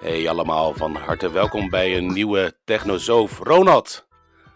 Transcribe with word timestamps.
Hey 0.00 0.28
allemaal, 0.28 0.74
van 0.74 0.94
harte 0.96 1.30
welkom 1.30 1.68
bij 1.70 1.96
een 1.96 2.12
nieuwe 2.12 2.58
Technosoof. 2.64 3.38
Ronald, 3.38 4.06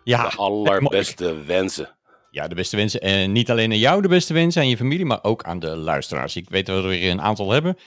Ja, 0.04 0.28
de 0.28 0.36
allerbeste 0.36 1.44
wensen. 1.44 1.96
ja, 2.30 2.48
de 2.48 2.54
beste 2.54 2.76
wensen. 2.76 3.00
En 3.00 3.32
niet 3.32 3.50
alleen 3.50 3.70
aan 3.70 3.78
jou 3.78 4.02
de 4.02 4.08
beste 4.08 4.34
wensen, 4.34 4.62
aan 4.62 4.68
je 4.68 4.76
familie, 4.76 5.04
maar 5.04 5.22
ook 5.22 5.42
aan 5.42 5.58
de 5.58 5.76
luisteraars. 5.76 6.36
Ik 6.36 6.48
weet 6.48 6.66
dat 6.66 6.76
we 6.76 6.82
er 6.82 6.88
weer 6.88 7.10
een 7.10 7.20
aantal 7.22 7.50
hebben. 7.50 7.78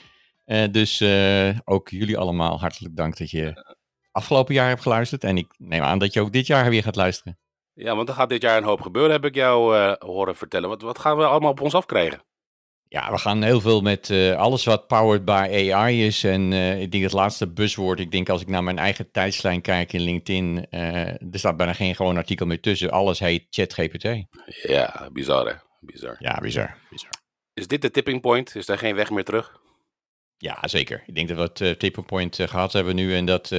Eh, 0.44 0.64
dus 0.70 1.00
eh, 1.00 1.48
ook 1.64 1.88
jullie 1.88 2.18
allemaal 2.18 2.60
hartelijk 2.60 2.96
dank 2.96 3.16
dat 3.16 3.30
je 3.30 3.76
afgelopen 4.12 4.54
jaar 4.54 4.68
hebt 4.68 4.82
geluisterd. 4.82 5.24
En 5.24 5.36
ik 5.36 5.54
neem 5.56 5.82
aan 5.82 5.98
dat 5.98 6.12
je 6.12 6.20
ook 6.20 6.32
dit 6.32 6.46
jaar 6.46 6.70
weer 6.70 6.82
gaat 6.82 6.96
luisteren. 6.96 7.38
Ja, 7.72 7.96
want 7.96 8.08
er 8.08 8.14
gaat 8.14 8.28
dit 8.28 8.42
jaar 8.42 8.56
een 8.56 8.64
hoop 8.64 8.80
gebeuren, 8.80 9.12
heb 9.12 9.24
ik 9.24 9.34
jou 9.34 9.76
eh, 9.76 9.92
horen 9.98 10.36
vertellen. 10.36 10.68
Wat, 10.68 10.82
wat 10.82 10.98
gaan 10.98 11.16
we 11.16 11.24
allemaal 11.26 11.50
op 11.50 11.60
ons 11.60 11.74
afkrijgen? 11.74 12.22
Ja, 12.90 13.10
we 13.10 13.18
gaan 13.18 13.42
heel 13.42 13.60
veel 13.60 13.80
met 13.80 14.10
eh, 14.10 14.36
alles 14.36 14.64
wat 14.64 14.86
powered 14.86 15.24
by 15.24 15.70
AI 15.72 16.06
is. 16.06 16.24
En 16.24 16.52
eh, 16.52 16.80
ik 16.80 16.92
denk 16.92 17.04
het 17.04 17.12
laatste 17.12 17.46
buzzword, 17.46 18.00
ik 18.00 18.10
denk 18.10 18.28
als 18.28 18.40
ik 18.40 18.48
naar 18.48 18.62
mijn 18.62 18.78
eigen 18.78 19.10
tijdslijn 19.10 19.60
kijk 19.60 19.92
in 19.92 20.00
LinkedIn, 20.00 20.66
eh, 20.70 21.06
er 21.06 21.38
staat 21.38 21.56
bijna 21.56 21.72
geen 21.72 21.94
gewoon 21.94 22.16
artikel 22.16 22.46
meer 22.46 22.60
tussen. 22.60 22.90
Alles 22.90 23.18
heet 23.18 23.46
ChatGPT. 23.50 24.04
Ja, 24.62 25.08
bizar 25.12 25.46
hè, 25.46 25.52
bizar. 25.80 26.16
Ja, 26.18 26.38
bizar. 26.40 26.76
bizar. 26.90 27.10
Is 27.54 27.66
dit 27.66 27.82
de 27.82 27.90
tipping 27.90 28.20
point? 28.20 28.54
Is 28.54 28.66
daar 28.66 28.78
geen 28.78 28.94
weg 28.94 29.10
meer 29.10 29.24
terug? 29.24 29.60
Ja, 30.36 30.68
zeker. 30.68 31.02
Ik 31.06 31.14
denk 31.14 31.28
dat 31.28 31.36
we 31.36 31.64
het 31.64 31.78
tipping 31.78 32.06
point 32.06 32.38
eh, 32.38 32.48
gehad 32.48 32.72
hebben 32.72 32.94
nu 32.94 33.14
en 33.14 33.26
dat 33.26 33.52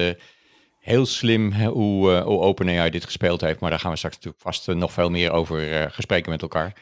heel 0.79 1.05
slim 1.05 1.53
hoe, 1.53 2.21
hoe 2.21 2.39
OpenAI 2.39 2.89
dit 2.89 3.05
gespeeld 3.05 3.41
heeft. 3.41 3.59
Maar 3.59 3.69
daar 3.69 3.79
gaan 3.79 3.91
we 3.91 3.97
straks 3.97 4.15
natuurlijk 4.15 4.43
vast 4.43 4.67
nog 4.67 4.93
veel 4.93 5.09
meer 5.09 5.31
over 5.31 5.91
gesprekken 5.91 6.31
met 6.31 6.41
elkaar. 6.41 6.73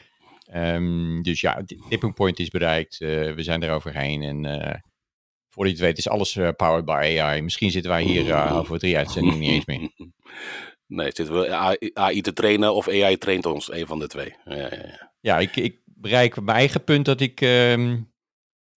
Ehm, 0.50 1.22
dus 1.22 1.40
ja, 1.40 1.62
tipping 1.88 2.14
point 2.14 2.38
is 2.38 2.48
bereikt. 2.48 3.00
Eh, 3.00 3.08
we 3.34 3.42
zijn 3.42 3.62
er 3.62 3.72
overheen 3.72 4.22
en 4.22 4.44
eh 4.44 4.74
voor 5.48 5.64
je 5.66 5.72
het 5.72 5.80
weet 5.80 5.98
is 5.98 6.08
alles 6.08 6.36
eh, 6.36 6.48
powered 6.56 6.84
by 6.84 7.16
AI. 7.20 7.42
Misschien 7.42 7.70
zitten 7.70 7.90
wij 7.90 8.02
hier 8.02 8.52
over 8.52 8.78
drie 8.78 8.96
uitzendingen 8.96 9.38
niet 9.38 9.50
eens 9.50 9.66
meer. 9.66 9.90
Nee, 10.86 11.10
zitten 11.14 11.40
we 11.40 11.54
AI, 11.54 11.90
AI 11.94 12.20
te 12.20 12.32
trainen 12.32 12.74
of 12.74 12.88
AI 12.88 13.18
traint 13.18 13.46
ons? 13.46 13.72
Een 13.72 13.86
van 13.86 13.98
de 13.98 14.06
twee. 14.06 14.34
Ja, 14.44 14.54
ja, 14.54 14.68
ja. 14.72 15.12
Ja, 15.20 15.38
ik, 15.38 15.56
ik 15.56 15.80
bereik 15.84 16.40
mijn 16.40 16.56
eigen 16.56 16.84
punt 16.84 17.04
dat 17.04 17.20
ik 17.20 17.40
ehm, 17.40 17.96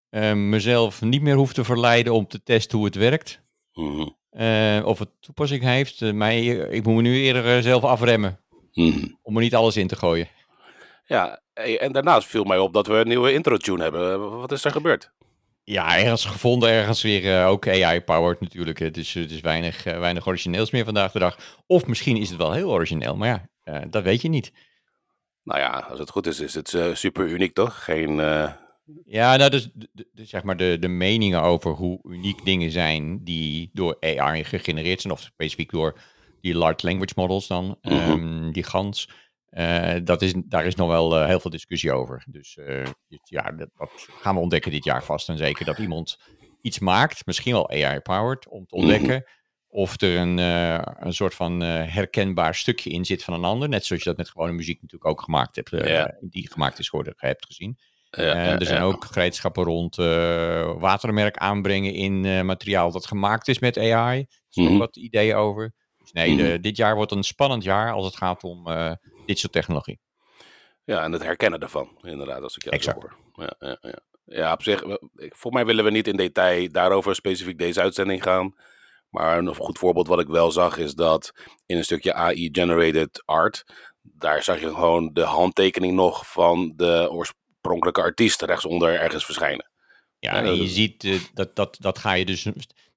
ehm, 0.09 0.49
mezelf 0.49 1.01
niet 1.01 1.21
meer 1.21 1.35
hoef 1.35 1.53
te 1.53 1.63
verleiden 1.63 2.13
om 2.13 2.27
te 2.27 2.43
testen 2.43 2.77
hoe 2.77 2.87
het 2.87 2.95
werkt. 2.95 3.41
Mhm, 3.73 4.83
of 4.83 4.99
het 4.99 5.09
toepassing 5.19 5.63
heeft. 5.63 6.13
Maar 6.13 6.33
ik 6.33 6.83
moet 6.83 6.95
me 6.95 7.01
nu 7.01 7.21
eerder 7.21 7.63
zelf 7.63 7.83
afremmen. 7.83 8.39
mhm. 8.73 9.07
Om 9.21 9.35
er 9.35 9.41
niet 9.41 9.55
alles 9.55 9.77
in 9.77 9.87
te 9.87 9.95
gooien. 9.95 10.27
Ja, 11.11 11.39
hey, 11.53 11.79
en 11.79 11.91
daarnaast 11.91 12.27
viel 12.27 12.43
mij 12.43 12.57
op 12.57 12.73
dat 12.73 12.87
we 12.87 12.93
een 12.93 13.07
nieuwe 13.07 13.33
intro-tune 13.33 13.81
hebben. 13.83 14.37
Wat 14.39 14.51
is 14.51 14.65
er 14.65 14.71
gebeurd? 14.71 15.11
Ja, 15.63 15.97
ergens 15.97 16.25
gevonden, 16.25 16.69
ergens 16.69 17.01
weer 17.01 17.37
eh, 17.39 17.47
ook 17.47 17.67
AI-powered 17.67 18.39
natuurlijk. 18.41 18.79
Het 18.79 18.97
is, 18.97 19.13
het 19.13 19.31
is 19.31 19.41
weinig, 19.41 19.85
eh, 19.85 19.99
weinig 19.99 20.27
origineels 20.27 20.71
meer 20.71 20.85
vandaag 20.85 21.11
de 21.11 21.19
dag. 21.19 21.37
Of 21.67 21.85
misschien 21.87 22.17
is 22.17 22.29
het 22.29 22.37
wel 22.37 22.51
heel 22.51 22.71
origineel, 22.71 23.15
maar 23.15 23.27
ja, 23.27 23.47
eh, 23.63 23.81
dat 23.89 24.03
weet 24.03 24.21
je 24.21 24.29
niet. 24.29 24.51
Nou 25.43 25.59
ja, 25.59 25.69
als 25.89 25.99
het 25.99 26.09
goed 26.09 26.27
is, 26.27 26.39
is 26.39 26.53
het 26.53 26.73
eh, 26.73 26.93
super 26.93 27.27
uniek 27.27 27.53
toch? 27.53 27.83
Geen. 27.83 28.19
eh, 28.19 28.51
Ja, 29.05 29.35
nou, 29.35 29.49
dus 29.49 29.69
de, 29.73 29.89
de- 29.93 30.07
de- 30.11 30.25
zeg 30.25 30.43
maar 30.43 30.57
de, 30.57 30.77
de 30.79 30.87
meningen 30.87 31.41
over 31.41 31.71
hoe 31.71 31.99
uniek 32.03 32.45
dingen 32.45 32.71
zijn 32.71 33.23
die 33.23 33.69
door 33.73 33.97
AI 33.99 34.43
gegenereerd 34.43 35.01
zijn, 35.01 35.13
of 35.13 35.19
specifiek 35.21 35.71
door 35.71 35.99
die 36.41 36.55
large 36.55 36.85
language 36.87 37.13
models 37.15 37.47
dan, 37.47 37.77
Mhm. 37.81 37.95
ehm, 37.95 38.51
die 38.51 38.63
GANs, 38.63 39.09
eh, 39.51 39.93
dat 40.03 40.21
is, 40.21 40.33
daar 40.45 40.65
is 40.65 40.75
nog 40.75 40.87
wel 40.87 41.17
eh, 41.19 41.25
heel 41.27 41.39
veel 41.39 41.51
discussie 41.51 41.91
over. 41.93 42.23
Dus 42.27 42.57
dit- 43.07 43.19
ja, 43.29 43.51
dat, 43.51 43.69
dat 43.77 43.91
gaan 44.19 44.35
we 44.35 44.41
ontdekken 44.41 44.71
dit 44.71 44.83
jaar 44.83 45.03
vast 45.03 45.29
en 45.29 45.37
zeker. 45.37 45.65
Dat 45.65 45.77
iemand 45.77 46.17
iets 46.61 46.79
maakt, 46.79 47.25
misschien 47.25 47.53
wel 47.53 47.69
AI-powered, 47.69 48.47
om 48.47 48.65
te 48.65 48.75
Mhm. 48.75 48.85
ontdekken 48.85 49.23
of 49.67 50.01
er 50.01 50.17
een, 50.17 50.37
een 50.37 51.13
soort 51.13 51.33
van 51.35 51.59
herkenbaar 51.61 52.55
stukje 52.55 52.89
in 52.89 53.05
zit 53.05 53.23
van 53.23 53.33
een 53.33 53.43
ander. 53.43 53.69
Net 53.69 53.85
zoals 53.85 54.03
je 54.03 54.09
dat 54.09 54.17
met 54.17 54.29
gewone 54.29 54.51
muziek 54.51 54.81
natuurlijk 54.81 55.11
ook 55.11 55.21
gemaakt 55.21 55.55
hebt, 55.55 55.69
Ja. 55.69 56.17
die 56.21 56.51
gemaakt 56.51 56.79
is 56.79 56.89
geworden, 56.89 57.13
hebt 57.17 57.45
gezien. 57.45 57.77
ja, 58.09 58.23
ja, 58.23 58.59
er 58.59 58.65
zijn 58.65 58.81
ook 58.81 59.05
gereedschappen 59.05 59.63
rond 59.63 59.95
watermerk 60.79 61.37
aanbrengen 61.37 61.93
in 61.93 62.45
materiaal 62.45 62.91
dat 62.91 63.05
gemaakt 63.05 63.47
is 63.47 63.59
met 63.59 63.77
AI. 63.77 64.19
Er 64.19 64.27
zijn 64.49 64.65
Mhm. 64.65 64.75
ook 64.75 64.81
wat 64.81 64.95
ideeën 64.97 65.35
over. 65.35 65.73
Dus 65.97 66.11
nee, 66.11 66.33
Mhm. 66.33 66.37
de- 66.43 66.59
dit 66.59 66.77
jaar 66.77 66.95
wordt 66.95 67.11
een 67.11 67.23
spannend 67.23 67.63
jaar 67.63 67.91
als 67.93 68.05
het 68.05 68.15
gaat 68.15 68.43
om 68.43 68.67
soort 69.39 69.53
technologie. 69.53 69.99
Ja, 70.83 71.03
en 71.03 71.11
het 71.11 71.23
herkennen 71.23 71.59
daarvan, 71.59 71.99
inderdaad, 72.01 72.41
als 72.41 72.55
ik 72.55 72.63
jou 72.63 72.75
Exact. 72.75 73.01
hoor. 73.01 73.15
Ja, 73.33 73.55
ja, 73.59 73.77
ja. 73.81 73.99
ja, 74.23 74.53
op 74.53 74.63
zich, 74.63 74.83
voor 75.15 75.51
mij 75.51 75.65
willen 75.65 75.83
we 75.83 75.91
niet 75.91 76.07
in 76.07 76.15
detail 76.15 76.71
daarover 76.71 77.15
specifiek 77.15 77.57
deze 77.57 77.81
uitzending 77.81 78.23
gaan. 78.23 78.55
Maar 79.09 79.37
een 79.37 79.55
goed 79.55 79.77
voorbeeld 79.77 80.07
wat 80.07 80.19
ik 80.19 80.27
wel 80.27 80.51
zag 80.51 80.77
is 80.77 80.93
dat 80.93 81.31
in 81.65 81.77
een 81.77 81.83
stukje 81.83 82.13
AI-generated 82.13 83.23
art, 83.25 83.63
daar 84.01 84.43
zag 84.43 84.59
je 84.59 84.67
gewoon 84.67 85.13
de 85.13 85.23
handtekening 85.23 85.93
nog 85.93 86.31
van 86.31 86.73
de 86.75 87.07
oorspronkelijke 87.11 88.01
artiest 88.01 88.41
rechtsonder 88.41 88.99
ergens 88.99 89.25
verschijnen. 89.25 89.69
Ja, 90.19 90.43
en 90.43 90.55
je 90.55 90.67
ziet 90.67 91.03
eh, 91.03 91.19
dat, 91.33 91.55
dat, 91.55 91.77
dat 91.79 91.97
ga 91.97 92.13
je 92.13 92.25
dus, 92.25 92.47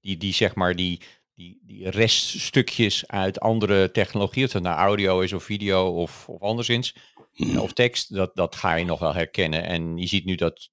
die, 0.01 0.16
die 0.16 0.33
zeg 0.33 0.55
maar, 0.55 0.77
die, 0.77 1.01
die, 1.34 1.61
die 1.62 1.91
reststukjes 1.91 3.06
uit 3.06 3.41
andere 3.41 3.91
technologieën, 3.91 4.47
of 4.47 4.53
het 4.53 4.62
nou 4.62 4.77
audio 4.77 5.21
is 5.21 5.33
of 5.33 5.45
video 5.45 5.89
of, 6.03 6.28
of 6.28 6.41
anderszins, 6.41 6.95
Mhm. 7.37 7.59
of 7.59 7.72
tekst, 7.72 8.15
dat, 8.15 8.31
dat 8.34 8.55
ga 8.55 8.75
je 8.75 8.84
nog 8.84 8.99
wel 8.99 9.15
herkennen. 9.15 9.62
En 9.65 9.97
je 9.97 10.06
ziet 10.06 10.25
nu 10.25 10.34
dat 10.34 10.71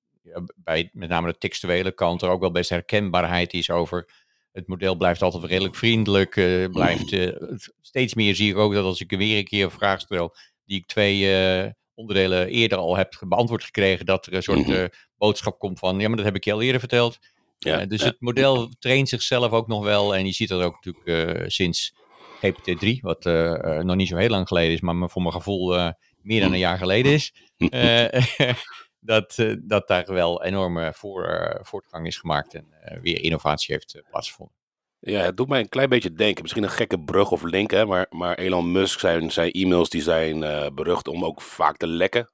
bij 0.55 0.89
met 0.94 1.09
name 1.09 1.31
de 1.31 1.38
textuele 1.38 1.91
kant 1.91 2.22
er 2.22 2.29
ook 2.29 2.41
wel 2.41 2.51
best 2.51 2.69
herkenbaarheid 2.69 3.53
is 3.53 3.69
over. 3.69 4.09
Het 4.51 4.67
model 4.67 4.95
blijft 4.95 5.22
altijd 5.22 5.44
redelijk 5.44 5.75
vriendelijk. 5.75 6.35
eh, 6.35 6.66
blijft, 6.72 7.11
eh, 7.13 7.19
het- 7.25 7.73
steeds 7.81 8.13
meer 8.13 8.35
zie 8.35 8.49
ik 8.49 8.57
ook 8.57 8.73
dat 8.73 8.83
als 8.83 9.01
ik 9.01 9.11
weer 9.11 9.38
een 9.38 9.43
keer 9.43 9.63
een 9.63 9.72
vraag 9.72 9.99
stel, 10.01 10.35
die 10.66 10.78
ik 10.78 10.85
twee 10.85 11.35
eh, 11.35 11.69
onderdelen 11.93 12.47
eerder 12.47 12.78
al 12.78 12.95
heb 12.97 13.22
beantwoord 13.28 13.63
gekregen, 13.63 14.05
dat 14.05 14.25
er 14.25 14.33
een 14.33 14.43
soort 14.43 14.69
eh, 14.69 14.85
boodschap 15.17 15.59
komt 15.59 15.79
van, 15.79 15.99
ja, 15.99 16.07
maar 16.07 16.17
dat 16.17 16.25
heb 16.25 16.35
ik 16.35 16.43
je 16.43 16.53
al 16.53 16.61
eerder 16.61 16.79
verteld. 16.79 17.17
Ja, 17.66 17.79
Eh, 17.79 17.88
dus 17.88 18.03
het 18.03 18.16
model 18.19 18.69
traint 18.79 19.09
zichzelf 19.09 19.51
ook 19.51 19.67
nog 19.67 19.83
wel. 19.83 20.16
En 20.16 20.25
je 20.25 20.31
ziet 20.31 20.49
dat 20.49 20.61
ook 20.61 20.73
natuurlijk 20.73 21.38
eh, 21.38 21.47
sinds 21.47 21.94
GPT-3, 22.38 22.99
wat 23.01 23.25
eh, 23.25 23.79
nog 23.79 23.95
niet 23.95 24.07
zo 24.07 24.17
heel 24.17 24.29
lang 24.29 24.47
geleden 24.47 24.73
is, 24.73 24.81
maar 24.81 25.09
voor 25.09 25.22
mijn 25.22 25.33
gevoel 25.33 25.94
meer 26.22 26.41
dan 26.41 26.53
een 26.53 26.59
jaar 26.59 26.77
geleden 26.77 27.11
is. 27.11 27.33
dat, 28.99 29.45
dat 29.59 29.88
daar 29.88 30.05
wel 30.13 30.44
enorme 30.44 30.94
voor, 30.94 31.59
voortgang 31.61 32.07
is 32.07 32.17
gemaakt 32.17 32.53
en 32.53 32.67
weer 33.01 33.23
innovatie 33.23 33.73
heeft 33.73 34.01
plaatsgevonden. 34.09 34.55
Ja, 34.99 35.22
het 35.22 35.38
doet 35.38 35.47
mij 35.47 35.59
een 35.59 35.69
klein 35.69 35.89
beetje 35.89 36.13
denken. 36.13 36.41
Misschien 36.41 36.63
een 36.63 36.69
gekke 36.69 36.99
brug 36.99 37.31
of 37.31 37.43
link, 37.43 37.72
hè, 37.72 37.85
maar, 37.85 38.05
maar 38.09 38.38
Elon 38.38 38.72
Musk, 38.72 38.99
zijn, 38.99 39.31
zijn 39.31 39.51
e-mails 39.51 39.89
die 39.89 40.01
zijn 40.01 40.39
berucht 40.75 41.07
om 41.07 41.25
ook 41.25 41.41
vaak 41.41 41.78
te 41.78 41.88
lekken. 41.88 42.29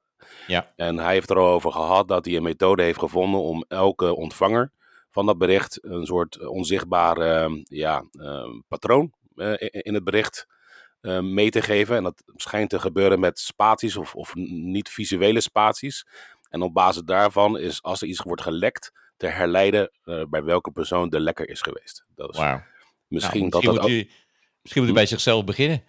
Ja. 0.47 0.73
En 0.75 0.97
hij 0.97 1.13
heeft 1.13 1.29
er 1.29 1.37
al 1.37 1.47
over 1.47 1.71
gehad 1.71 2.07
dat 2.07 2.25
hij 2.25 2.35
een 2.35 2.43
methode 2.43 2.83
heeft 2.83 2.99
gevonden 2.99 3.41
om 3.41 3.65
elke 3.67 4.15
ontvanger 4.15 4.71
van 5.11 5.25
dat 5.25 5.37
bericht 5.37 5.83
een 5.83 6.05
soort 6.05 6.47
onzichtbaar 6.47 7.17
eh, 7.17 7.51
ja, 7.63 8.05
eh, 8.11 8.49
patroon 8.67 9.13
eh, 9.35 9.53
in- 9.57 9.93
het 9.93 10.03
bericht 10.03 10.47
eh, 11.01 11.19
mee 11.19 11.49
te 11.49 11.61
geven. 11.61 11.95
En 11.95 12.03
dat 12.03 12.23
schijnt 12.35 12.69
te 12.69 12.79
gebeuren 12.79 13.19
met 13.19 13.39
spaties 13.39 13.95
of, 13.97 14.15
of 14.15 14.35
niet-visuele 14.35 15.41
spaties. 15.41 16.05
En 16.49 16.61
op 16.61 16.73
basis 16.73 17.01
daarvan 17.03 17.57
is, 17.57 17.83
als 17.83 18.01
er 18.01 18.07
iets 18.07 18.21
wordt 18.21 18.41
gelekt, 18.41 18.91
te 19.17 19.27
herleiden 19.27 19.91
eh, 20.03 20.23
bij 20.29 20.43
welke 20.43 20.71
persoon 20.71 21.09
de 21.09 21.19
lekker 21.19 21.49
is 21.49 21.61
geweest. 21.61 22.05
Dat 22.15 22.33
is 22.33 22.39
misschien 22.39 22.59
Nou, 22.59 22.61
dat 23.07 23.07
misschien, 23.07 23.49
dat 23.49 23.63
moet 23.63 23.79
ook, 23.79 23.89
u, 23.89 24.09
misschien 24.61 24.81
moet 24.83 24.91
u 24.91 24.95
bij 24.95 25.05
zichzelf 25.05 25.43
beginnen. 25.45 25.83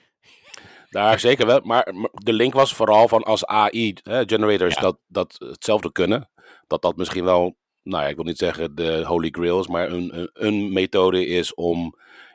daar 0.90 1.20
zeker 1.20 1.46
wel. 1.46 1.60
Maar, 1.64 1.94
maar 1.94 2.10
de 2.12 2.32
link 2.32 2.52
was 2.52 2.74
vooral 2.74 3.08
van 3.08 3.22
als 3.22 3.44
AI-generators 3.46 4.74
Ja. 4.74 4.80
dat, 4.80 4.98
dat 5.06 5.36
hetzelfde 5.38 5.92
kunnen. 5.92 6.30
Dat 6.66 6.82
dat 6.82 6.96
misschien 6.96 7.24
wel, 7.24 7.56
nou 7.88 8.02
ja, 8.02 8.08
ik 8.08 8.16
wil 8.16 8.24
niet 8.24 8.38
zeggen 8.38 8.74
de 8.74 9.04
holy 9.04 9.28
grail 9.30 9.60
is, 9.60 9.66
maar 9.66 9.90
een, 9.90 10.18
een, 10.18 10.30
een 10.32 10.72
methode 10.72 11.26
is 11.26 11.54
om 11.54 11.78
in 11.84 11.94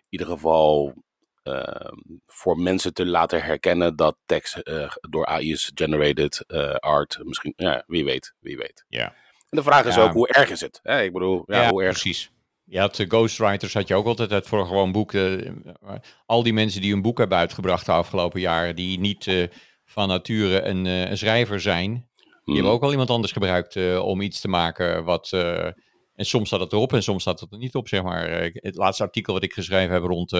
ieder 0.09 0.27
geval 0.27 0.93
ehm, 1.43 1.95
voor 2.25 2.57
mensen 2.59 2.93
te 2.93 3.05
laten 3.05 3.43
herkennen 3.43 3.95
dat 3.95 4.17
tekst 4.25 4.55
eh, 4.57 4.89
door 5.09 5.25
AI 5.25 5.51
is 5.51 5.71
generated 5.75 6.43
eh, 6.47 6.73
art. 6.75 7.19
Misschien, 7.23 7.53
ja, 7.55 7.83
wie 7.87 8.03
weet, 8.05 8.33
wie 8.39 8.57
weet. 8.57 8.85
Ja. 8.87 9.05
En 9.49 9.57
de 9.57 9.63
vraag 9.63 9.85
is 9.85 9.95
Ja. 9.95 10.03
ook, 10.03 10.13
hoe 10.13 10.27
erg 10.27 10.49
is 10.49 10.61
het? 10.61 10.79
Hè, 10.83 11.01
ik 11.01 11.13
bedoel, 11.13 11.43
ja, 11.45 11.61
Ja, 11.61 11.69
hoe 11.69 11.83
erg? 11.83 11.91
precies. 11.91 12.31
Je 12.65 12.79
had 12.79 12.99
eh, 12.99 13.07
ghostwriters, 13.09 13.73
had 13.73 13.87
je 13.87 13.95
ook 13.95 14.05
altijd 14.05 14.47
voor 14.47 14.65
gewoon 14.65 14.91
boeken. 14.91 15.61
al 16.25 16.43
die 16.43 16.53
mensen 16.53 16.81
die 16.81 16.93
een 16.93 17.01
boek 17.01 17.17
hebben 17.17 17.37
uitgebracht 17.37 17.85
de 17.85 17.91
afgelopen 17.91 18.39
jaren, 18.39 18.75
die 18.75 18.99
niet 18.99 19.49
van 19.85 20.07
nature 20.07 20.61
een, 20.61 20.85
een 20.85 21.17
schrijver 21.17 21.59
zijn, 21.61 22.09
die 22.45 22.53
hebben 22.55 22.71
ook 22.73 22.81
wel 22.81 22.91
iemand 22.91 23.09
anders 23.09 23.31
gebruikt 23.31 23.75
eh, 23.75 23.99
om 24.05 24.21
iets 24.21 24.41
te 24.41 24.47
maken 24.47 25.03
wat... 25.03 25.29
eh, 25.31 25.65
en 26.15 26.25
soms 26.25 26.47
staat 26.47 26.59
het 26.59 26.73
erop 26.73 26.93
en 26.93 27.03
soms 27.03 27.21
staat 27.21 27.39
het 27.39 27.51
er 27.51 27.57
niet 27.57 27.75
op, 27.75 27.87
zeg 27.87 28.03
maar. 28.03 28.25
Eh, 28.25 28.49
Het 28.53 28.75
laatste 28.75 29.03
artikel 29.03 29.33
wat 29.33 29.43
ik 29.43 29.53
geschreven 29.53 29.93
heb 29.93 30.03
rond... 30.03 30.35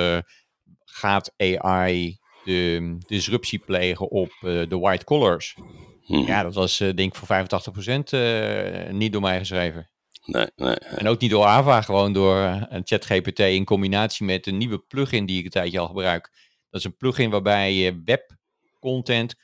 gaat 0.86 1.34
AI 1.38 2.18
de 2.44 2.98
disruptie 3.08 3.60
plegen 3.60 4.10
op 4.12 4.32
de 4.42 4.78
white 4.80 5.06
collars? 5.06 5.56
Hmm. 6.04 6.26
Ja, 6.26 6.44
dat 6.44 6.54
was 6.54 6.78
denk 6.78 7.00
ik 7.00 7.16
voor 7.16 7.28
85% 7.28 8.04
eh 8.10 8.90
niet 8.92 9.12
door 9.12 9.22
mij 9.22 9.38
geschreven. 9.38 9.90
Nee, 10.26 10.48
nee. 10.56 10.76
En 10.76 11.08
ook 11.08 11.20
niet 11.20 11.32
door 11.32 11.46
AVA, 11.46 11.82
gewoon 11.82 12.14
door 12.14 12.38
een 12.70 12.82
ChatGPT 12.86 13.40
in 13.40 13.66
combinatie 13.66 14.26
met 14.26 14.48
een 14.48 14.58
nieuwe 14.58 14.80
plugin 14.80 15.26
die 15.26 15.38
ik 15.40 15.44
een 15.46 15.50
tijdje 15.52 15.80
al 15.80 15.88
gebruik. 15.88 16.32
Dat 16.70 16.80
is 16.80 16.86
een 16.86 16.98
plugin 16.98 17.30
waarbij 17.30 17.74
je 17.74 18.02
webcontent 18.06 19.36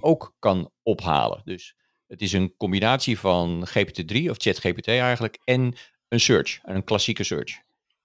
ook 0.00 0.34
kan 0.38 0.70
ophalen. 0.82 1.40
Dus 1.44 1.74
het 2.14 2.22
is 2.22 2.32
een 2.32 2.54
combinatie 2.56 3.18
van 3.18 3.66
GPT-3 3.68 4.30
of 4.30 4.36
ChatGPT 4.38 4.88
eigenlijk 4.88 5.38
en 5.44 5.74
een 6.08 6.20
search, 6.20 6.58
een 6.62 6.84
klassieke 6.84 7.24
search. 7.24 7.52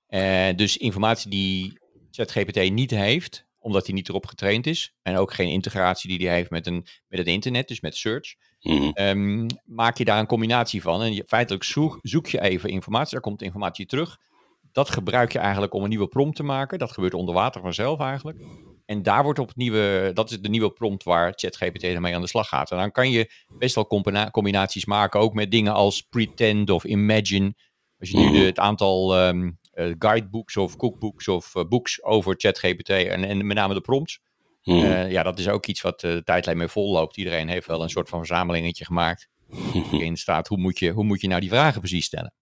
Uh, 0.10 0.48
dus 0.56 0.78
informatie 0.78 1.30
die 1.30 1.80
ChatGPT 2.12 2.72
niet 2.72 2.92
heeft, 2.92 3.46
omdat 3.60 3.86
hij 3.86 3.96
niet 3.96 4.10
erop 4.10 4.26
getraind 4.26 4.68
is. 4.68 4.94
En 5.02 5.16
ook 5.16 5.34
geen 5.34 5.50
integratie 5.50 6.18
die 6.18 6.28
hij 6.28 6.36
heeft 6.36 6.50
met, 6.50 6.68
een, 6.68 6.86
met 7.08 7.20
het 7.20 7.28
internet, 7.28 7.68
dus 7.68 7.82
met 7.82 7.96
search. 7.96 8.36
Mhm. 8.60 8.92
Um, 8.94 9.48
maak 9.66 9.98
je 9.98 10.06
daar 10.06 10.20
een 10.20 10.26
combinatie 10.26 10.82
van. 10.82 11.02
En 11.02 11.14
je, 11.14 11.24
feitelijk 11.28 11.64
zoek, 11.64 12.00
zoek 12.02 12.28
je 12.28 12.42
even 12.42 12.70
informatie, 12.70 13.12
daar 13.12 13.22
komt 13.22 13.42
informatie 13.42 13.86
terug. 13.86 14.18
Dat 14.72 14.90
gebruik 14.90 15.32
je 15.32 15.40
eigenlijk 15.40 15.74
om 15.74 15.84
een 15.84 15.90
nieuwe 15.90 16.08
prompt 16.08 16.36
te 16.36 16.44
maken. 16.44 16.80
Dat 16.80 16.92
gebeurt 16.92 17.14
onder 17.14 17.34
water 17.34 17.62
vanzelf 17.62 18.00
eigenlijk. 18.00 18.38
En 18.90 19.04
daar 19.04 19.24
wordt 19.24 19.40
op 19.40 19.48
het 19.48 19.56
nieuwe, 19.56 20.12
dat 20.14 20.32
is 20.32 20.42
de 20.42 20.50
nieuwe 20.50 20.72
prompt 20.72 21.04
waar 21.04 21.34
ChatGPT 21.36 21.84
ermee 21.84 22.16
aan 22.16 22.22
de 22.22 22.28
slag 22.28 22.48
gaat. 22.48 22.72
En 22.72 22.78
dan 22.78 22.92
kan 22.92 23.12
je 23.12 23.32
best 23.58 23.76
wel 23.76 23.88
combina 23.88 24.30
combinaties 24.32 24.86
maken, 24.86 25.20
ook 25.20 25.34
met 25.34 25.52
dingen 25.52 25.74
als 25.74 26.02
pretend 26.02 26.70
of 26.70 26.84
imagine. 26.84 27.54
Als 28.00 28.10
je 28.10 28.18
nu 28.18 28.32
de, 28.32 28.38
het 28.38 28.60
aantal 28.60 29.28
um, 29.28 29.60
uh, 29.74 29.96
guidebooks 30.00 30.58
of 30.58 30.76
cookbooks 30.76 31.28
of 31.28 31.56
uh, 31.56 31.64
books 31.64 32.04
over 32.04 32.34
ChatGPT 32.38 32.90
en, 32.90 33.24
en 33.24 33.48
met 33.48 33.58
name 33.58 33.74
de 33.74 33.82
prompts. 33.82 34.20
Mhm. 34.64 34.78
Uh, 34.78 35.12
ja, 35.12 35.24
dat 35.24 35.40
is 35.40 35.48
ook 35.48 35.66
iets 35.66 35.82
wat 35.82 36.00
de 36.00 36.22
tijdlijn 36.24 36.58
mee 36.58 36.68
vol 36.68 36.92
loopt. 36.92 37.18
Iedereen 37.18 37.48
heeft 37.50 37.68
wel 37.68 37.84
een 37.84 37.90
soort 37.90 38.10
van 38.10 38.20
verzamelingetje 38.20 38.86
gemaakt. 38.86 39.30
Waarin 39.92 40.18
staat 40.18 40.48
hoe 40.48 40.58
moet, 40.58 40.80
je, 40.80 40.92
hoe 40.92 41.04
moet 41.04 41.22
je 41.22 41.28
nou 41.28 41.42
die 41.42 41.50
vragen 41.50 41.80
precies 41.80 42.06
stellen. 42.06 42.34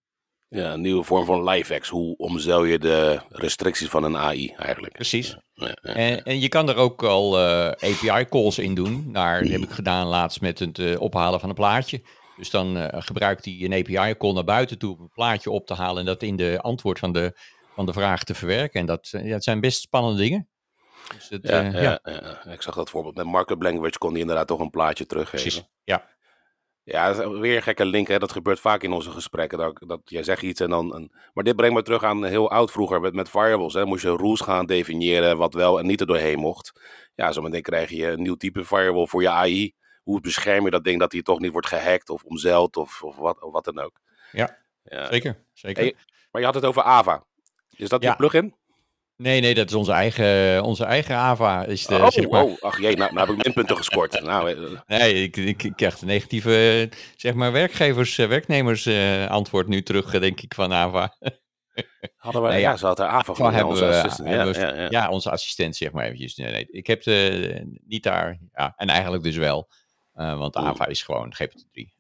Ja, 0.49 0.73
een 0.73 0.81
nieuwe 0.81 1.03
vorm 1.03 1.25
van 1.25 1.43
LiveX. 1.43 1.89
Hoe 1.89 2.17
omzeil 2.17 2.63
je 2.63 2.79
de 2.79 3.19
restricties 3.29 3.87
van 3.87 4.03
een 4.03 4.17
AI 4.17 4.53
eigenlijk? 4.57 4.93
Precies. 4.93 5.37
Ja, 5.53 5.77
ja, 5.81 5.93
En, 5.93 6.23
en 6.23 6.39
je 6.39 6.47
kan 6.47 6.69
er 6.69 6.75
ook 6.75 7.03
al 7.03 7.39
uh, 7.39 7.67
API-calls 7.67 8.59
in 8.59 8.75
doen. 8.75 9.11
Naar, 9.11 9.41
dat 9.41 9.51
heb 9.51 9.61
ik 9.61 9.69
gedaan 9.69 10.07
laatst 10.07 10.41
met 10.41 10.59
het 10.59 10.77
uh, 10.77 11.01
ophalen 11.01 11.39
van 11.39 11.49
een 11.49 11.55
plaatje. 11.55 12.01
Dus 12.37 12.49
dan 12.49 12.77
uh, 12.77 12.87
gebruikt 12.91 13.45
hij 13.45 13.57
een 13.59 13.73
API-call 13.73 14.33
naar 14.33 14.43
buiten 14.43 14.77
toe 14.77 14.95
om 14.95 15.01
een 15.01 15.11
plaatje 15.13 15.51
op 15.51 15.67
te 15.67 15.73
halen 15.73 15.99
en 15.99 16.05
dat 16.05 16.23
in 16.23 16.35
de 16.35 16.59
antwoord 16.61 16.99
van 16.99 17.11
de, 17.11 17.39
van 17.75 17.85
de 17.85 17.93
vraag 17.93 18.23
te 18.23 18.35
verwerken. 18.35 18.79
En 18.79 18.85
dat, 18.85 19.07
zijn 19.37 19.59
best 19.59 19.81
spannende 19.81 20.21
dingen. 20.21 20.49
Dus 21.15 21.29
het, 21.29 21.47
ja, 21.47 21.61
ja, 21.61 21.81
ja. 21.81 21.99
ja, 22.03 22.51
ik 22.51 22.61
zag 22.61 22.75
dat 22.75 22.89
voorbeeld. 22.89 23.15
Met 23.15 23.25
markup 23.25 23.61
language 23.61 23.97
kon 23.97 24.11
hij 24.11 24.19
inderdaad 24.19 24.47
toch 24.47 24.59
een 24.59 24.69
plaatje 24.69 25.05
teruggeven. 25.05 25.41
Precies, 25.41 25.69
ja. 25.83 26.16
Ja, 26.89 27.13
dat 27.13 27.33
is 27.33 27.39
weer 27.39 27.55
een 27.55 27.61
gekke 27.61 27.85
link. 27.85 28.07
Hè? 28.07 28.19
Dat 28.19 28.31
gebeurt 28.31 28.59
vaak 28.59 28.83
in 28.83 28.91
onze 28.91 29.11
gesprekken. 29.11 29.57
Dat, 29.57 29.83
dat 29.87 30.01
jij 30.05 30.23
zegt 30.23 30.41
iets 30.41 30.59
en 30.59 30.69
dan. 30.69 30.95
Een... 30.95 31.11
Maar 31.33 31.43
dit 31.43 31.55
brengt 31.55 31.75
me 31.75 31.81
terug 31.81 32.03
aan 32.03 32.25
heel 32.25 32.51
oud 32.51 32.71
vroeger 32.71 33.01
met, 33.01 33.13
met 33.13 33.29
variables. 33.29 33.73
Hè? 33.73 33.85
Moest 33.85 34.03
je 34.03 34.15
rules 34.15 34.41
gaan 34.41 34.65
definiëren 34.65 35.37
wat 35.37 35.53
wel 35.53 35.79
en 35.79 35.85
niet 35.85 35.99
er 35.99 36.07
doorheen 36.07 36.39
mocht. 36.39 36.81
Ja, 37.15 37.31
zometeen 37.31 37.61
krijg 37.61 37.89
je 37.89 38.07
een 38.07 38.21
nieuw 38.21 38.35
type 38.35 38.65
variable 38.65 39.07
voor 39.07 39.21
je 39.21 39.29
AI. 39.29 39.73
Hoe 40.03 40.21
bescherm 40.21 40.63
je 40.65 40.71
dat 40.71 40.83
ding 40.83 40.99
dat 40.99 41.11
hij 41.11 41.21
toch 41.21 41.39
niet 41.39 41.51
wordt 41.51 41.67
gehackt 41.67 42.09
of 42.09 42.23
omzeild 42.23 42.77
of, 42.77 43.03
of, 43.03 43.15
wat, 43.15 43.41
of 43.41 43.51
wat 43.51 43.65
dan 43.65 43.79
ook. 43.79 43.99
Ja, 44.31 44.57
ja. 44.83 45.05
zeker. 45.05 45.43
zeker. 45.53 45.83
Hey, 45.83 45.95
maar 46.31 46.41
je 46.41 46.47
had 46.47 46.55
het 46.55 46.65
over 46.65 46.81
Ava. 46.81 47.23
Is 47.75 47.89
dat 47.89 48.01
Ja. 48.01 48.07
die 48.07 48.17
plugin? 48.17 48.55
Nee, 49.17 49.41
nee, 49.41 49.53
dat 49.53 49.67
is 49.69 49.73
onze 49.73 49.91
eigen, 49.91 50.63
onze 50.63 50.83
eigen 50.83 51.15
AVA. 51.15 51.65
Is 51.65 51.85
de, 51.85 51.95
oh, 51.95 52.09
zeg 52.09 52.29
maar, 52.29 52.43
oh, 52.43 52.61
ach 52.61 52.79
jee, 52.79 52.95
nou, 52.95 53.13
nou 53.13 53.27
heb 53.27 53.37
ik 53.37 53.43
minpunten 53.45 53.77
gescoord. 53.77 54.21
Nou, 54.21 54.51
eh, 54.51 54.79
Nee, 54.99 55.23
ik, 55.23 55.37
ik, 55.37 55.63
ik 55.63 55.75
krijg 55.75 55.97
de 55.99 56.05
negatieve, 56.05 56.89
zeg 57.15 57.33
maar, 57.33 57.51
werkgevers, 57.51 58.17
eh, 58.17 58.27
werknemers 58.27 58.85
eh, 58.85 59.27
antwoord 59.29 59.67
nu 59.67 59.83
terug, 59.83 60.19
denk 60.19 60.41
ik, 60.41 60.53
van 60.53 60.73
AVA. 60.73 61.15
hadden 62.17 62.41
we, 62.41 62.47
Nee, 62.47 62.59
ja, 62.61 62.69
ja. 62.69 62.77
ze 62.77 62.85
had 62.85 62.99
er 62.99 63.05
Ava 63.05 63.33
van, 63.33 63.45
ja, 63.45 63.51
hebben 63.51 63.71
onze 63.71 63.85
we-. 63.85 64.29
Ja, 64.29 64.45
we- 64.45 64.59
ja, 64.59 64.73
ja. 64.75 64.87
Ja, 64.89 65.09
onze 65.09 65.31
assistent, 65.31 65.75
zeg 65.75 65.91
maar 65.91 66.05
eventjes. 66.05 66.35
Nee, 66.35 66.51
nee. 66.51 66.67
Ik 66.69 66.87
heb 66.87 67.03
de, 67.03 67.77
niet 67.85 68.03
daar, 68.03 68.37
ja, 68.53 68.73
en 68.75 68.89
eigenlijk 68.89 69.23
dus 69.23 69.35
wel. 69.35 69.69
want. 70.13 70.55
AVA 70.55 70.85
is 70.87 71.03
gewoon 71.03 71.33
GPT-3. 71.35 71.93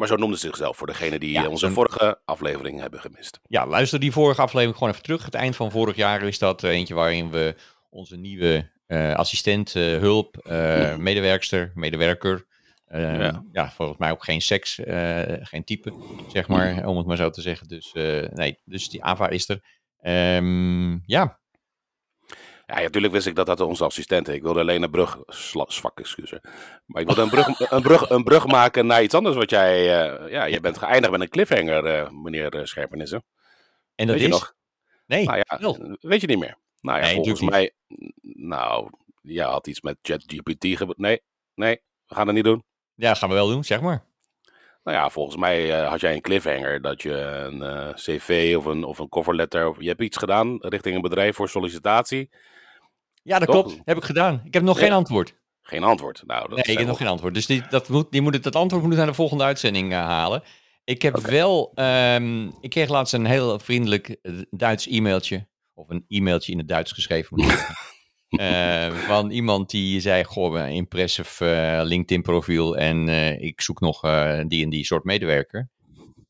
Maar 0.00 0.08
zo 0.08 0.16
noemde 0.16 0.38
ze 0.38 0.46
zichzelf 0.46 0.76
voor 0.76 0.86
degene 0.86 1.18
die 1.18 1.30
Ja, 1.30 1.48
onze 1.48 1.70
vorige 1.70 2.20
aflevering 2.24 2.80
hebben 2.80 3.00
gemist. 3.00 3.40
Ja, 3.48 3.66
luister 3.66 4.00
die 4.00 4.12
vorige 4.12 4.40
aflevering 4.40 4.76
gewoon 4.76 4.92
even 4.92 5.04
terug. 5.04 5.24
Het 5.24 5.34
eind 5.34 5.56
van 5.56 5.70
vorig 5.70 5.96
jaar 5.96 6.22
is 6.22 6.38
dat 6.38 6.64
eh, 6.64 6.70
eentje 6.70 6.94
waarin 6.94 7.30
we 7.30 7.54
onze 7.90 8.16
nieuwe 8.16 8.70
eh, 8.90 9.14
assistent, 9.14 9.74
eh, 9.74 9.82
hulp, 9.82 10.36
eh, 10.36 10.96
medewerkster, 10.96 11.72
medewerker. 11.74 12.46
Ja. 12.92 13.44
ja. 13.52 13.70
volgens 13.70 13.98
mij 13.98 14.10
ook 14.10 14.24
geen 14.24 14.40
seks, 14.40 14.80
geen 15.40 15.64
type, 15.64 15.92
zeg 16.28 16.48
maar, 16.48 16.86
om 16.86 16.96
het 16.96 17.06
maar 17.06 17.16
zo 17.16 17.30
te 17.30 17.40
zeggen. 17.40 17.68
Dus 17.68 17.92
nee, 18.32 18.58
dus 18.64 18.88
die 18.88 19.04
AVA 19.04 19.28
is 19.28 19.48
er. 19.48 19.60
Ehm, 20.00 20.98
ja, 21.06 21.39
Ja, 22.70 22.80
natuurlijk 22.80 23.12
wist 23.12 23.26
ik 23.26 23.34
dat 23.34 23.46
dat 23.46 23.60
onze 23.60 23.84
assistent 23.84 24.28
is. 24.28 24.34
Ik 24.34 24.42
wilde 24.42 24.60
alleen 24.60 24.82
een 24.82 24.90
brug, 24.90 25.18
zwak 25.26 25.98
excuus. 25.98 26.32
Maar 26.86 27.00
ik 27.00 27.06
wilde 27.06 27.22
een 27.22 27.30
brug, 27.30 27.46
een, 27.70 27.82
brug, 27.82 28.08
een 28.08 28.24
brug 28.24 28.46
maken 28.46 28.86
naar 28.86 29.02
iets 29.02 29.14
anders. 29.14 29.36
Wat 29.36 29.50
jij, 29.50 29.78
eh, 29.78 30.30
ja, 30.30 30.48
jij 30.48 30.60
bent 30.60 30.78
geëindigd 30.78 31.12
met 31.12 31.20
een 31.20 31.28
cliffhanger, 31.28 31.84
eh, 31.84 32.10
meneer 32.10 32.54
uh, 32.54 32.64
Scherpenissen. 32.64 33.24
en 33.94 34.06
dat 34.06 34.16
Weet 34.16 34.24
je 34.24 34.30
is... 34.30 34.38
nog? 34.38 34.54
Nee, 35.06 35.24
Nou 35.24 35.38
ja, 35.38 35.96
weet 36.00 36.20
je 36.20 36.26
niet 36.26 36.38
meer. 36.38 36.56
Nou 36.80 36.98
ja, 36.98 37.04
Nee, 37.04 37.14
volgens 37.14 37.40
mij, 37.40 37.72
nou, 38.22 38.90
ja, 39.22 39.50
had 39.50 39.66
iets 39.66 39.80
met 39.80 39.98
ChatGPT 40.02 40.66
gebeurd. 40.76 40.98
Nee, 40.98 41.20
nee, 41.54 41.80
we 42.06 42.14
gaan 42.14 42.26
dat 42.26 42.34
niet 42.34 42.44
doen. 42.44 42.64
ja, 42.94 43.08
dat 43.08 43.18
gaan 43.18 43.28
we 43.28 43.34
wel 43.34 43.48
doen, 43.48 43.64
zeg 43.64 43.80
maar. 43.80 44.08
Nou 44.84 44.96
ja, 44.96 45.10
volgens 45.10 45.36
mij 45.36 45.80
eh, 45.80 45.88
had 45.88 46.00
jij 46.00 46.14
een 46.14 46.20
cliffhanger 46.20 46.80
dat 46.80 47.02
je 47.02 47.14
een 47.14 47.62
eh, 47.62 47.94
cv 47.94 48.54
of 48.58 48.64
een, 48.64 48.84
of 48.84 48.98
een 48.98 49.08
coverletter, 49.08 49.68
of 49.68 49.80
je 49.80 49.88
hebt 49.88 50.02
iets 50.02 50.16
gedaan 50.16 50.58
richting 50.60 50.94
een 50.94 51.02
bedrijf 51.02 51.36
voor 51.36 51.48
sollicitatie. 51.48 52.30
Ja, 53.22 53.38
dat 53.38 53.48
Toch? 53.48 53.64
klopt. 53.66 53.80
Heb 53.84 53.96
ik 53.96 54.04
gedaan. 54.04 54.40
Ik 54.44 54.54
heb 54.54 54.62
nog 54.62 54.78
Ja. 54.78 54.84
geen 54.84 54.92
antwoord. 54.92 55.38
Geen 55.62 55.82
antwoord. 55.84 56.22
Nou, 56.26 56.40
dat 56.48 56.56
Nee, 56.56 56.66
ik 56.66 56.78
heb 56.78 56.86
nog 56.86 56.96
geen 56.96 57.06
antwoord. 57.06 57.34
Dus 57.34 57.46
die, 57.46 57.62
dat, 57.70 57.88
moet, 57.88 58.12
die 58.12 58.20
moet, 58.20 58.34
het- 58.34 58.42
dat 58.42 58.56
antwoord 58.56 58.82
moet 58.82 58.92
ik 58.92 58.98
naar 58.98 59.06
de 59.06 59.14
volgende 59.14 59.44
uitzending 59.44 59.92
eh, 59.92 59.98
halen. 59.98 60.42
Ik 60.84 61.02
heb 61.02 61.16
wel, 61.16 61.72
ehm, 61.74 62.46
ik 62.60 62.70
kreeg 62.70 62.88
laatst 62.88 63.14
een 63.14 63.24
heel 63.26 63.58
vriendelijk 63.58 64.08
eh, 64.08 64.32
Duits 64.50 64.86
e-mailtje. 64.86 65.48
Of 65.74 65.88
een 65.90 66.04
e-mailtje 66.08 66.52
in 66.52 66.58
het 66.58 66.68
Duits 66.68 66.92
geschreven, 66.92 67.28
moet 67.36 67.44
ik 67.44 67.50
zeggen. 67.50 67.74
Eh, 68.30 68.90
van 68.92 69.30
iemand 69.30 69.70
die 69.70 70.00
zei, 70.00 70.24
goh, 70.24 70.58
een 70.58 70.68
impressive 70.72 71.50
eh, 71.50 71.80
LinkedIn 71.84 72.22
profiel 72.22 72.76
en 72.76 73.08
ik 73.42 73.60
zoek 73.60 73.80
nog 73.80 74.00
die 74.46 74.64
en 74.64 74.70
die 74.70 74.84
soort 74.84 75.04
medewerker. 75.04 75.68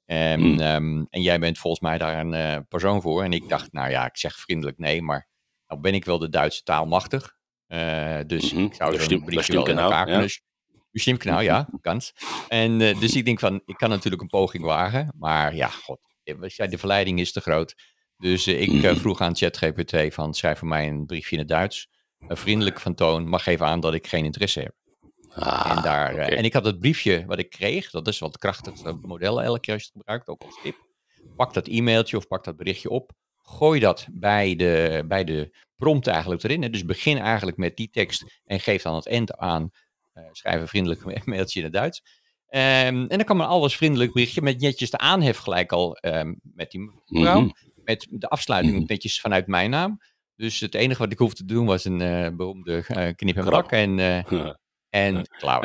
En, 0.06 0.40
Hmm. 0.40 0.60
ehm, 0.60 1.04
en 1.10 1.22
jij 1.22 1.38
bent 1.38 1.58
volgens 1.58 1.82
mij 1.82 1.98
daar 1.98 2.20
een 2.26 2.66
persoon 2.68 3.02
voor. 3.02 3.22
En 3.24 3.32
ik 3.32 3.48
dacht, 3.48 3.72
nou 3.72 3.90
ja, 3.90 4.06
ik 4.06 4.16
zeg 4.16 4.34
vriendelijk 4.38 4.78
nee, 4.78 5.02
maar 5.02 5.28
nou 5.70 5.80
ben 5.82 5.94
ik 5.94 6.04
wel 6.04 6.18
de 6.18 6.28
Duitse 6.28 6.62
taal 6.62 6.86
machtig. 6.86 7.36
Eh, 7.66 8.18
dus 8.26 8.52
Mhm. 8.52 8.62
ik 8.64 8.74
zou 8.74 9.00
zo'n 9.00 9.24
briefje 9.24 9.52
wel 9.52 9.66
in 9.68 9.78
elkaar 9.78 10.04
kunnen... 10.04 10.28
Ja, 11.42 11.68
kans. 11.80 12.12
En 12.48 12.80
eh, 12.80 13.00
dus 13.00 13.14
ik 13.16 13.24
denk 13.24 13.38
van, 13.40 13.62
ik 13.66 13.76
kan 13.76 13.88
natuurlijk 13.88 14.22
een 14.22 14.28
poging 14.28 14.64
wagen, 14.64 15.12
maar 15.18 15.54
ja, 15.54 15.68
god, 15.68 15.98
zei, 16.46 16.68
de 16.68 16.78
verleiding 16.78 17.20
is 17.20 17.32
te 17.32 17.40
groot. 17.40 17.74
Dus 18.16 18.46
eh, 18.46 18.60
ik 18.60 18.68
eh, 18.68 18.90
Mhm. 18.90 18.96
vroeg 19.00 19.20
aan 19.20 19.36
ChatGPT 19.36 20.14
van, 20.14 20.34
schrijf 20.34 20.58
voor 20.58 20.68
mij 20.68 20.86
een 20.88 21.06
briefje 21.06 21.32
in 21.32 21.38
het 21.38 21.48
Duits. 21.48 21.88
Eh, 22.28 22.36
vriendelijk 22.36 22.80
van 22.80 22.94
toon, 22.94 23.28
maar 23.28 23.40
geef 23.40 23.60
aan 23.60 23.80
dat 23.80 23.94
ik 23.94 24.06
geen 24.06 24.24
interesse 24.24 24.60
heb. 24.60 24.74
Ah, 25.34 25.72
en, 25.76 25.82
daar, 25.82 26.14
eh, 26.16 26.24
oké. 26.26 26.34
en 26.34 26.44
ik 26.44 26.52
had 26.52 26.64
het 26.64 26.78
briefje 26.80 27.24
wat 27.26 27.38
ik 27.38 27.50
kreeg, 27.50 27.90
dat 27.90 28.08
is 28.08 28.18
wat 28.18 28.38
krachtigste 28.38 28.98
model 29.02 29.42
elke 29.42 29.60
keer 29.60 29.74
als 29.74 29.82
je 29.82 29.88
het 29.92 29.98
gebruikt, 29.98 30.28
ook 30.28 30.42
als 30.42 30.58
tip. 30.62 30.76
Pak 31.36 31.54
dat 31.54 31.68
e-mailtje 31.68 32.16
of 32.16 32.26
pak 32.26 32.44
dat 32.44 32.56
berichtje 32.56 32.90
op. 32.90 33.12
Gooi 33.50 33.80
dat 33.80 34.06
bij 34.12 34.56
de, 34.56 35.04
bij 35.08 35.24
de 35.24 35.56
prompt 35.76 36.06
eigenlijk 36.06 36.42
erin. 36.42 36.62
Hè. 36.62 36.70
Dus 36.70 36.84
begin 36.84 37.18
eigenlijk 37.18 37.56
met 37.56 37.76
die 37.76 37.90
tekst 37.90 38.40
en 38.44 38.60
geef 38.60 38.82
dan 38.82 38.94
het 38.94 39.06
eind 39.08 39.36
aan. 39.36 39.70
eh, 40.12 40.24
schrijf 40.32 40.60
een 40.60 40.68
vriendelijk 40.68 41.24
mailtje 41.26 41.58
in 41.58 41.64
het 41.64 41.74
Duits. 41.74 42.02
Ehm, 42.46 42.86
en 42.86 43.08
dan 43.08 43.24
kan 43.24 43.36
men 43.36 43.46
alles 43.46 43.76
vriendelijk 43.76 44.12
berichtje 44.12 44.42
met 44.42 44.60
netjes 44.60 44.90
de 44.90 44.98
aanhef 44.98 45.38
gelijk 45.38 45.72
al 45.72 45.94
ehm, 45.96 46.34
met 46.42 46.70
die 46.70 46.90
mevrouw. 47.06 47.40
Mhm. 47.40 47.50
Met 47.84 48.06
de 48.10 48.28
afsluiting 48.28 48.76
Mhm. 48.76 48.84
netjes 48.86 49.20
vanuit 49.20 49.46
mijn 49.46 49.70
naam. 49.70 49.98
Dus 50.36 50.60
het 50.60 50.74
enige 50.74 50.98
wat 51.02 51.12
ik 51.12 51.18
hoefde 51.18 51.36
te 51.44 51.52
doen 51.54 51.66
was 51.66 51.84
een 51.84 52.00
eh, 52.00 52.28
beroemde 52.36 52.84
eh, 52.86 53.14
knip 53.14 53.36
en 53.36 53.44
plak. 53.44 53.72
En, 53.72 53.98
eh, 53.98 54.16
en 54.90 55.14
en 55.14 55.16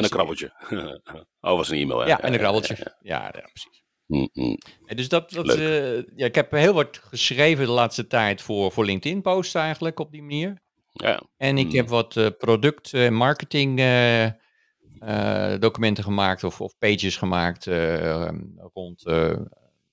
een 0.03 0.09
krabbeltje. 0.09 0.53
oh, 1.41 1.55
was 1.55 1.69
een 1.69 1.77
e-mail, 1.77 1.99
hè? 1.99 2.07
Ja, 2.07 2.21
en 2.21 2.33
een 2.33 2.39
krabbeltje. 2.39 2.75
Ja, 3.01 3.23
ja, 3.23 3.29
precies. 3.29 3.83
Mhm. 4.07 4.55
En 4.85 4.95
Dus 4.95 5.09
dat, 5.09 5.31
dat, 5.31 5.49
eh, 5.49 5.95
ja, 5.95 6.25
ik 6.25 6.35
heb 6.35 6.51
heel 6.51 6.73
wat 6.73 6.97
geschreven 6.97 7.65
de 7.65 7.71
laatste 7.71 8.07
tijd 8.07 8.41
voor, 8.41 8.71
voor 8.71 8.85
LinkedIn 8.85 9.21
posts 9.21 9.53
eigenlijk 9.53 9.99
op 9.99 10.11
die 10.11 10.21
manier. 10.21 10.61
Ja. 10.91 11.21
En 11.37 11.57
ik 11.57 11.65
Hmm. 11.67 11.75
heb 11.75 11.87
wat 11.87 12.17
eh, 12.17 12.27
product 12.37 13.09
marketing 13.09 13.79
eh, 13.79 14.25
eh, 14.25 15.59
documenten 15.59 16.03
gemaakt 16.03 16.43
of, 16.43 16.61
of 16.61 16.77
pages 16.77 17.17
gemaakt 17.17 17.67
eh, 17.67 18.29
rond, 18.73 19.03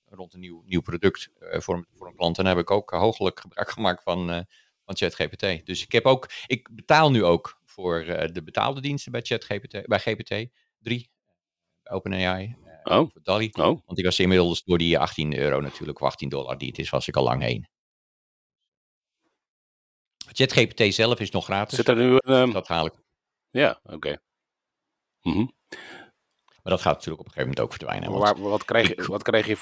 rond 0.09 0.33
een 0.33 0.39
nieuw, 0.39 0.63
nieuw 0.65 0.81
product 0.81 1.29
voor, 1.39 1.85
voor 1.95 2.07
een 2.07 2.15
klant. 2.15 2.37
En 2.37 2.43
daar 2.43 2.55
heb 2.55 2.63
ik 2.63 2.71
ook 2.71 2.89
hoogelijk 2.91 3.39
gebruik 3.39 3.69
gemaakt 3.69 4.03
van, 4.03 4.27
van 4.85 4.95
ChatGPT. 4.95 5.65
Dus 5.65 5.83
ik 5.83 5.91
heb 5.91 6.05
ook, 6.05 6.29
ik 6.47 6.69
betaal 6.71 7.11
nu 7.11 7.23
ook 7.23 7.59
voor 7.65 8.03
de 8.33 8.43
betaalde 8.43 8.81
diensten 8.81 9.11
bij 9.11 9.21
ChatGPT, 9.21 9.87
bij 9.87 9.99
GPT 9.99 10.29
3, 10.79 11.09
bij 11.83 11.93
OpenAI. 11.93 12.55
Eh, 12.83 12.97
Oh, 12.99 13.09
voor 13.11 13.23
DALI. 13.23 13.49
oh. 13.51 13.63
Want 13.63 13.95
die 13.95 14.03
was 14.05 14.19
inmiddels 14.19 14.63
door 14.63 14.77
die 14.77 14.99
18 14.99 15.37
euro 15.37 15.59
natuurlijk, 15.61 16.01
of 16.01 16.07
18 16.07 16.29
dollar 16.29 16.57
die 16.57 16.67
het 16.67 16.79
is, 16.79 16.89
was 16.89 17.07
ik 17.07 17.15
al 17.15 17.23
lang 17.23 17.41
heen. 17.41 17.67
ChatGPT 20.31 20.93
zelf 20.93 21.19
is 21.19 21.31
nog 21.31 21.43
gratis. 21.45 21.77
Zit 21.77 21.87
er 21.87 21.95
nu 21.95 22.11
een... 22.11 22.19
ehm, 22.19 22.51
Dat 22.51 22.67
haal 22.67 22.85
ik. 22.85 22.93
Ja, 23.49 23.79
oké. 23.83 24.17
Mhm. 25.21 25.45
Maar 26.63 26.73
dat 26.73 26.81
gaat 26.81 26.93
natuurlijk 26.93 27.19
op 27.19 27.25
een 27.27 27.31
gegeven 27.33 27.41
moment 27.55 27.59
ook 27.59 27.69
verdwijnen. 27.77 28.09
Maar 28.11 28.19
want 28.19 28.37
waar- 28.39 28.49
wat, 28.49 28.65
krijg 28.65 28.87
je, 28.87 28.95
ik- 28.95 29.03
wat 29.05 29.23
krijg 29.23 29.47
je 29.47 29.57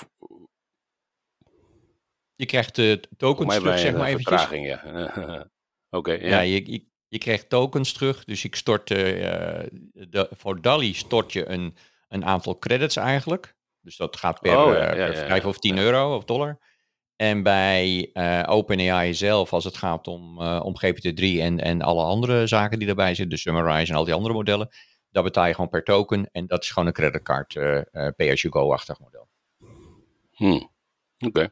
je 2.33 2.45
krijgt 2.45 2.75
de 2.75 3.03
tokens 3.17 3.47
mij 3.47 3.57
terug, 3.59 3.79
zeg 3.79 3.93
maar 3.93 4.07
eventjes. 4.07 4.49
Ja. 4.49 5.49
oké, 5.99 6.11
ja. 6.11 6.27
Ja, 6.27 6.39
je, 6.39 6.71
je, 6.71 6.85
je 7.07 7.17
krijgt 7.17 7.49
tokens 7.49 7.93
terug. 7.93 8.23
Dus 8.23 8.43
ik 8.43 8.55
stort, 8.55 8.91
eh, 8.91 9.59
eh, 9.63 9.67
de, 9.91 10.29
voor 10.31 10.61
DALI 10.61 10.93
stort 10.93 11.33
je 11.33 11.45
een, 11.49 11.75
een 12.11 12.25
aantal 12.25 12.59
credits 12.59 12.95
eigenlijk. 12.95 13.55
Dus 13.81 13.97
dat 13.97 14.17
gaat 14.17 14.41
per, 14.41 14.57
Oh, 14.57 14.73
ja, 14.73 14.79
eh, 14.79 14.97
ja, 14.97 15.05
per 15.05 15.21
ja, 15.21 15.27
5 15.27 15.43
ja, 15.43 15.49
of 15.49 15.59
10 15.59 15.75
ja. 15.75 15.81
euro 15.81 16.15
of 16.15 16.23
dollar. 16.23 16.59
En 17.15 17.43
bij 17.43 18.09
eh, 18.13 18.43
OpenAI 18.47 19.13
zelf, 19.13 19.53
als 19.53 19.63
het 19.63 19.77
gaat 19.77 20.07
om, 20.07 20.41
eh, 20.41 20.61
om 20.63 20.75
GPT-3 20.77 21.39
en, 21.39 21.59
en 21.59 21.81
alle 21.81 22.03
andere 22.03 22.47
zaken 22.47 22.79
die 22.79 22.87
erbij 22.87 23.15
zitten, 23.15 23.29
de 23.29 23.37
Summarize 23.37 23.91
en 23.91 23.97
al 23.97 24.05
die 24.05 24.13
andere 24.13 24.33
modellen, 24.33 24.69
daar 25.11 25.23
betaal 25.23 25.45
je 25.45 25.53
gewoon 25.53 25.69
per 25.69 25.83
token. 25.83 26.29
En 26.31 26.47
dat 26.47 26.63
is 26.63 26.69
gewoon 26.69 26.87
een 26.87 26.93
creditcard 26.93 27.55
eh 27.55 27.77
eh, 27.77 28.13
pay-as-you-go-achtig 28.15 28.99
model. 28.99 29.27
Hm. 30.31 30.61
Oké. 31.27 31.49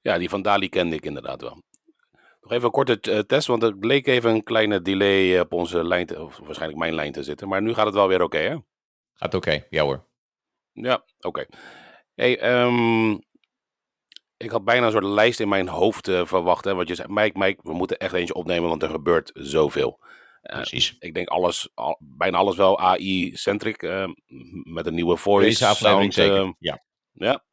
Ja, 0.00 0.18
die 0.18 0.28
van 0.28 0.42
Dali 0.42 0.68
kende 0.68 0.96
ik 0.96 1.04
inderdaad 1.04 1.40
wel. 1.40 1.62
Nog 2.40 2.52
even 2.52 2.64
een 2.64 2.70
korte 2.70 3.00
eh, 3.00 3.18
test, 3.18 3.46
want 3.46 3.62
er 3.62 3.78
bleek 3.78 4.06
even 4.06 4.30
een 4.30 4.42
kleine 4.42 4.82
delay 4.82 5.34
eh, 5.34 5.40
op 5.40 5.52
onze 5.52 5.84
lijn, 5.84 6.06
te, 6.06 6.22
of 6.22 6.38
waarschijnlijk 6.38 6.80
mijn 6.80 6.94
lijn 6.94 7.12
te 7.12 7.22
zitten. 7.22 7.48
Maar 7.48 7.62
nu 7.62 7.74
gaat 7.74 7.86
het 7.86 7.94
wel 7.94 8.08
weer 8.08 8.22
oké, 8.22 8.38
hè? 8.38 8.56
Gaat 9.16 9.34
oké, 9.34 9.64
ja 9.70 9.82
hoor. 9.82 10.06
Ja, 10.72 11.04
oké. 11.20 11.46
Hey, 12.14 12.38
ehm, 12.40 13.10
ik 14.36 14.50
had 14.50 14.64
bijna 14.64 14.86
een 14.86 14.92
soort 14.92 15.04
lijst 15.04 15.40
in 15.40 15.48
mijn 15.48 15.68
hoofd 15.68 16.08
eh, 16.08 16.26
verwacht. 16.26 16.64
Hè, 16.64 16.74
wat 16.74 16.88
je 16.88 16.94
zei, 16.94 17.08
Mike, 17.12 17.38
Mike, 17.38 17.60
we 17.62 17.72
moeten 17.72 17.98
echt 17.98 18.12
eentje 18.12 18.34
opnemen, 18.34 18.68
want 18.68 18.82
er 18.82 18.88
gebeurt 18.90 19.30
zoveel. 19.34 20.00
Eh, 20.42 20.56
Precies. 20.56 20.96
ik 20.98 21.14
denk 21.14 21.28
alles, 21.28 21.68
al- 21.74 21.98
bijna 22.00 22.38
alles 22.38 22.56
wel 22.56 22.78
AI-centric. 22.80 23.82
eh, 23.82 24.08
met 24.64 24.86
een 24.86 24.94
nieuwe 24.94 25.16
voice, 25.16 25.48
Deze 25.48 25.66
aflevering 25.66 26.12
sound, 26.12 26.28
zeker. 26.28 26.54
ja. 26.58 26.84
ja. 27.12 27.44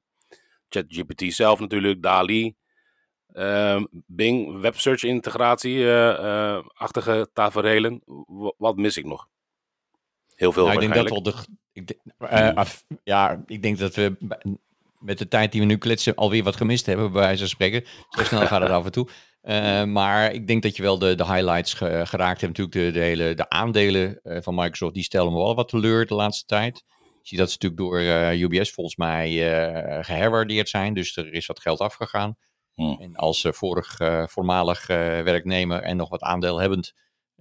ChatGPT 0.70 1.34
zelf 1.34 1.60
natuurlijk, 1.60 2.02
DALI. 2.02 2.56
ehm, 3.34 3.86
Bing, 3.92 4.60
web 4.62 4.80
search 4.80 5.04
integratie, 5.04 5.90
achtige 6.74 7.30
taferelen. 7.34 8.02
W- 8.26 8.50
wat 8.58 8.76
mis 8.76 8.98
ik 8.98 9.06
nog? 9.06 9.28
Heel 10.44 10.52
veel 10.52 10.66
Nou, 10.66 10.82
ik 10.84 10.94
denk 10.94 11.08
dat 11.10 11.24
de. 11.24 11.34
Ik 11.74 11.98
eh, 12.18 12.54
af- 12.54 12.86
ja, 13.04 13.44
ik 13.46 13.62
denk 13.62 13.78
dat 13.78 13.96
we 13.96 14.16
met 15.00 15.18
de 15.18 15.28
tijd 15.28 15.52
die 15.52 15.62
we 15.62 15.68
nu 15.68 15.78
kletsen 15.78 16.16
alweer 16.16 16.44
wat 16.44 16.56
gemist 16.56 16.86
hebben, 16.86 17.12
bij 17.12 17.22
wijze 17.22 17.40
van 17.40 17.48
spreken. 17.48 17.84
Zo 18.10 18.24
snel 18.24 18.48
gaat 18.48 18.62
het 18.62 18.72
af 18.72 18.86
en 18.86 18.92
toe. 18.92 19.08
Eh, 19.44 19.84
maar 19.84 20.34
ik 20.34 20.48
denk 20.48 20.64
dat 20.64 20.76
je 20.76 20.82
wel 20.84 20.98
de, 21.00 21.16
de 21.16 21.26
highlights 21.26 21.74
ge- 21.74 22.02
geraakt 22.06 22.42
hebt. 22.42 22.58
Natuurlijk 22.58 22.76
de, 22.96 23.00
de, 23.00 23.06
hele, 23.06 23.34
de 23.34 23.50
aandelen 23.50 24.20
eh, 24.24 24.38
van 24.42 24.56
Microsoft, 24.56 24.94
die 24.94 25.04
stellen 25.04 25.32
me 25.32 25.38
wel 25.38 25.56
wat 25.56 25.70
teleur 25.70 26.06
de 26.06 26.14
laatste 26.14 26.46
tijd. 26.46 26.84
Je 26.88 27.20
ziet 27.22 27.40
dat 27.40 27.52
ze 27.52 27.58
natuurlijk 27.62 27.82
door 27.82 28.00
eh, 28.00 28.42
UBS 28.42 28.72
volgens 28.72 28.96
mij 28.96 29.54
eh 29.54 30.04
geherwaardeerd 30.04 30.70
zijn. 30.70 30.94
Dus 30.94 31.18
er 31.18 31.34
is 31.34 31.46
wat 31.46 31.60
geld 31.60 31.80
afgegaan. 31.80 32.38
Hmm. 32.74 32.98
En 33.00 33.16
als 33.16 33.48
vorig 33.50 33.98
voormalig 34.32 34.88
werknemer 34.88 35.82
en 35.82 35.98
nog 35.98 36.10
wat 36.10 36.22
aandeelhebbend, 36.22 36.94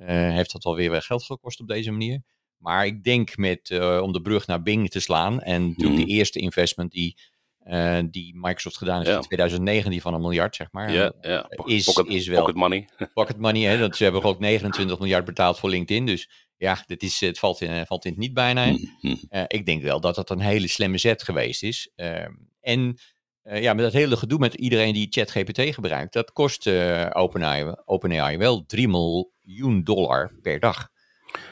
heeft 0.04 0.52
dat 0.52 0.64
wel 0.64 0.74
weer 0.76 1.02
geld 1.02 1.22
gekost 1.24 1.60
op 1.60 1.68
deze 1.68 1.90
manier. 1.90 2.22
Maar 2.62 2.86
ik 2.86 3.04
denk 3.04 3.36
met, 3.36 3.70
eh, 3.70 4.00
om 4.02 4.12
de 4.12 4.20
brug 4.22 4.46
naar 4.46 4.62
Bing 4.62 4.90
te 4.90 5.00
slaan. 5.00 5.40
En 5.40 5.68
natuurlijk 5.68 5.98
Mhm. 5.98 6.06
de 6.06 6.12
eerste 6.12 6.38
investment 6.38 6.90
die, 6.92 7.16
eh, 7.58 7.98
die 8.10 8.32
Microsoft 8.36 8.76
gedaan 8.76 8.96
heeft 8.98 9.08
Ja. 9.10 9.16
in 9.16 9.22
2019 9.22 10.00
van 10.00 10.14
een 10.14 10.20
miljard, 10.20 10.56
zeg 10.56 10.68
maar. 10.72 10.92
Ja, 10.92 11.12
ja. 11.20 11.46
is- 11.64 11.84
pocket, 11.84 12.12
is 12.12 12.26
wel- 12.26 12.38
pocket 12.38 12.54
money. 12.56 12.88
Pocket 13.14 13.38
money, 13.38 13.62
hè, 13.62 13.78
dat, 13.78 13.96
ze 13.96 14.02
hebben 14.02 14.22
ook 14.22 14.38
29 14.38 14.98
miljard 14.98 15.24
betaald 15.24 15.58
voor 15.58 15.70
LinkedIn. 15.70 16.06
Dus 16.06 16.30
ja, 16.56 16.82
dit 16.86 17.02
is, 17.02 17.20
het 17.20 17.38
valt 17.38 17.60
in, 17.60 17.86
valt 17.86 18.04
in 18.04 18.10
het 18.10 18.20
niet 18.20 18.34
bijna. 18.34 18.66
Mhm. 18.66 19.14
Eh, 19.28 19.42
ik 19.46 19.66
denk 19.66 19.82
wel 19.82 20.00
dat 20.00 20.14
dat 20.14 20.30
een 20.30 20.40
hele 20.40 20.68
slimme 20.68 20.98
zet 20.98 21.22
geweest 21.22 21.62
is. 21.62 21.90
Ehm, 21.96 22.32
en 22.60 22.98
eh, 23.42 23.62
ja, 23.62 23.74
met 23.74 23.84
dat 23.84 23.92
hele 23.92 24.16
gedoe 24.16 24.38
met 24.38 24.54
iedereen 24.54 24.92
die 24.92 25.06
ChatGPT 25.10 25.74
gebruikt, 25.74 26.12
dat 26.12 26.32
kost 26.32 26.66
eh 26.66 27.06
OpenAI, 27.12 27.74
OpenAI 27.84 28.36
wel 28.36 28.64
3 28.66 28.88
miljoen 28.88 29.82
dollar 29.84 30.32
per 30.42 30.60
dag. 30.60 30.88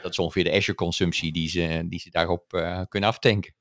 Dat 0.02 0.10
is 0.10 0.18
ongeveer 0.18 0.44
de 0.44 0.52
Azure-consumptie 0.52 1.32
die 1.32 1.48
ze, 1.48 1.82
die 1.88 2.00
ze 2.00 2.10
daarop 2.10 2.52
eh, 2.54 2.80
kunnen 2.88 3.08
aftanken. 3.08 3.54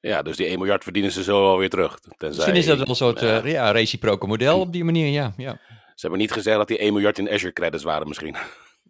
Ja, 0.00 0.22
dus 0.22 0.36
die 0.36 0.46
1 0.46 0.58
miljard 0.58 0.82
verdienen 0.82 1.12
ze 1.12 1.22
zo 1.22 1.50
alweer 1.50 1.68
terug. 1.68 1.98
Tenzij, 2.00 2.28
Misschien 2.28 2.54
is 2.54 2.66
dat 2.66 2.78
wel 2.78 2.88
een 2.88 2.94
soort 2.94 3.22
eh, 3.22 3.52
ja, 3.52 3.70
reciproke 3.70 4.26
model 4.26 4.60
op 4.60 4.72
die 4.72 4.84
manier, 4.84 5.06
ja. 5.06 5.32
ja. 5.36 5.60
Ze 5.70 6.00
hebben 6.00 6.18
niet 6.18 6.32
gezegd 6.32 6.56
dat 6.56 6.68
die 6.68 6.78
1 6.78 6.92
miljard 6.92 7.18
in 7.18 7.30
Azure 7.30 7.52
credits 7.52 7.82
waren 7.82 8.08
misschien. 8.08 8.36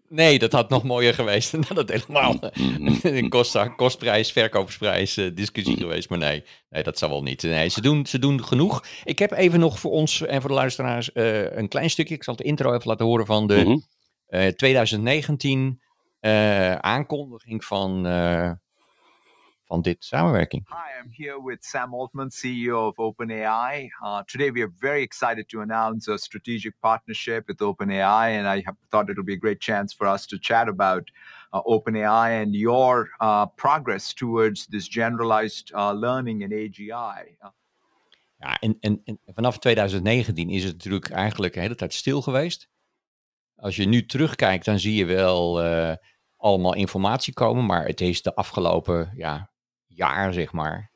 Nee, 0.08 0.38
dat 0.38 0.52
had 0.52 0.68
nog 0.68 0.82
mooier 0.82 1.14
geweest 1.14 1.50
dan 1.52 1.64
dat 1.74 1.88
helemaal 1.90 2.34
Mhm. 2.54 2.96
een 3.02 3.28
kost, 3.28 3.74
kostprijs, 3.76 4.32
verkoopsprijs 4.32 5.16
eh, 5.16 5.30
discussie 5.34 5.76
geweest. 5.76 6.08
Maar 6.08 6.18
nee, 6.18 6.44
nee, 6.70 6.82
dat 6.82 6.98
zal 6.98 7.08
wel 7.08 7.22
niet. 7.22 7.42
Nee, 7.42 7.68
ze 7.68 7.80
doen, 7.80 8.06
ze 8.06 8.18
doen 8.18 8.44
genoeg. 8.44 8.84
Ik 9.04 9.18
heb 9.18 9.32
even 9.32 9.60
nog 9.60 9.78
voor 9.80 9.90
ons 9.90 10.20
en 10.22 10.40
voor 10.40 10.50
de 10.50 10.56
luisteraars 10.56 11.10
een 11.14 11.68
klein 11.68 11.90
stukje. 11.90 12.14
Ik 12.14 12.24
zal 12.24 12.36
de 12.36 12.44
intro 12.44 12.74
even 12.74 12.88
laten 12.88 13.06
horen 13.06 13.26
van 13.26 13.46
de 13.46 13.54
Mhm. 13.64 13.78
eh, 14.26 14.46
2019 14.52 15.80
eh, 16.20 16.74
aankondiging 16.74 17.64
van, 17.64 18.06
eh, 18.06 18.52
van 19.64 19.82
dit 19.82 20.04
samenwerking. 20.04 20.68
Hi, 20.68 21.02
I'm 21.02 21.10
here 21.10 21.42
with 21.44 21.64
Sam 21.64 21.94
Altman, 21.94 22.30
CEO 22.30 22.86
of 22.86 22.96
OpenAI. 22.96 23.88
Uh, 24.04 24.22
today, 24.22 24.52
we 24.52 24.62
are 24.62 24.72
very 24.78 25.02
excited 25.02 25.48
to 25.48 25.60
announce 25.60 26.12
a 26.12 26.18
strategic 26.18 26.74
partnership 26.80 27.46
with 27.46 27.60
OpenAI, 27.60 28.38
and 28.38 28.46
I 28.58 28.64
thought 28.88 29.08
it 29.08 29.16
will 29.16 29.24
be 29.24 29.34
a 29.34 29.38
great 29.38 29.60
chance 29.60 29.94
for 29.94 30.06
us 30.06 30.26
to 30.26 30.38
chat 30.38 30.68
about 30.68 31.10
uh, 31.52 31.62
OpenAI 31.62 32.42
and 32.42 32.54
your 32.54 33.10
uh, 33.20 33.46
progress 33.56 34.14
towards 34.14 34.66
this 34.66 34.88
generalized 34.88 35.72
uh, 35.74 35.92
learning 35.92 36.42
in 36.42 36.52
AGI. 36.52 37.36
Uh, 37.44 37.50
Ja, 38.38 38.58
en, 38.58 38.76
en, 38.80 39.02
en 39.04 39.20
vanaf 39.26 39.58
2019 39.58 40.50
is 40.50 40.64
het 40.64 40.72
natuurlijk 40.72 41.10
eigenlijk 41.10 41.54
de 41.54 41.60
hele 41.60 41.74
tijd 41.74 41.94
stil 41.94 42.22
geweest. 42.22 42.68
Als 43.60 43.76
je 43.76 43.84
nu 43.84 44.06
terugkijkt, 44.06 44.64
dan 44.64 44.78
zie 44.78 44.94
je 44.94 45.04
wel 45.04 45.62
eh, 45.62 45.94
allemaal 46.36 46.74
informatie 46.74 47.32
komen. 47.32 47.66
Maar 47.66 47.86
het 47.86 48.00
is 48.00 48.22
de 48.22 48.34
afgelopen 48.34 49.12
ja, 49.16 49.50
jaar, 49.86 50.32
zeg 50.32 50.52
maar, 50.52 50.90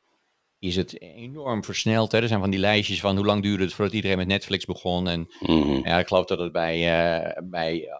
is 0.59 0.77
het 0.77 1.01
enorm 1.01 1.65
versneld. 1.65 2.13
Hè? 2.13 2.21
Er 2.21 2.29
zijn 2.29 2.41
van 2.41 2.51
die 2.51 2.61
lijstjes 2.61 3.01
van 3.01 3.17
hoe 3.17 3.25
lang 3.25 3.43
duurde 3.43 3.65
het 3.65 3.73
voordat 3.75 3.95
iedereen 3.95 4.17
met 4.17 4.27
Netflix 4.27 4.65
begon. 4.65 5.09
En 5.09 5.29
Mhm. 5.41 5.89
ja, 5.89 5.99
ik 5.99 6.07
geloof 6.07 6.25
dat 6.25 6.39
het 6.39 6.53
bij, 6.53 6.75
eh 6.75 7.43
bij 7.45 7.89
eh, 7.89 7.95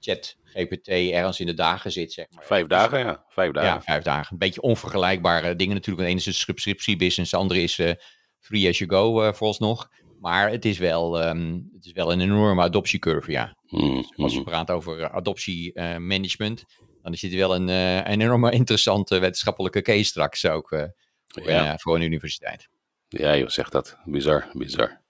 ChatGPT 0.00 0.88
ergens 0.88 1.40
in 1.40 1.46
de 1.46 1.54
dagen 1.54 1.92
zit, 1.92 2.12
zeg 2.12 2.26
maar. 2.30 2.44
Vijf 2.44 2.66
dagen, 2.66 2.98
ja. 2.98 3.24
Vijf 3.28 3.52
dagen. 3.52 3.70
Ja, 3.70 3.82
vijf 3.82 4.02
dagen. 4.02 4.32
Een 4.32 4.38
beetje 4.38 4.60
onvergelijkbare 4.60 5.56
dingen 5.56 5.74
natuurlijk. 5.74 6.04
De 6.04 6.10
ene 6.10 6.20
is 6.20 6.26
een 6.26 6.34
subscriptiebusiness, 6.34 7.30
de 7.30 7.36
andere 7.36 7.62
is 7.62 7.78
eh, 7.78 7.92
free 8.40 8.68
as 8.68 8.78
you 8.78 8.90
go 8.90 9.22
eh 9.22 9.32
vooralsnog. 9.32 9.88
Maar 10.20 10.50
het 10.50 10.64
is, 10.64 10.78
wel, 10.78 11.20
ehm, 11.20 11.52
het 11.74 11.84
is 11.84 11.92
wel 11.92 12.12
een 12.12 12.20
enorme 12.20 12.62
adoptiecurve, 12.62 13.30
ja. 13.30 13.55
Mhm. 13.68 14.02
Als 14.22 14.32
je 14.34 14.42
praat 14.42 14.70
over 14.70 15.00
eh, 15.02 15.14
adoptiemanagement, 15.14 16.64
dan 17.02 17.12
is 17.12 17.20
dit 17.20 17.34
wel 17.34 17.54
een, 17.54 17.68
eh, 17.68 17.96
een 17.96 18.20
enorme 18.20 18.50
interessante 18.60 19.18
wetenschappelijke 19.18 19.82
case 19.82 20.04
straks 20.04 20.46
ook 20.46 20.72
eh, 20.72 20.84
voor, 21.26 21.50
Ja. 21.50 21.72
eh, 21.72 21.78
voor 21.78 21.94
een 21.94 22.02
universiteit. 22.02 22.68
Ja, 23.08 23.36
joh, 23.36 23.48
zeg 23.48 23.68
dat. 23.68 23.96
Bizar, 24.04 24.46
bizar. 24.52 25.04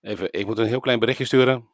Even, 0.00 0.28
ik 0.32 0.46
moet 0.46 0.58
een 0.58 0.66
heel 0.66 0.80
klein 0.80 0.98
berichtje 0.98 1.24
sturen. 1.24 1.68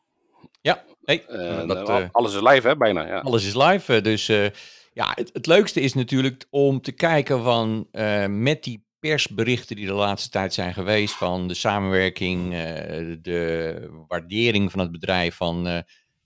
Ja, 0.61 0.85
hey, 1.05 1.27
Eh, 1.27 1.67
dat, 1.67 1.89
al- 1.89 2.01
eh, 2.01 2.09
alles 2.13 2.35
is 2.35 2.41
live, 2.41 2.69
hè, 2.69 2.77
bijna. 2.77 3.07
Ja. 3.07 3.19
Alles 3.21 3.47
is 3.47 3.55
live. 3.55 3.95
eh, 3.97 4.03
Dus 4.03 4.29
eh, 4.29 4.47
ja, 4.93 5.13
het, 5.15 5.31
het 5.33 5.47
leukste 5.47 5.81
is 5.81 5.95
natuurlijk 5.95 6.47
om 6.51 6.81
te 6.81 6.93
kijken 6.93 7.43
van 7.43 7.89
eh, 7.91 8.27
met 8.27 8.65
die 8.65 8.85
persberichten 9.01 9.77
die 9.77 9.87
de 9.87 9.93
laatste 9.93 10.31
tijd 10.31 10.55
zijn 10.55 10.75
geweest, 10.75 11.15
van 11.15 11.49
de 11.49 11.55
samenwerking, 11.55 12.53
eh, 12.55 13.17
de 13.23 14.05
waardering 14.09 14.71
van 14.71 14.81
het 14.81 14.91
bedrijf 14.91 15.35
van 15.37 15.67
eh, 15.67 15.75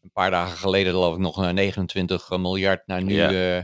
een 0.02 0.11
paar 0.12 0.31
dagen 0.31 0.57
geleden 0.59 0.93
geloof 0.93 1.14
ik 1.14 1.21
nog 1.21 1.45
eh, 1.45 1.50
29 1.50 2.31
miljard 2.31 2.87
naar 2.87 3.02
nu 3.02 3.14
Ja. 3.14 3.57
eh, 3.57 3.62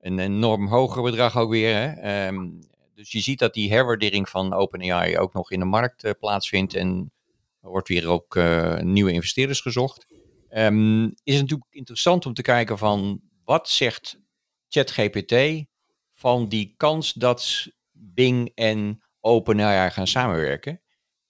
een 0.00 0.18
enorm 0.18 0.66
hoger 0.68 1.02
bedrag 1.02 1.36
ook 1.36 1.50
weer. 1.50 1.74
Hè? 1.74 1.86
Ehm, 1.92 2.48
dus 2.94 3.12
je 3.12 3.20
ziet 3.20 3.38
dat 3.38 3.54
die 3.54 3.72
herwaardering 3.72 4.28
van 4.28 4.52
OpenAI 4.54 5.18
ook 5.18 5.32
nog 5.34 5.50
in 5.50 5.58
de 5.58 5.64
markt 5.64 6.04
eh, 6.04 6.10
plaatsvindt 6.20 6.74
en 6.74 7.12
er 7.62 7.68
wordt 7.68 7.88
weer 7.88 8.08
ook 8.08 8.36
eh, 8.36 8.78
nieuwe 8.78 9.12
investeerders 9.12 9.60
gezocht. 9.60 10.06
Ehm, 10.48 11.04
is 11.04 11.10
het 11.34 11.40
natuurlijk 11.42 11.70
interessant 11.70 12.26
om 12.26 12.34
te 12.34 12.42
kijken 12.42 12.78
van 12.78 13.20
wat 13.44 13.68
zegt 13.68 14.20
ChatGPT 14.68 15.64
van 16.14 16.48
die 16.48 16.74
kans 16.76 17.12
dat 17.12 17.66
Bing 17.98 18.52
en 18.54 19.02
OpenAI 19.20 19.90
gaan 19.90 20.06
samenwerken. 20.06 20.82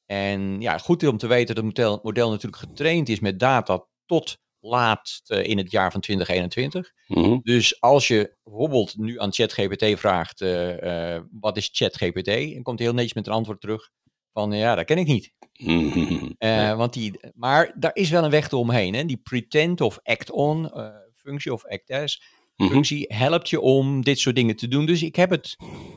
En 0.06 0.60
ja, 0.60 0.78
goed 0.78 1.06
om 1.06 1.18
te 1.18 1.26
weten 1.26 1.54
dat 1.54 1.64
het 1.64 1.64
model, 1.64 2.00
model 2.02 2.30
natuurlijk 2.30 2.62
getraind 2.62 3.08
is 3.08 3.20
met 3.20 3.38
data 3.38 3.86
tot 4.06 4.38
laat 4.60 5.20
in 5.26 5.58
het 5.58 5.70
jaar 5.70 5.92
van 5.92 6.00
2021. 6.00 6.92
Mhm. 7.06 7.38
Dus 7.42 7.80
als 7.80 8.08
je 8.08 8.36
bijvoorbeeld 8.42 8.96
nu 8.96 9.20
aan 9.20 9.32
ChatGPT 9.32 9.98
vraagt, 9.98 10.40
eh, 10.40 11.14
eh, 11.14 11.22
wat 11.30 11.56
is 11.56 11.68
ChatGPT? 11.72 12.24
Dan 12.26 12.62
komt 12.62 12.78
hij 12.78 12.86
heel 12.86 12.96
netjes 12.96 13.14
met 13.14 13.26
een 13.26 13.32
antwoord 13.32 13.60
terug 13.60 13.90
van, 14.32 14.52
ja, 14.52 14.74
dat 14.74 14.84
ken 14.84 14.98
ik 14.98 15.06
niet. 15.06 15.32
Mhm. 15.58 16.32
Eh, 16.38 16.76
want 16.76 16.92
die, 16.92 17.20
maar 17.34 17.72
daar 17.78 17.94
is 17.94 18.10
wel 18.10 18.24
een 18.24 18.30
weg 18.30 18.52
omheen. 18.52 18.94
Hè? 18.94 19.04
Die 19.04 19.16
pretend 19.16 19.80
of 19.80 19.98
act-on 20.02 20.70
eh, 20.70 20.88
functie 21.14 21.52
of 21.52 21.66
act-as 21.66 22.20
Mhm. 22.20 22.37
Functie 22.66 23.04
helpt 23.08 23.48
je 23.50 23.60
om 23.60 24.02
dit 24.04 24.18
soort 24.18 24.34
dingen 24.36 24.56
te 24.56 24.68
doen. 24.68 24.86
Dus 24.86 25.02
ik 25.02 25.16
heb 25.16 25.30
het 25.30 25.56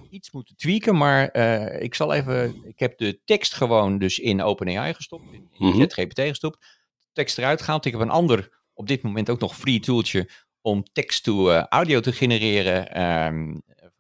iets 0.09 0.31
moeten 0.31 0.55
tweaken, 0.55 0.97
maar 0.97 1.27
eh, 1.29 1.81
ik 1.83 1.95
zal 1.95 2.13
even, 2.13 2.61
ik 2.63 2.79
heb 2.79 2.97
de 2.97 3.19
tekst 3.25 3.53
gewoon 3.53 3.97
dus 3.97 4.19
in 4.19 4.41
OpenAI 4.41 4.93
gestopt, 4.93 5.23
in, 5.31 5.47
in 5.57 5.67
Mhm. 5.67 5.89
Gestopt, 6.15 6.65
tekst 7.13 7.37
eruit 7.37 7.61
gehaald. 7.61 7.85
Ik 7.85 7.91
heb 7.91 8.01
een 8.01 8.09
ander, 8.09 8.59
op 8.73 8.87
dit 8.87 9.01
moment 9.01 9.29
ook 9.29 9.39
nog 9.39 9.55
free 9.55 9.79
tooltje 9.79 10.29
om 10.61 10.83
tekst 10.93 11.23
to 11.23 11.49
eh, 11.49 11.63
audio 11.69 11.99
te 11.99 12.11
genereren, 12.11 12.91
ehm 12.93 13.57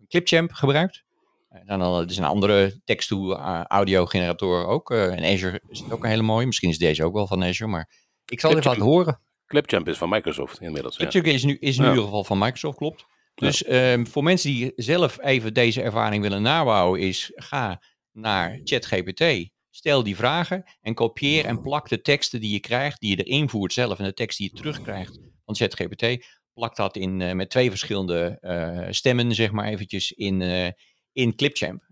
Clipchamp 0.07 0.51
gebruikt. 0.51 1.03
En 1.49 1.65
dan, 1.65 1.81
al- 1.81 2.01
er 2.01 2.09
is 2.09 2.17
een 2.17 2.23
andere 2.23 2.81
text 2.83 3.07
to 3.07 3.33
eh, 3.33 3.61
audio 3.63 4.05
generator 4.05 4.65
ook. 4.65 4.91
eh 4.91 5.05
en 5.17 5.33
Azure 5.33 5.61
is 5.69 5.83
ook 5.91 6.03
een 6.03 6.09
hele 6.09 6.21
mooie. 6.21 6.45
Misschien 6.45 6.69
is 6.69 6.77
deze 6.77 7.03
ook 7.03 7.13
wel 7.13 7.27
van 7.27 7.43
Azure, 7.43 7.69
maar 7.71 7.89
ik 8.25 8.39
zal 8.39 8.49
het 8.49 8.59
even 8.59 8.71
laten 8.71 8.85
horen. 8.91 9.21
Clipchamp 9.51 9.87
is 9.87 9.97
van 9.97 10.09
Microsoft 10.09 10.61
inmiddels. 10.61 10.97
Ja. 10.97 11.07
Clipchamp 11.07 11.25
is 11.35 11.43
nu 11.43 11.57
is 11.59 11.77
in 11.77 11.83
Ja. 11.83 11.89
ieder 11.89 12.03
geval 12.05 12.23
van 12.23 12.37
Microsoft, 12.37 12.77
klopt. 12.77 13.05
Dus 13.35 13.63
ehm, 13.63 14.05
voor 14.05 14.23
mensen 14.23 14.49
die 14.49 14.71
zelf 14.75 15.19
even 15.21 15.53
deze 15.53 15.81
ervaring 15.81 16.21
willen 16.23 16.41
nabouwen, 16.41 16.99
is 16.99 17.31
ga 17.35 17.81
naar 18.11 18.59
ChatGPT, 18.63 19.49
stel 19.69 20.03
die 20.03 20.15
vragen 20.15 20.63
en 20.81 20.93
kopieer 20.93 21.45
en 21.45 21.61
plak 21.61 21.89
de 21.89 22.01
teksten 22.01 22.41
die 22.41 22.51
je 22.51 22.59
krijgt, 22.59 22.99
die 22.99 23.17
je 23.17 23.23
erin 23.23 23.49
voert 23.49 23.73
zelf 23.73 23.99
en 23.99 24.05
de 24.05 24.13
tekst 24.13 24.37
die 24.37 24.49
je 24.51 24.57
terugkrijgt 24.57 25.19
van 25.45 25.55
ChatGPT, 25.55 26.25
plak 26.53 26.75
dat 26.75 26.95
in, 26.95 27.21
eh, 27.21 27.33
met 27.33 27.49
twee 27.49 27.69
verschillende 27.69 28.37
eh, 28.41 28.87
stemmen, 28.89 29.35
zeg 29.35 29.51
maar 29.51 29.65
eventjes, 29.67 30.11
in, 30.11 30.41
eh, 30.41 30.67
in 31.11 31.35
Clipchamp. 31.35 31.89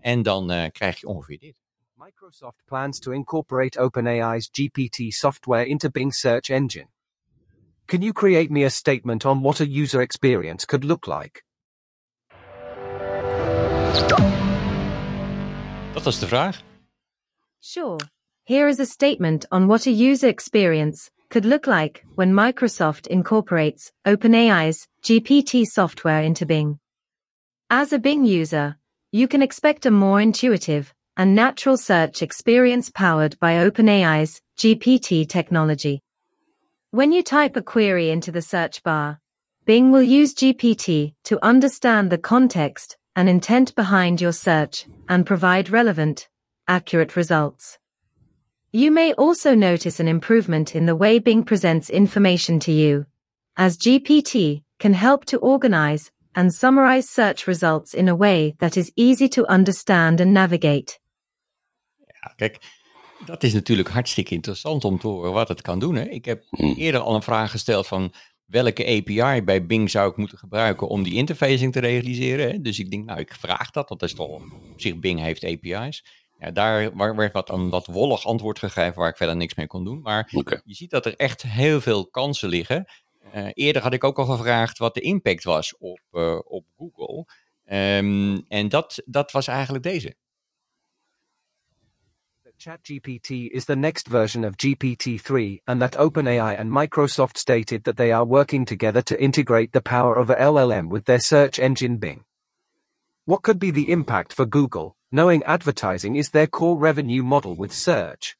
En 0.00 0.22
dan 0.22 0.50
eh, 0.50 0.70
krijg 0.72 1.00
je 1.00 1.06
ongeveer 1.06 1.38
dit. 1.38 1.54
Microsoft 1.94 2.62
plans 2.64 2.98
to 2.98 3.10
incorporate 3.12 3.78
OpenAI's 3.80 4.48
GPT 4.52 5.12
software 5.14 5.66
into 5.66 5.88
Bing 5.90 6.14
search 6.14 6.48
engine. 6.48 6.88
Can 7.90 8.02
you 8.02 8.12
create 8.12 8.52
me 8.52 8.62
a 8.62 8.70
statement 8.70 9.26
on 9.26 9.42
what 9.42 9.58
a 9.58 9.66
user 9.66 10.00
experience 10.00 10.64
could 10.64 10.84
look 10.84 11.08
like? 11.08 11.42
Dat 15.94 16.04
was 16.04 16.20
de 16.20 16.26
vraag. 16.26 16.54
Sure. 17.60 17.98
Here 18.44 18.68
is 18.68 18.78
a 18.78 18.86
statement 18.86 19.44
on 19.50 19.66
what 19.66 19.88
a 19.88 19.90
user 19.90 20.28
experience 20.28 21.10
could 21.30 21.44
look 21.44 21.66
like 21.66 22.04
when 22.14 22.32
Microsoft 22.32 23.08
incorporates 23.08 23.90
OpenAI's 24.06 24.86
GPT 25.02 25.64
software 25.66 26.22
into 26.22 26.46
Bing. 26.46 26.78
As 27.70 27.92
a 27.92 27.98
Bing 27.98 28.24
user, 28.24 28.76
you 29.10 29.26
can 29.26 29.42
expect 29.42 29.84
a 29.84 29.90
more 29.90 30.20
intuitive 30.20 30.94
and 31.16 31.34
natural 31.34 31.76
search 31.76 32.22
experience 32.22 32.88
powered 32.88 33.36
by 33.40 33.54
OpenAI's 33.54 34.40
GPT 34.56 35.28
technology. 35.28 36.04
When 36.92 37.12
you 37.12 37.22
type 37.22 37.54
a 37.54 37.62
query 37.62 38.10
into 38.10 38.32
the 38.32 38.42
search 38.42 38.82
bar, 38.82 39.20
Bing 39.64 39.92
will 39.92 40.02
use 40.02 40.34
GPT 40.34 41.14
to 41.22 41.38
understand 41.40 42.10
the 42.10 42.18
context 42.18 42.96
and 43.14 43.28
intent 43.28 43.76
behind 43.76 44.20
your 44.20 44.32
search 44.32 44.86
and 45.08 45.24
provide 45.24 45.70
relevant, 45.70 46.28
accurate 46.66 47.14
results. 47.14 47.78
You 48.72 48.90
may 48.90 49.12
also 49.12 49.54
notice 49.54 50.00
an 50.00 50.08
improvement 50.08 50.74
in 50.74 50.86
the 50.86 50.96
way 50.96 51.20
Bing 51.20 51.44
presents 51.44 51.90
information 51.90 52.58
to 52.60 52.72
you, 52.72 53.06
as 53.56 53.78
GPT 53.78 54.64
can 54.80 54.94
help 54.94 55.24
to 55.26 55.38
organize 55.38 56.10
and 56.34 56.52
summarize 56.52 57.08
search 57.08 57.46
results 57.46 57.94
in 57.94 58.08
a 58.08 58.16
way 58.16 58.56
that 58.58 58.76
is 58.76 58.92
easy 58.96 59.28
to 59.28 59.46
understand 59.46 60.20
and 60.20 60.34
navigate. 60.34 60.98
Ja, 62.00 62.32
kijk, 62.36 62.58
dat 63.26 63.42
is 63.42 63.52
natuurlijk 63.52 63.88
hartstikke 63.88 64.34
interessant 64.34 64.84
om 64.84 64.98
te 64.98 65.06
horen 65.06 65.32
wat 65.32 65.48
het 65.48 65.62
kan 65.62 65.78
doen. 65.78 65.94
Hè? 65.94 66.08
Ik 66.08 66.24
heb 66.24 66.44
Hmm. 66.50 66.74
eerder 66.76 67.00
al 67.00 67.14
een 67.14 67.22
vraag 67.22 67.50
gesteld 67.50 67.86
van 67.86 68.12
welke 68.44 68.86
API 68.86 69.42
bij 69.42 69.66
Bing 69.66 69.90
zou 69.90 70.10
ik 70.10 70.16
moeten 70.16 70.38
gebruiken 70.38 70.88
om 70.88 71.02
die 71.02 71.14
interfacing 71.14 71.72
te 71.72 71.80
realiseren. 71.80 72.50
Hè? 72.50 72.60
Dus 72.60 72.78
ik 72.78 72.90
denk, 72.90 73.04
nou, 73.04 73.20
ik 73.20 73.34
vraag 73.34 73.70
dat, 73.70 73.88
want 73.88 74.00
dat 74.00 74.08
is 74.08 74.14
toch 74.14 74.28
op 74.28 74.42
zich 74.76 74.98
Bing 74.98 75.20
heeft 75.20 75.44
API's. 75.44 76.04
Ja, 76.38 76.50
daar 76.50 76.96
werd 77.16 77.32
wat 77.32 77.50
een 77.50 77.68
wat 77.70 77.86
wollig 77.86 78.26
antwoord 78.26 78.58
gegeven 78.58 78.94
waar 78.94 79.08
ik 79.08 79.16
verder 79.16 79.36
niks 79.36 79.54
mee 79.54 79.66
kon 79.66 79.84
doen. 79.84 80.00
Maar 80.02 80.28
je 80.64 80.74
ziet 80.74 80.90
dat 80.90 81.06
er 81.06 81.16
echt 81.16 81.42
heel 81.42 81.80
veel 81.80 82.06
kansen 82.06 82.48
liggen. 82.48 82.84
Eh, 83.32 83.46
eerder 83.54 83.82
had 83.82 83.92
ik 83.92 84.04
ook 84.04 84.18
al 84.18 84.24
gevraagd 84.24 84.78
wat 84.78 84.94
de 84.94 85.00
impact 85.00 85.44
was 85.44 85.76
op, 85.78 86.00
eh, 86.12 86.38
op 86.44 86.64
Google. 86.78 87.26
Ehm, 87.64 88.38
en 88.48 88.68
dat, 88.68 89.02
dat 89.04 89.32
was 89.32 89.46
eigenlijk 89.46 89.84
deze. 89.84 90.14
That 92.66 92.82
ChatGPT 92.82 93.50
is 93.52 93.64
the 93.64 93.76
next 93.76 94.08
version 94.08 94.44
of 94.44 94.56
GPT-3 94.56 95.60
and 95.66 95.80
that 95.80 95.92
OpenAI 95.92 96.60
and 96.60 96.70
Microsoft 96.70 97.38
stated 97.38 97.84
that 97.84 97.96
they 97.96 98.12
are 98.12 98.24
working 98.24 98.64
together 98.66 99.00
to 99.02 99.22
integrate 99.22 99.72
the 99.72 99.80
power 99.80 100.14
of 100.16 100.30
a 100.30 100.34
LLM 100.34 100.88
with 100.88 101.04
their 101.06 101.20
search 101.20 101.58
engine 101.58 101.96
Bing. 101.96 102.24
What 103.24 103.42
could 103.42 103.58
be 103.58 103.70
the 103.70 103.90
impact 103.90 104.32
for 104.32 104.44
Google, 104.44 104.94
knowing 105.10 105.42
advertising 105.44 106.16
is 106.16 106.30
their 106.30 106.46
core 106.46 106.76
revenue 106.76 107.22
model 107.22 107.54
with 107.54 107.72
search? 107.72 108.36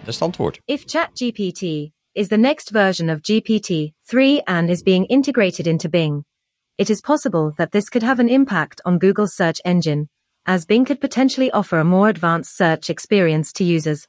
Dat 0.00 0.08
is 0.08 0.18
het 0.18 0.22
antwoord. 0.22 0.60
If 0.66 0.86
ChatGPT 0.86 1.92
is 2.14 2.28
the 2.28 2.38
next 2.38 2.70
version 2.70 3.10
of 3.10 3.22
GPT-3 3.22 4.42
and 4.46 4.70
is 4.70 4.82
being 4.82 5.04
integrated 5.04 5.66
into 5.66 5.88
Bing, 5.88 6.24
it 6.76 6.90
is 6.90 7.00
possible 7.00 7.52
that 7.56 7.70
this 7.70 7.88
could 7.88 8.02
have 8.02 8.18
an 8.18 8.28
impact 8.28 8.80
on 8.84 8.98
Google's 8.98 9.34
search 9.34 9.60
engine, 9.64 10.08
as 10.44 10.66
Bing 10.66 10.84
could 10.84 11.00
potentially 11.00 11.50
offer 11.52 11.78
a 11.78 11.84
more 11.84 12.08
advanced 12.08 12.56
search 12.56 12.90
experience 12.90 13.52
to 13.52 13.64
users. 13.64 14.08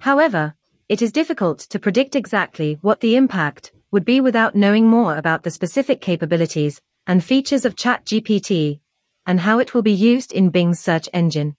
However, 0.00 0.54
it 0.88 1.00
is 1.00 1.12
difficult 1.12 1.60
to 1.60 1.78
predict 1.78 2.14
exactly 2.14 2.78
what 2.82 3.00
the 3.00 3.16
impact 3.16 3.72
would 3.90 4.04
be 4.04 4.20
without 4.20 4.54
knowing 4.54 4.86
more 4.86 5.16
about 5.16 5.42
the 5.44 5.50
specific 5.50 6.02
capabilities 6.02 6.80
and 7.06 7.24
features 7.24 7.64
of 7.64 7.76
ChatGPT 7.76 8.80
and 9.26 9.40
how 9.40 9.58
it 9.58 9.72
will 9.72 9.82
be 9.82 9.92
used 9.92 10.32
in 10.32 10.50
Bing's 10.50 10.80
search 10.80 11.08
engine. 11.14 11.56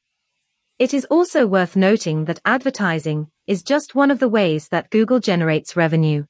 It 0.78 0.94
is 0.94 1.06
also 1.06 1.48
worth 1.48 1.76
noting 1.76 2.26
that 2.26 2.42
advertising 2.46 3.30
is 3.48 3.64
just 3.64 3.96
one 3.96 4.12
of 4.12 4.20
the 4.20 4.30
ways 4.30 4.68
that 4.70 4.90
Google 4.92 5.20
generates 5.20 5.76
revenue. 5.76 6.26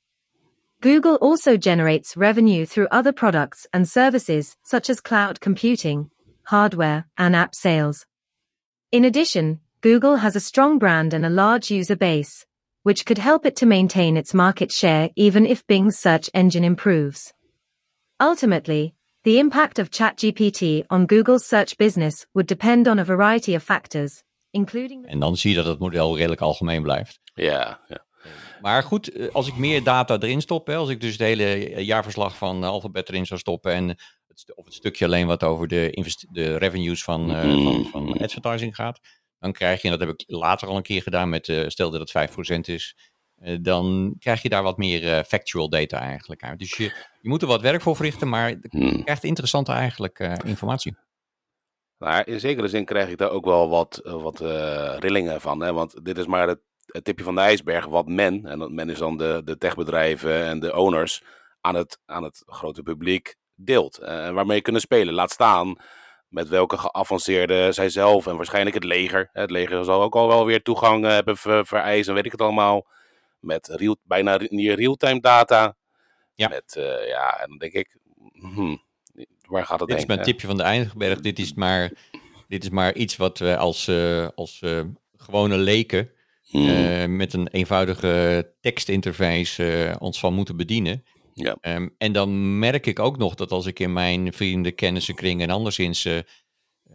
Google 0.84 1.16
also 1.22 1.56
generates 1.56 2.18
revenue 2.18 2.66
through 2.66 2.90
other 2.92 3.14
products 3.14 3.66
and 3.72 3.88
services 3.88 4.58
such 4.64 4.90
as 4.90 5.00
cloud 5.00 5.40
computing, 5.40 6.12
hardware, 6.44 7.06
and 7.18 7.38
app 7.38 7.56
sales. 7.56 8.06
In 8.92 9.06
addition, 9.06 9.62
Google 9.80 10.18
has 10.18 10.36
a 10.36 10.42
strong 10.42 10.80
brand 10.80 11.14
and 11.14 11.26
a 11.26 11.30
large 11.30 11.72
user 11.72 11.96
base, 11.96 12.46
which 12.82 13.06
could 13.06 13.18
help 13.18 13.46
it 13.46 13.56
to 13.56 13.66
maintain 13.66 14.18
its 14.18 14.34
market 14.34 14.74
share 14.74 15.10
even 15.16 15.46
if 15.46 15.66
Bing's 15.68 15.98
search 15.98 16.30
engine 16.34 16.66
improves. 16.66 17.34
Ultimately, 18.20 18.94
the 19.24 19.40
impact 19.40 19.80
of 19.80 19.90
ChatGPT 19.90 20.84
on 20.90 21.06
Google's 21.06 21.46
search 21.46 21.78
business 21.78 22.26
would 22.34 22.46
depend 22.46 22.90
on 22.90 23.00
a 23.00 23.06
variety 23.06 23.56
of 23.56 23.64
factors, 23.64 24.22
including 24.52 25.06
En 25.06 25.20
dan 25.20 25.38
zie 25.38 25.50
je 25.50 25.56
dat 25.56 25.66
het 25.66 25.80
model 25.80 26.18
redelijk 26.18 26.42
algemeen 26.42 26.84
blijft. 26.84 27.20
Ja, 27.36 27.80
ja. 27.88 28.06
Maar 28.64 28.84
goed, 28.84 29.12
eh, 29.12 29.28
als 29.34 29.48
ik 29.48 29.56
meer 29.56 29.84
data 29.84 30.18
erin 30.20 30.42
stop, 30.42 30.68
hè, 30.68 30.76
als 30.76 30.90
ik 30.90 31.02
dus 31.02 31.12
het 31.12 31.20
hele 31.20 31.84
jaarverslag 31.84 32.38
van 32.38 32.64
Alphabet 32.64 33.10
erin 33.10 33.26
zou 33.26 33.40
stoppen 33.40 33.74
en 33.74 33.88
het, 34.28 34.52
of 34.56 34.66
het 34.66 34.74
stukje 34.74 35.06
alleen 35.06 35.28
wat 35.28 35.44
over 35.44 35.68
de, 35.68 36.16
de 36.32 36.58
revenues 36.58 37.04
van, 37.04 37.36
eh, 37.36 37.64
van, 37.64 37.86
van 37.86 38.18
advertising 38.18 38.76
gaat, 38.76 39.00
dan 39.40 39.52
krijg 39.52 39.82
je, 39.82 39.90
en 39.90 39.98
dat 39.98 40.08
heb 40.08 40.20
ik 40.20 40.24
later 40.28 40.68
al 40.68 40.76
een 40.76 40.82
keer 40.84 41.02
gedaan 41.02 41.30
met, 41.30 41.50
eh, 41.50 41.68
stel 41.68 41.90
dat 41.92 42.00
het 42.00 42.12
5% 42.12 42.68
is, 42.68 42.96
eh, 43.36 43.58
dan 43.62 44.16
krijg 44.20 44.42
je 44.42 44.50
daar 44.50 44.64
wat 44.64 44.78
meer 44.78 45.14
eh, 45.14 45.24
factual 45.24 45.70
data 45.70 46.00
eigenlijk 46.00 46.44
uit. 46.44 46.60
Dus 46.60 46.78
je, 46.78 46.84
je 47.22 47.30
moet 47.30 47.42
er 47.42 47.48
wat 47.48 47.62
werk 47.62 47.82
voor 47.82 47.96
verrichten, 47.96 48.30
maar 48.30 48.50
je 48.50 48.60
Hmm. 48.70 49.04
krijgt 49.04 49.24
interessante 49.24 49.72
eigenlijk 49.72 50.20
eh, 50.20 50.34
informatie. 50.46 50.96
Maar 51.98 52.28
in 52.28 52.40
zekere 52.40 52.68
zin 52.68 52.86
krijg 52.86 53.10
ik 53.10 53.18
daar 53.18 53.30
ook 53.30 53.46
wel 53.46 53.70
wat, 53.70 53.98
eh, 53.98 54.22
wat 54.22 54.42
eh, 54.42 54.96
rillingen 55.00 55.42
van. 55.42 55.62
Hè? 55.62 55.74
Want 55.74 56.06
dit 56.06 56.18
is 56.18 56.26
maar 56.26 56.48
het, 56.48 56.60
het 56.86 57.04
tipje 57.04 57.24
van 57.24 57.36
de 57.36 57.42
ijsberg 57.42 57.86
wat 57.86 58.08
men, 58.08 58.46
en 58.46 58.60
dat 58.60 58.72
men 58.72 58.90
is 58.90 58.98
dan 58.98 59.18
de, 59.18 59.42
de 59.46 59.58
techbedrijven 59.58 60.44
en 60.46 60.60
de 60.60 60.76
owners, 60.76 61.24
aan 61.62 61.76
het, 61.76 62.00
aan 62.06 62.24
het 62.24 62.44
grote 62.46 62.84
publiek 62.84 63.36
deelt. 63.56 63.98
eh, 63.98 64.26
En 64.26 64.34
waarmee 64.34 64.62
kunnen 64.62 64.82
spelen. 64.82 65.14
Laat 65.14 65.32
staan 65.32 65.76
met 66.28 66.48
welke 66.50 66.78
geavanceerde 66.78 67.72
zij 67.72 67.90
zelf 67.90 68.28
en 68.28 68.36
waarschijnlijk 68.36 68.76
het 68.76 68.84
leger. 68.84 69.30
Het 69.32 69.52
leger 69.52 69.84
zal 69.84 70.02
ook 70.02 70.16
al 70.16 70.28
wel 70.28 70.46
weer 70.46 70.62
toegang 70.62 71.06
eh, 71.06 71.12
hebben 71.12 71.38
ver, 71.38 71.66
vereist 71.66 72.08
en 72.10 72.14
weet 72.16 72.26
ik 72.26 72.32
het 72.32 72.42
allemaal. 72.42 72.88
Met 73.40 73.68
real, 73.68 73.98
bijna 74.04 74.38
niet 74.50 74.74
real-time 74.74 75.20
data. 75.20 75.76
Ja. 76.36 76.48
Met, 76.48 76.76
eh, 76.76 77.08
ja, 77.08 77.40
en 77.40 77.50
dan 77.50 77.58
denk 77.58 77.74
ik, 77.74 77.98
hmm, 78.34 78.82
waar 79.48 79.66
gaat 79.66 79.80
het 79.80 79.90
Dit 79.90 79.98
is 79.98 80.04
heen? 80.04 80.08
mijn 80.08 80.20
hè? 80.20 80.26
tipje 80.26 80.48
van 80.48 80.58
de 80.58 80.64
Eindigberg. 80.64 81.20
Dit 81.20 81.40
is 81.40 81.54
maar, 81.54 81.92
dit 82.48 82.64
is 82.64 82.70
maar 82.70 82.94
iets 82.94 83.18
wat 83.18 83.38
we 83.38 83.58
als, 83.58 83.90
als 84.36 84.62
gewone 85.18 85.58
leken 85.58 86.12
Mhm. 86.54 86.70
eh, 86.70 87.06
met 87.08 87.34
een 87.34 87.48
eenvoudige 87.48 88.54
tekstinterface 88.62 89.86
eh, 89.86 89.96
ons 90.00 90.20
van 90.20 90.34
moeten 90.34 90.58
bedienen. 90.58 91.04
Ja. 91.34 91.58
Ehm, 91.62 91.88
en 91.98 92.12
dan 92.12 92.60
merk 92.60 92.86
ik 92.86 93.00
ook 93.00 93.18
nog 93.18 93.36
dat 93.36 93.52
als 93.52 93.66
ik 93.66 93.80
in 93.80 93.94
mijn 93.94 94.34
vrienden, 94.34 94.76
kennissenkring 94.76 95.42
en 95.42 95.50
anderszins 95.50 96.06
eh, 96.06 96.18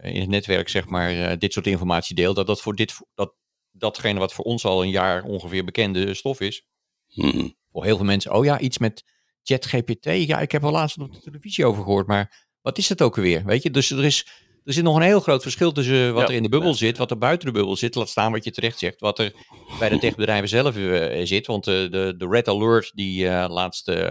in 0.01 0.19
het 0.19 0.29
netwerk 0.29 0.69
zeg 0.69 0.85
maar 0.85 1.39
dit 1.39 1.53
soort 1.53 1.67
informatie 1.67 2.15
deel, 2.15 2.33
dat 2.33 2.47
dat 2.47 2.61
voor 2.61 2.75
dit, 2.75 2.95
dat, 3.13 3.33
datgene 3.71 4.19
wat 4.19 4.33
voor 4.33 4.45
ons 4.45 4.65
al 4.65 4.83
een 4.83 4.89
jaar 4.89 5.23
ongeveer 5.23 5.63
bekende 5.65 6.13
stof 6.13 6.39
is, 6.39 6.65
Mhm. 7.13 7.47
voor 7.71 7.83
heel 7.83 7.95
veel 7.97 8.05
mensen, 8.05 8.33
oh 8.33 8.45
ja, 8.45 8.59
iets 8.59 8.77
met 8.77 9.03
ChatGPT, 9.43 10.05
ja, 10.05 10.39
ik 10.39 10.51
heb 10.51 10.63
er 10.63 10.71
laatst 10.71 10.97
op 10.97 11.13
de 11.13 11.19
televisie 11.19 11.65
over 11.65 11.83
gehoord, 11.83 12.07
maar 12.07 12.47
wat 12.61 12.77
is 12.77 12.89
het 12.89 13.01
ook 13.01 13.15
alweer, 13.17 13.45
weet 13.45 13.63
je? 13.63 13.71
Dus 13.71 13.89
er 13.91 14.05
is, 14.05 14.27
er 14.65 14.73
zit 14.73 14.83
nog 14.83 14.95
een 14.95 15.01
heel 15.01 15.19
groot 15.19 15.41
verschil 15.41 15.71
tussen 15.71 16.13
wat 16.13 16.21
Ja. 16.21 16.29
er 16.29 16.35
in 16.35 16.43
de 16.43 16.49
bubbel 16.49 16.73
zit, 16.73 16.97
wat 16.97 17.11
er 17.11 17.17
buiten 17.17 17.47
de 17.47 17.53
bubbel 17.53 17.75
zit, 17.75 17.95
laat 17.95 18.09
staan 18.09 18.31
wat 18.31 18.43
je 18.43 18.51
terecht 18.51 18.79
zegt, 18.79 18.99
wat 18.99 19.19
er 19.19 19.33
bij 19.79 19.89
de 19.89 19.99
techbedrijven 19.99 20.49
zelf 20.49 20.75
eh, 20.77 21.25
zit, 21.25 21.47
want 21.47 21.67
eh, 21.67 21.73
de, 21.73 22.13
de 22.17 22.27
Red 22.29 22.47
Alert 22.47 22.91
die 22.95 23.27
eh, 23.27 23.49
laatst 23.49 23.87
eh, 23.87 24.09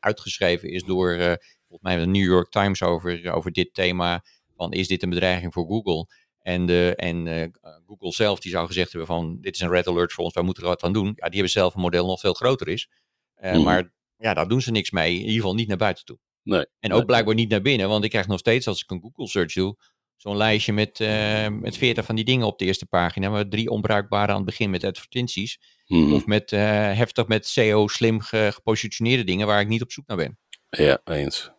uitgeschreven 0.00 0.70
is 0.70 0.82
door, 0.82 1.12
eh, 1.12 1.34
volgens 1.68 1.80
mij 1.80 1.96
de 1.96 2.06
New 2.06 2.24
York 2.24 2.50
Times 2.50 2.82
over, 2.82 3.32
over 3.32 3.52
dit 3.52 3.74
thema, 3.74 4.24
van 4.56 4.72
is 4.72 4.88
dit 4.88 5.02
een 5.02 5.10
bedreiging 5.10 5.52
voor 5.52 5.66
Google? 5.66 6.06
En, 6.38 6.66
de, 6.66 6.92
en 6.96 7.26
eh, 7.26 7.48
Google 7.86 8.12
zelf 8.12 8.40
die 8.40 8.50
zou 8.52 8.66
gezegd 8.66 8.90
hebben 8.90 9.06
van 9.08 9.38
dit 9.40 9.54
is 9.54 9.60
een 9.60 9.70
red 9.70 9.86
alert 9.86 10.12
voor 10.12 10.24
ons, 10.24 10.34
wij 10.34 10.42
moeten 10.42 10.62
er 10.62 10.68
wat 10.68 10.82
aan 10.82 10.92
doen. 10.92 11.06
Ja, 11.06 11.24
die 11.26 11.32
hebben 11.34 11.50
zelf 11.50 11.74
een 11.74 11.80
model 11.80 12.06
nog 12.06 12.20
veel 12.20 12.32
groter 12.34 12.68
is. 12.68 12.88
Eh, 13.34 13.52
Mhm. 13.52 13.62
Maar 13.62 13.92
ja, 14.16 14.34
daar 14.34 14.48
doen 14.48 14.60
ze 14.62 14.70
niks 14.70 14.90
mee. 14.90 15.12
In 15.14 15.18
ieder 15.20 15.34
geval 15.34 15.54
niet 15.54 15.68
naar 15.68 15.76
buiten 15.76 16.04
toe. 16.04 16.18
Nee. 16.46 16.66
En 16.80 16.92
ook 16.92 17.06
blijkbaar 17.06 17.34
niet 17.34 17.48
naar 17.48 17.60
binnen, 17.62 17.88
want 17.88 18.04
ik 18.04 18.10
krijg 18.10 18.26
nog 18.26 18.38
steeds 18.38 18.66
als 18.66 18.82
ik 18.82 18.90
een 18.90 19.00
Google 19.00 19.28
search 19.28 19.52
doe, 19.52 19.76
zo'n 20.16 20.36
lijstje 20.36 20.72
met, 20.72 21.00
eh 21.00 21.48
met 21.48 21.76
40 21.76 22.04
van 22.04 22.14
die 22.14 22.24
dingen 22.24 22.46
op 22.46 22.58
de 22.58 22.64
eerste 22.64 22.86
pagina, 22.86 23.28
maar 23.30 23.48
drie 23.48 23.70
onbruikbare 23.70 24.30
aan 24.30 24.36
het 24.36 24.46
begin 24.46 24.70
met 24.70 24.84
advertenties. 24.84 25.58
Mhm. 25.86 26.12
Of 26.12 26.26
met 26.26 26.52
eh, 26.52 26.60
heftig 26.92 27.26
met 27.26 27.46
SEO 27.46 27.86
slim 27.88 28.20
ge- 28.20 28.50
gepositioneerde 28.54 29.24
dingen 29.24 29.46
waar 29.46 29.60
ik 29.60 29.68
niet 29.68 29.82
op 29.82 29.92
zoek 29.92 30.06
naar 30.06 30.16
ben. 30.16 30.38
Ja, 30.68 31.00
eens. 31.04 31.50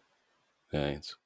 Ja, 0.70 0.86
eens. 0.88 1.20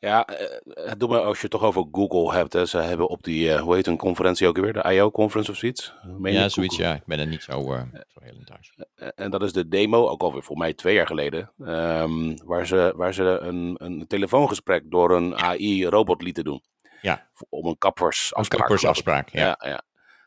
Ja, 0.00 0.24
eh, 0.26 0.56
het 0.88 1.00
doet 1.00 1.08
me 1.08 1.20
als 1.20 1.36
je 1.36 1.42
het 1.42 1.50
toch 1.50 1.62
over 1.62 1.84
Google 1.92 2.32
hebt. 2.32 2.52
Hè. 2.52 2.66
Ze 2.66 2.78
hebben 2.78 3.08
op 3.08 3.22
die, 3.22 3.52
eh, 3.52 3.60
hoe 3.60 3.74
heet 3.74 3.86
een 3.86 3.96
conferentie 3.96 4.46
ook 4.48 4.56
weer? 4.58 4.72
De 4.72 4.92
I.O.-conference 4.92 5.50
of 5.50 5.56
zoiets? 5.56 5.94
Meen 6.18 6.32
ja, 6.32 6.42
het? 6.42 6.52
zoiets. 6.52 6.76
Google? 6.76 6.90
Ja, 6.92 6.98
ik 6.98 7.06
ben 7.06 7.18
er 7.18 7.26
niet 7.26 7.42
zo, 7.42 7.72
eh, 7.72 7.82
zo 8.08 8.20
heel 8.20 8.34
in 8.34 8.44
thuis. 8.44 8.74
Eh, 8.94 9.08
En 9.14 9.30
dat 9.30 9.42
is 9.42 9.52
de 9.52 9.68
demo, 9.68 10.08
ook 10.08 10.22
alweer 10.22 10.42
voor 10.42 10.56
mij 10.56 10.74
twee 10.74 10.94
jaar 10.94 11.06
geleden. 11.06 11.52
ehm, 11.64 12.36
waar 12.44 12.66
ze, 12.66 12.92
waar 12.96 13.14
ze 13.14 13.22
een, 13.22 13.74
een 13.78 14.06
telefoongesprek 14.06 14.90
door 14.90 15.10
een 15.16 15.36
AI-robot 15.36 16.22
lieten 16.22 16.44
doen. 16.44 16.62
Ja. 17.02 17.28
Om 17.48 17.66
een 17.66 17.78
kappersafspraak. 17.78 18.52
Een 18.52 18.66
kappersafspraak, 18.66 19.28
ja. 19.28 19.40
Ja, 19.60 19.68
ja. 19.70 19.82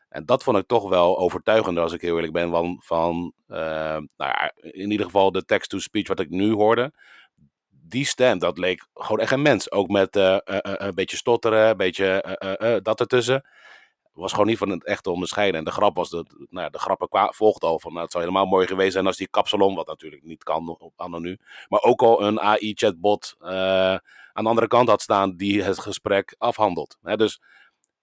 En 0.08 0.24
dat 0.24 0.42
vond 0.42 0.56
ik 0.58 0.66
toch 0.66 0.88
wel 0.88 1.18
overtuigender, 1.18 1.82
als 1.82 1.92
ik 1.92 2.00
heel 2.00 2.14
eerlijk 2.14 2.32
ben, 2.32 2.50
van, 2.50 2.76
van 2.84 3.32
eh, 3.46 3.56
nou 3.56 4.06
ja, 4.16 4.52
in 4.60 4.90
ieder 4.90 5.06
geval 5.06 5.32
de 5.32 5.44
text-to-speech 5.44 6.08
wat 6.08 6.20
ik 6.20 6.30
nu 6.30 6.52
hoorde. 6.52 6.92
Die 7.86 8.06
stem, 8.06 8.38
dat 8.38 8.58
leek 8.58 8.86
gewoon 8.94 9.20
echt 9.20 9.32
een 9.32 9.42
mens. 9.42 9.70
Ook 9.70 9.88
met 9.88 10.16
eh, 10.16 10.34
eh, 10.34 10.40
eh, 10.44 10.58
een 10.76 10.94
beetje 10.94 11.16
stotteren, 11.16 11.68
een 11.68 11.76
beetje 11.76 12.80
dat 12.82 13.00
ertussen. 13.00 13.44
Was 14.12 14.30
gewoon 14.30 14.46
niet 14.46 14.58
van 14.58 14.68
het 14.68 14.84
echt 14.84 15.02
te 15.02 15.10
onderscheiden. 15.10 15.58
En 15.58 15.64
de 15.64 15.70
grap 15.70 15.96
was, 15.96 16.10
dat, 16.10 16.34
nou 16.50 16.64
ja, 16.64 16.68
de 16.68 16.78
grappen 16.78 17.34
volgde 17.34 17.66
al 17.66 17.80
van, 17.80 17.90
nou, 17.92 18.02
het 18.02 18.12
zou 18.12 18.24
helemaal 18.24 18.46
mooi 18.46 18.66
geweest 18.66 18.92
zijn 18.92 19.06
als 19.06 19.16
die 19.16 19.28
kapsalon, 19.28 19.74
wat 19.74 19.86
natuurlijk 19.86 20.22
niet 20.24 20.42
kan 20.42 20.68
op 20.68 21.08
nu, 21.18 21.38
maar 21.68 21.82
ook 21.82 22.02
al 22.02 22.22
een 22.22 22.40
AI-chatbot 22.40 23.36
aan 23.38 24.44
de 24.44 24.48
andere 24.48 24.66
kant 24.66 24.88
had 24.88 25.02
staan 25.02 25.36
die 25.36 25.62
het 25.62 25.78
gesprek 25.78 26.34
afhandelt. 26.38 26.98
Dus 27.02 27.40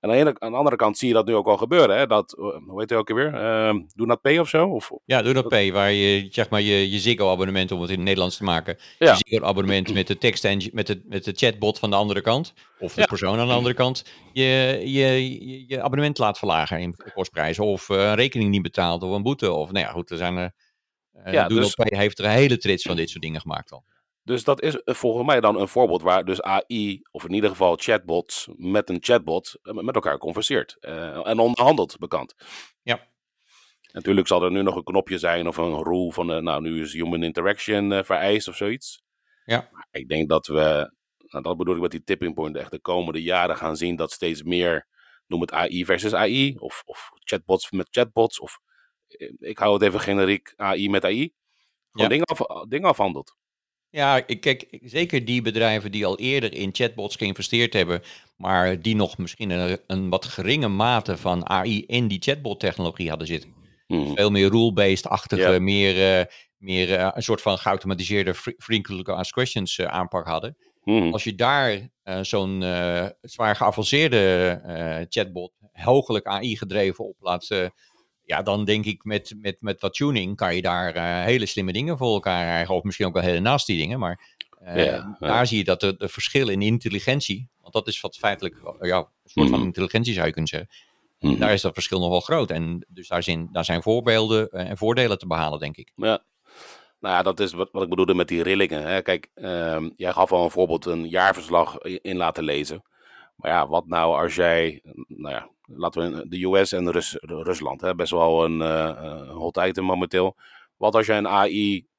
en 0.02 0.10
aan 0.10 0.16
de, 0.16 0.22
ene, 0.22 0.36
aan 0.40 0.52
de 0.52 0.58
andere 0.58 0.76
kant 0.76 0.98
zie 0.98 1.08
je 1.08 1.14
dat 1.14 1.26
nu 1.26 1.36
ook 1.36 1.48
al 1.48 1.58
gebeuren. 1.58 1.98
Hè? 1.98 2.08
Dat, 2.08 2.38
eh, 2.38 2.44
hoe 2.68 2.80
heet 2.80 2.90
hij 2.90 3.00
ook 3.00 3.10
alweer? 3.10 3.34
Uh, 3.34 3.82
Doe 3.96 4.06
Not 4.08 4.22
Pay 4.22 4.38
of 4.38 4.50
zo? 4.50 4.68
Of, 4.68 4.92
Ja, 5.06 5.22
doe 5.22 5.34
dat 5.34 5.48
P, 5.48 5.72
waar 5.72 5.92
je 5.92 6.28
zeg 6.32 6.50
maar 6.50 6.62
je, 6.62 6.92
je 6.92 7.00
Ziggo-abonnement, 7.00 7.72
om 7.72 7.82
het 7.82 7.90
in 7.90 7.96
het 7.96 8.06
Nederlands 8.06 8.38
te 8.38 8.44
maken, 8.44 8.78
Ja. 9.00 9.12
je 9.12 9.24
Ziggo-abonnement 9.28 9.94
met 9.94 10.08
de 10.08 10.18
tekst 10.18 10.46
en 10.46 10.70
met 10.74 10.88
de, 10.88 11.02
met 11.06 11.24
de 11.24 11.32
chatbot 11.36 11.80
van 11.80 11.90
de 11.90 11.96
andere 11.96 12.22
kant, 12.22 12.54
of 12.80 12.94
de 12.94 13.02
Ja. 13.02 13.08
persoon 13.08 13.40
aan 13.40 13.48
de 13.48 13.54
andere 13.54 13.76
kant, 13.76 14.06
je, 14.34 14.44
je, 14.86 15.40
je, 15.48 15.64
je 15.68 15.82
abonnement 15.82 16.18
laat 16.18 16.38
verlagen 16.38 16.80
in 16.80 16.96
kostprijzen, 17.14 17.66
of 17.66 17.90
eh, 17.90 17.98
een 17.98 18.16
rekening 18.16 18.50
niet 18.50 18.62
betaalt, 18.62 19.04
of 19.04 19.12
een 19.16 19.24
boete, 19.24 19.52
of 19.52 19.72
nou 19.72 19.86
ja, 19.86 19.92
goed, 19.92 20.10
er 20.10 20.18
zijn 20.18 20.38
er... 20.38 20.52
eh 21.24 21.34
Ja, 21.34 21.48
Doe 21.48 21.60
dus- 21.60 21.76
dat 21.76 21.88
P 21.88 21.94
heeft 21.96 22.20
er 22.20 22.26
een 22.26 22.32
hele 22.32 22.58
trits 22.58 22.84
van 22.84 22.96
dit 22.96 23.10
soort 23.10 23.24
dingen 23.24 23.42
gemaakt 23.42 23.72
al. 23.72 23.84
Dus 24.24 24.44
dat 24.44 24.62
is 24.62 24.84
eh, 24.84 24.96
volgens 24.96 25.26
mij 25.26 25.40
dan 25.42 25.60
een 25.60 25.68
voorbeeld 25.68 26.02
waar 26.02 26.26
dus 26.26 26.42
AI, 26.42 27.02
of 27.12 27.24
in 27.24 27.34
ieder 27.34 27.50
geval 27.50 27.76
chatbots, 27.76 28.48
met 28.56 28.90
een 28.90 28.98
chatbot 29.02 29.60
eh, 29.62 29.74
met 29.74 29.96
elkaar 29.96 30.18
converseert. 30.18 30.78
eh, 30.80 31.28
en 31.28 31.40
onderhandelt, 31.40 31.98
bekend. 31.98 32.36
Ja. 32.82 33.10
Natuurlijk 33.92 34.28
zal 34.28 34.44
er 34.44 34.52
nu 34.52 34.62
nog 34.62 34.76
een 34.76 34.84
knopje 34.84 35.18
zijn 35.18 35.48
of 35.48 35.58
een 35.58 35.84
rule 35.84 36.12
van, 36.14 36.44
nou 36.44 36.62
nu 36.62 36.82
is 36.82 36.94
human 36.94 37.24
interaction 37.24 38.04
vereist 38.06 38.48
of 38.48 38.56
zoiets. 38.56 39.04
Ja. 39.46 39.70
Maar 39.72 39.88
ik 39.92 40.08
denk 40.08 40.30
dat 40.30 40.48
we, 40.48 40.94
nou, 41.18 41.44
dat 41.44 41.58
bedoel 41.58 41.76
ik 41.76 41.82
met 41.82 41.92
die 41.92 42.04
tipping 42.04 42.34
point, 42.34 42.56
echt 42.56 42.72
de 42.72 42.80
komende 42.80 43.22
jaren 43.22 43.58
gaan 43.58 43.76
zien 43.78 43.96
dat 43.96 44.12
steeds 44.12 44.44
meer, 44.44 44.88
noem 45.28 45.42
het 45.42 45.52
AI 45.52 45.86
versus 45.86 46.14
AI, 46.14 46.56
of, 46.58 46.82
of 46.86 47.10
chatbots 47.14 47.72
met 47.72 47.88
chatbots, 47.92 48.40
of 48.40 48.60
ik 49.38 49.58
hou 49.58 49.74
het 49.74 49.82
even 49.82 50.00
generiek 50.00 50.54
AI 50.56 50.90
met 50.90 51.04
AI. 51.04 51.34
Gewoon 51.92 52.08
Ja. 52.08 52.08
dingen, 52.08 52.26
af, 52.26 52.66
dingen 52.68 52.90
afhandelt. 52.90 53.36
Ja, 53.92 54.24
ik 54.28 54.42
kijk, 54.42 54.78
zeker 54.84 55.26
die 55.26 55.42
bedrijven 55.42 55.92
die 55.92 56.06
al 56.06 56.20
eerder 56.20 56.54
in 56.54 56.70
chatbots 56.74 57.16
geïnvesteerd 57.16 57.74
hebben, 57.74 58.02
maar 58.38 58.82
die 58.82 58.96
nog 58.96 59.18
misschien 59.18 59.50
een, 59.50 59.80
een 59.88 60.10
wat 60.10 60.26
geringe 60.26 60.68
mate 60.68 61.18
van 61.18 61.50
AI 61.50 61.84
in 61.86 62.08
die 62.08 62.22
chatbot-technologie 62.22 63.10
hadden 63.10 63.28
zitten. 63.28 63.54
Mhm. 63.88 64.14
Veel 64.14 64.30
meer 64.30 64.50
rule-based-achtige, 64.50 65.60
meer, 65.60 66.20
eh, 66.20 66.26
meer 66.58 66.94
eh, 66.96 67.10
een 67.14 67.24
soort 67.24 67.42
van 67.42 67.58
geautomatiseerde 67.58 68.34
frequently 68.34 69.14
asked 69.14 69.34
questions 69.34 69.78
eh, 69.78 69.86
aanpak 69.86 70.28
hadden. 70.28 70.58
Mhm. 70.84 71.12
Als 71.12 71.24
je 71.24 71.36
daar 71.36 71.90
zo'n 72.22 72.64
zwaar 73.22 73.56
geavanceerde 73.56 75.06
chatbot, 75.10 75.52
hoogelijk 75.72 76.26
AI 76.26 76.58
gedreven 76.58 77.08
op 77.08 77.16
laat, 77.20 77.72
ja, 78.32 78.42
dan 78.42 78.66
denk 78.66 78.86
ik 78.86 79.04
met, 79.04 79.34
met, 79.38 79.58
met 79.60 79.82
wat 79.82 79.94
tuning 79.94 80.36
kan 80.36 80.56
je 80.56 80.62
daar 80.62 80.94
eh, 80.94 81.24
hele 81.24 81.46
slimme 81.46 81.72
dingen 81.74 81.98
voor 81.98 82.14
elkaar 82.14 82.44
krijgen. 82.44 82.76
Of 82.76 82.84
misschien 82.84 83.06
ook 83.06 83.14
wel 83.14 83.24
hele 83.24 83.40
nasty 83.40 83.78
dingen. 83.78 84.00
Maar 84.00 84.38
eh, 84.60 84.86
Ja, 84.86 84.92
ja. 84.92 85.16
daar 85.20 85.48
zie 85.48 85.58
je 85.58 85.64
dat 85.64 85.80
de, 85.80 85.96
de 85.98 86.10
verschil 86.10 86.50
in 86.50 86.62
intelligentie, 86.62 87.48
want 87.62 87.74
dat 87.74 87.88
is 87.88 88.02
wat 88.02 88.18
feitelijk 88.18 88.56
eh, 88.56 88.88
ja, 88.90 88.98
een 88.98 89.06
soort 89.24 89.50
van 89.50 89.58
Mhm. 89.58 89.68
intelligentie 89.68 90.14
zou 90.14 90.26
je 90.26 90.32
kunnen 90.32 90.50
zeggen. 90.50 90.70
Mhm. 91.20 91.40
Daar 91.40 91.54
is 91.54 91.62
dat 91.62 91.74
verschil 91.74 92.00
nog 92.00 92.10
wel 92.10 92.20
groot. 92.20 92.52
En 92.52 92.86
dus 92.88 93.08
daar 93.08 93.24
zijn, 93.24 93.50
daar 93.52 93.66
zijn 93.66 93.82
voorbeelden 93.82 94.50
en 94.50 94.78
voordelen 94.78 95.18
te 95.18 95.28
behalen, 95.28 95.60
denk 95.60 95.78
ik. 95.78 95.92
Ja. 95.96 96.24
Nou 97.00 97.16
ja, 97.16 97.22
dat 97.24 97.40
is 97.40 97.52
wat, 97.54 97.70
wat 97.72 97.84
ik 97.84 97.90
bedoelde 97.90 98.14
met 98.14 98.28
die 98.28 98.44
rillingen. 98.44 98.84
Hè. 98.88 99.02
Kijk, 99.02 99.30
ehm, 99.34 99.90
jij 99.96 100.12
gaf 100.12 100.32
al 100.32 100.44
een 100.44 100.52
voorbeeld 100.52 100.86
een 100.86 101.10
jaarverslag 101.10 101.78
in 101.82 102.18
laten 102.18 102.44
lezen. 102.44 102.84
Maar 103.36 103.52
ja, 103.52 103.68
wat 103.68 103.88
nou 103.88 104.22
als 104.22 104.36
jij, 104.36 104.82
nou 105.08 105.34
ja, 105.36 105.50
laten 105.76 106.12
we 106.12 106.28
de 106.28 106.44
US 106.44 106.72
en 106.72 106.92
Rus, 106.92 107.18
Rusland, 107.20 107.82
hè, 107.82 107.96
best 107.96 108.12
wel 108.12 108.44
een 108.44 108.62
eh, 108.62 108.96
een 109.02 109.28
hot 109.28 109.58
item 109.58 109.84
momenteel. 109.84 110.36
Wat 110.78 110.96
als 110.96 111.06
jij 111.06 111.18
een 111.18 111.28
AI 111.28 111.90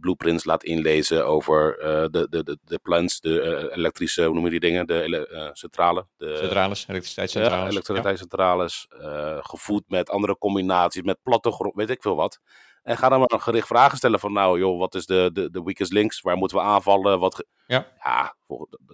blueprints 0.00 0.44
laat 0.44 0.64
inlezen 0.64 1.26
over 1.26 1.78
eh, 1.78 2.06
de, 2.10 2.26
de, 2.30 2.42
de, 2.42 2.58
de 2.64 2.78
plants, 2.78 3.20
de 3.20 3.40
eh, 3.40 3.76
elektrische, 3.76 4.24
hoe 4.24 4.34
noem 4.34 4.44
je 4.44 4.50
die 4.50 4.60
dingen, 4.60 4.86
de 4.86 5.28
eh, 5.28 5.48
centrale. 5.52 6.06
De, 6.16 6.36
Centrales, 6.36 6.86
elektriciteitscentrales. 6.88 7.64
Ja, 7.64 7.70
elektriciteitscentrales, 7.70 8.86
eh, 9.00 9.38
gevoed 9.40 9.82
met 9.86 10.10
andere 10.10 10.38
combinaties, 10.38 11.02
met 11.02 11.22
plattegrond, 11.22 11.74
weet 11.74 11.90
ik 11.90 12.02
veel 12.02 12.16
wat. 12.16 12.40
En 12.82 12.96
ga 12.96 13.08
dan 13.08 13.18
maar 13.18 13.32
een 13.32 13.40
gericht 13.40 13.66
vragen 13.66 13.96
stellen 13.96 14.20
van, 14.20 14.32
nou 14.32 14.58
joh, 14.58 14.78
wat 14.78 14.94
is 14.94 15.06
de, 15.06 15.30
de, 15.32 15.50
de 15.50 15.62
weakest 15.62 15.92
links? 15.92 16.20
Waar 16.20 16.36
moeten 16.36 16.56
we 16.56 16.62
aanvallen? 16.62 17.18
Wat 17.18 17.44
Ja. 17.66 17.86
ja 18.04 18.34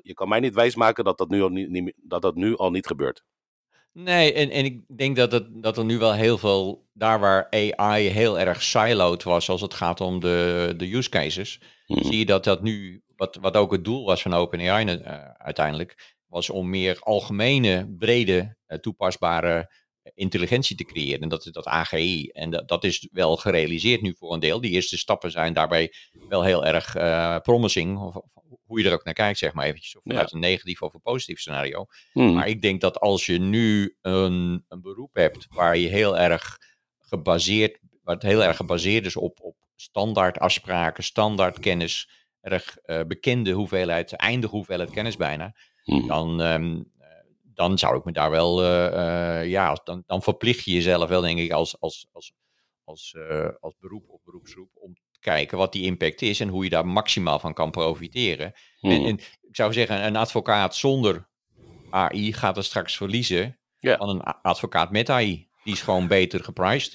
je 0.02 0.14
kan 0.14 0.28
mij 0.28 0.40
niet 0.40 0.54
wijsmaken 0.54 1.04
dat 1.04 1.18
dat 1.18 1.28
nu 1.28 1.42
al 1.42 1.48
niet, 1.48 1.98
dat 2.02 2.22
dat 2.22 2.34
nu 2.34 2.56
al 2.56 2.70
niet 2.70 2.86
gebeurt. 2.86 3.24
Nee, 3.98 4.32
en, 4.32 4.50
en 4.50 4.64
ik 4.64 4.96
denk 4.96 5.16
dat, 5.16 5.32
het, 5.32 5.62
dat 5.62 5.78
er 5.78 5.84
nu 5.84 5.98
wel 5.98 6.14
heel 6.14 6.38
veel, 6.38 6.86
daar 6.92 7.20
waar 7.20 7.50
AI 7.50 8.08
heel 8.08 8.38
erg 8.38 8.62
siloed 8.62 9.22
was 9.22 9.48
als 9.48 9.60
het 9.60 9.74
gaat 9.74 10.00
om 10.00 10.20
de, 10.20 10.74
de 10.76 10.94
use 10.94 11.08
cases, 11.08 11.60
Mhm. 11.86 12.04
zie 12.04 12.18
je 12.18 12.26
dat 12.26 12.44
dat 12.44 12.62
nu, 12.62 13.02
wat, 13.16 13.38
wat 13.40 13.56
ook 13.56 13.72
het 13.72 13.84
doel 13.84 14.04
was 14.04 14.22
van 14.22 14.34
OpenAI 14.34 14.84
uh, 14.84 15.24
uiteindelijk, 15.36 16.14
was 16.26 16.50
om 16.50 16.70
meer 16.70 16.98
algemene, 17.00 17.94
brede, 17.98 18.56
uh, 18.68 18.78
toepasbare 18.78 19.72
intelligentie 20.14 20.76
te 20.76 20.84
creëren. 20.84 21.20
En 21.20 21.28
dat 21.28 21.46
is 21.46 21.52
dat 21.52 21.66
AGI. 21.66 22.28
En 22.28 22.50
dat, 22.50 22.68
dat 22.68 22.84
is 22.84 23.08
wel 23.12 23.36
gerealiseerd 23.36 24.02
nu 24.02 24.14
voor 24.18 24.32
een 24.32 24.40
deel. 24.40 24.60
Die 24.60 24.70
eerste 24.70 24.98
stappen 24.98 25.30
zijn 25.30 25.52
daarbij 25.52 25.92
wel 26.28 26.42
heel 26.42 26.66
erg 26.66 26.96
uh, 26.96 27.38
promising. 27.38 28.14
Hoe 28.66 28.80
je 28.80 28.88
er 28.88 28.92
ook 28.92 29.04
naar 29.04 29.14
kijkt, 29.14 29.38
zeg 29.38 29.52
maar 29.52 29.64
eventjes. 29.64 29.96
Of 29.96 30.02
vanuit 30.02 30.30
ja. 30.30 30.34
een 30.34 30.42
negatief 30.42 30.82
of 30.82 30.94
een 30.94 31.00
positief 31.00 31.40
scenario. 31.40 31.86
Hmm. 32.12 32.34
Maar 32.34 32.48
ik 32.48 32.62
denk 32.62 32.80
dat 32.80 33.00
als 33.00 33.26
je 33.26 33.38
nu 33.38 33.96
een, 34.00 34.64
een 34.68 34.80
beroep 34.80 35.14
hebt 35.14 35.46
waar 35.50 35.76
je 35.76 35.88
heel 35.88 36.18
erg 36.18 36.58
gebaseerd, 36.98 37.78
wat 38.02 38.22
heel 38.22 38.42
erg 38.42 38.56
gebaseerd 38.56 39.06
is 39.06 39.16
op, 39.16 39.40
op 39.40 39.56
standaard 39.76 40.38
afspraken, 40.38 41.04
standaard 41.04 41.58
kennis, 41.58 42.10
erg 42.40 42.76
uh, 42.84 43.00
bekende 43.06 43.50
hoeveelheid, 43.50 44.12
eindige 44.12 44.54
hoeveelheid 44.54 44.90
kennis 44.90 45.16
bijna, 45.16 45.54
Hmm. 45.82 46.06
dan 46.06 46.40
um, 46.40 46.92
dan 47.56 47.78
zou 47.78 47.96
ik 47.98 48.04
me 48.04 48.12
daar 48.12 48.30
wel, 48.30 48.62
eh, 48.62 49.40
eh, 49.40 49.48
ja, 49.48 49.80
dan, 49.84 50.02
dan 50.06 50.22
verplicht 50.22 50.64
je 50.64 50.72
jezelf 50.72 51.08
wel, 51.08 51.20
denk 51.20 51.38
ik, 51.38 51.52
als, 51.52 51.80
als, 51.80 52.08
als, 52.12 52.32
als, 52.84 53.14
eh, 53.14 53.48
als 53.60 53.74
beroep 53.78 54.08
of 54.08 54.20
beroepsgroep 54.24 54.70
om 54.74 54.96
kijken 55.26 55.58
wat 55.58 55.72
die 55.72 55.84
impact 55.84 56.22
is 56.22 56.40
en 56.40 56.48
hoe 56.48 56.64
je 56.64 56.70
daar 56.70 56.86
maximaal 56.86 57.38
van 57.38 57.54
kan 57.54 57.70
profiteren. 57.70 58.46
En, 58.80 58.90
Hmm. 58.96 59.06
en 59.06 59.14
ik 59.42 59.56
zou 59.56 59.72
zeggen, 59.72 60.06
een 60.06 60.16
advocaat 60.16 60.76
zonder 60.76 61.28
AI 61.90 62.32
gaat 62.32 62.56
er 62.56 62.64
straks 62.64 62.96
verliezen 62.96 63.58
Ja. 63.80 63.96
van 63.96 64.08
een 64.08 64.22
advocaat 64.22 64.90
met 64.90 65.10
AI. 65.10 65.48
Die 65.64 65.74
is 65.74 65.80
gewoon 65.82 66.06
beter 66.06 66.44
gepriced. 66.44 66.94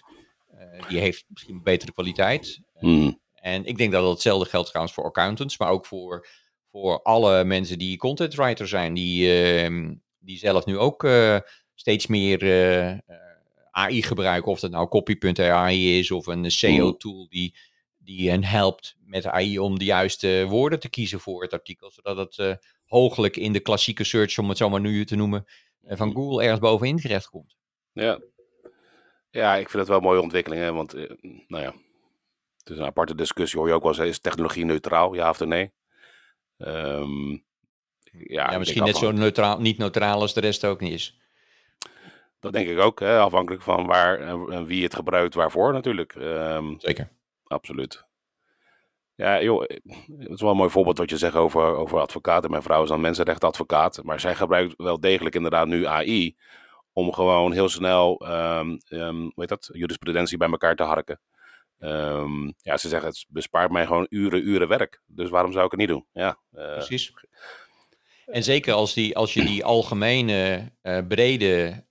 Eh, 0.57 0.87
die 0.89 0.99
heeft 0.99 1.25
misschien 1.27 1.63
betere 1.63 1.91
kwaliteit. 1.93 2.59
Hmm. 2.79 3.19
En 3.35 3.65
ik 3.65 3.77
denk 3.77 3.91
dat 3.91 4.01
dat 4.01 4.11
hetzelfde 4.11 4.49
geldt 4.49 4.67
trouwens 4.67 4.95
voor 4.95 5.05
accountants, 5.05 5.57
maar 5.57 5.69
ook 5.69 5.85
voor, 5.85 6.27
voor 6.71 7.01
alle 7.01 7.43
mensen 7.43 7.77
die 7.79 7.97
content 7.97 8.33
writer 8.35 8.67
zijn, 8.67 8.93
die, 8.93 9.41
ehm, 9.43 9.93
die 10.19 10.37
zelf 10.37 10.65
nu 10.65 10.77
ook 10.77 11.03
eh, 11.03 11.37
steeds 11.75 12.07
meer 12.07 12.41
eh, 12.41 12.89
eh, 12.89 12.97
AI 13.71 14.03
gebruiken. 14.03 14.51
Of 14.51 14.59
dat 14.59 14.71
nou 14.71 14.87
copy.ai 14.87 15.99
is 15.99 16.11
of 16.11 16.27
een 16.27 16.51
SEO-tool 16.51 17.27
die, 17.29 17.55
die 18.03 18.29
hen 18.29 18.43
helpt 18.43 18.95
met 19.05 19.25
AI 19.25 19.59
om 19.59 19.79
de 19.79 19.85
juiste 19.85 20.45
woorden 20.49 20.79
te 20.79 20.89
kiezen 20.89 21.19
voor 21.19 21.41
het 21.41 21.53
artikel, 21.53 21.91
zodat 21.91 22.17
het 22.17 22.37
eh 22.37 22.55
hoogelijk 22.91 23.37
in 23.37 23.53
de 23.53 23.59
klassieke 23.59 24.03
search, 24.03 24.37
om 24.37 24.49
het 24.49 24.57
zo 24.57 24.69
maar 24.69 24.79
nu 24.79 25.05
te 25.05 25.15
noemen, 25.15 25.45
eh, 25.81 25.97
van 25.97 26.13
Google 26.13 26.41
ergens 26.41 26.59
bovenin 26.59 26.97
terechtkomt. 26.97 27.55
Ja. 27.91 28.19
ja, 29.29 29.55
ik 29.55 29.69
vind 29.69 29.79
het 29.79 29.87
wel 29.87 29.97
een 29.97 30.03
mooie 30.03 30.21
ontwikkeling. 30.21 30.61
Hè? 30.61 30.73
Want, 30.73 30.93
eh, 30.93 31.09
nou 31.47 31.63
ja, 31.63 31.73
het 32.57 32.69
is 32.69 32.77
een 32.77 32.85
aparte 32.85 33.15
discussie. 33.15 33.59
Hoor 33.59 33.67
je 33.67 33.73
ook 33.73 33.83
wel 33.83 33.91
eens, 33.91 34.09
is 34.09 34.19
technologie 34.19 34.65
neutraal, 34.65 35.13
ja 35.13 35.29
of 35.29 35.39
nee? 35.39 35.71
Ehm, 36.57 37.37
ja, 38.11 38.57
misschien 38.57 38.83
net 38.83 38.97
zo 38.97 39.11
neutraal, 39.11 39.59
niet 39.59 39.77
neutraal 39.77 40.21
als 40.21 40.33
de 40.33 40.39
rest 40.41 40.65
ook 40.65 40.79
niet 40.79 40.93
is. 40.93 41.19
Dat 42.39 42.53
denk 42.53 42.67
ik 42.67 42.79
ook, 42.79 42.99
hè? 42.99 43.19
afhankelijk 43.19 43.63
van 43.63 43.85
waar 43.85 44.19
en, 44.19 44.65
wie 44.65 44.83
het 44.83 44.95
gebruikt, 44.95 45.33
waarvoor 45.33 45.73
natuurlijk. 45.73 46.15
Ehm, 46.15 46.73
Zeker. 46.77 47.11
Absoluut. 47.51 48.05
Ja, 49.15 49.41
joh, 49.41 49.63
eh, 49.67 49.77
het 50.17 50.29
is 50.29 50.41
wel 50.41 50.49
een 50.49 50.57
mooi 50.57 50.69
voorbeeld 50.69 50.97
wat 50.97 51.09
je 51.09 51.17
zegt 51.17 51.35
over, 51.35 51.61
over 51.61 51.99
advocaten. 51.99 52.49
Mijn 52.49 52.63
vrouw 52.63 52.83
is 52.83 52.89
dan 52.89 53.01
mensenrechtenadvocaat, 53.01 54.03
maar 54.03 54.19
zij 54.19 54.35
gebruikt 54.35 54.73
wel 54.77 54.99
degelijk 54.99 55.35
inderdaad 55.35 55.67
nu 55.67 55.85
AI 55.85 56.35
om 56.93 57.13
gewoon 57.13 57.51
heel 57.51 57.69
snel, 57.69 58.19
ehm 58.19 58.77
ehm, 58.87 59.15
hoe 59.15 59.31
heet 59.35 59.49
dat, 59.49 59.69
jurisprudentie 59.73 60.37
bij 60.37 60.49
elkaar 60.49 60.75
te 60.75 60.83
harken. 60.83 61.19
Ehm, 61.79 62.51
ja, 62.57 62.77
ze 62.77 62.89
zeggen 62.89 63.09
het 63.09 63.25
bespaart 63.29 63.71
mij 63.71 63.85
gewoon 63.85 64.07
uren, 64.09 64.47
uren 64.47 64.67
werk. 64.67 65.01
Dus 65.05 65.29
waarom 65.29 65.51
zou 65.51 65.65
ik 65.65 65.71
het 65.71 65.79
niet 65.79 65.89
doen? 65.89 66.05
Ja, 66.13 66.39
eh, 66.51 66.73
Precies. 66.73 67.13
En 68.25 68.43
zeker 68.43 68.73
als, 68.73 68.93
die, 68.93 69.15
als 69.15 69.33
je 69.33 69.45
die 69.45 69.65
algemene, 69.65 70.71
eh, 70.81 70.99
brede 71.07 71.85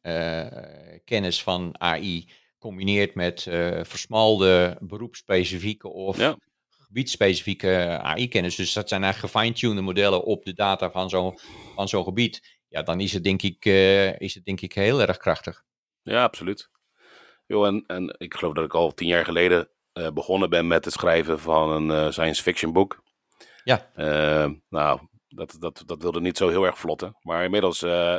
kennis 1.05 1.43
van 1.43 1.75
AI 1.79 2.29
combineert 2.61 3.15
met 3.15 3.47
eh, 3.47 3.81
versmalde 3.85 4.77
beroepsspecifieke 4.81 5.89
of 5.89 6.17
Ja. 6.19 6.37
gebiedspecifieke 6.71 7.99
AI-kennis. 8.03 8.55
Dus 8.55 8.73
dat 8.73 8.89
zijn 8.89 9.03
eigenlijk 9.03 9.33
gefine-tuned 9.35 9.85
modellen 9.85 10.23
op 10.25 10.45
de 10.45 10.53
data 10.55 10.91
van 10.91 11.09
zo'n 11.11 11.39
van 11.75 11.89
zo'n 11.89 12.05
gebied. 12.05 12.59
Ja, 12.69 12.83
dan 12.83 13.01
is 13.01 13.13
het, 13.13 13.25
denk 13.25 13.43
ik, 13.43 13.65
eh, 13.65 14.21
is 14.21 14.35
het 14.35 14.45
denk 14.45 14.61
ik 14.61 14.73
heel 14.73 15.01
erg 15.01 15.17
krachtig. 15.17 15.63
Ja, 16.03 16.23
absoluut. 16.23 16.71
Yo, 17.47 17.65
en, 17.65 17.85
en 17.87 18.15
ik 18.19 18.35
geloof 18.35 18.55
dat 18.55 18.65
ik 18.65 18.75
al 18.75 18.95
tien 18.95 19.09
jaar 19.09 19.25
geleden 19.25 19.69
eh, 19.93 20.11
begonnen 20.11 20.51
ben 20.51 20.67
met 20.67 20.85
het 20.85 20.95
schrijven 20.95 21.39
van 21.41 21.71
een 21.71 21.91
eh, 22.05 22.11
science 22.13 22.43
fiction 22.43 22.73
boek. 22.73 23.03
Ja. 23.65 23.91
Eh, 23.95 24.51
nou, 24.69 25.01
dat, 25.29 25.57
dat, 25.59 25.83
dat 25.87 26.03
wilde 26.03 26.21
niet 26.21 26.37
zo 26.37 26.49
heel 26.49 26.65
erg 26.65 26.79
vlotten. 26.79 27.17
Maar 27.23 27.45
inmiddels 27.45 27.83
eh, 27.83 28.17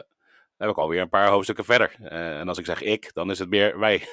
heb 0.58 0.69
ik 0.69 0.77
alweer 0.77 1.01
een 1.01 1.10
paar 1.10 1.30
hoofdstukken 1.30 1.65
verder. 1.65 1.95
Eh, 2.01 2.39
en 2.39 2.47
als 2.47 2.58
ik 2.58 2.65
zeg 2.65 2.82
ik, 2.82 3.13
dan 3.13 3.32
is 3.32 3.39
het 3.39 3.49
meer 3.49 3.80
wij. 3.80 4.08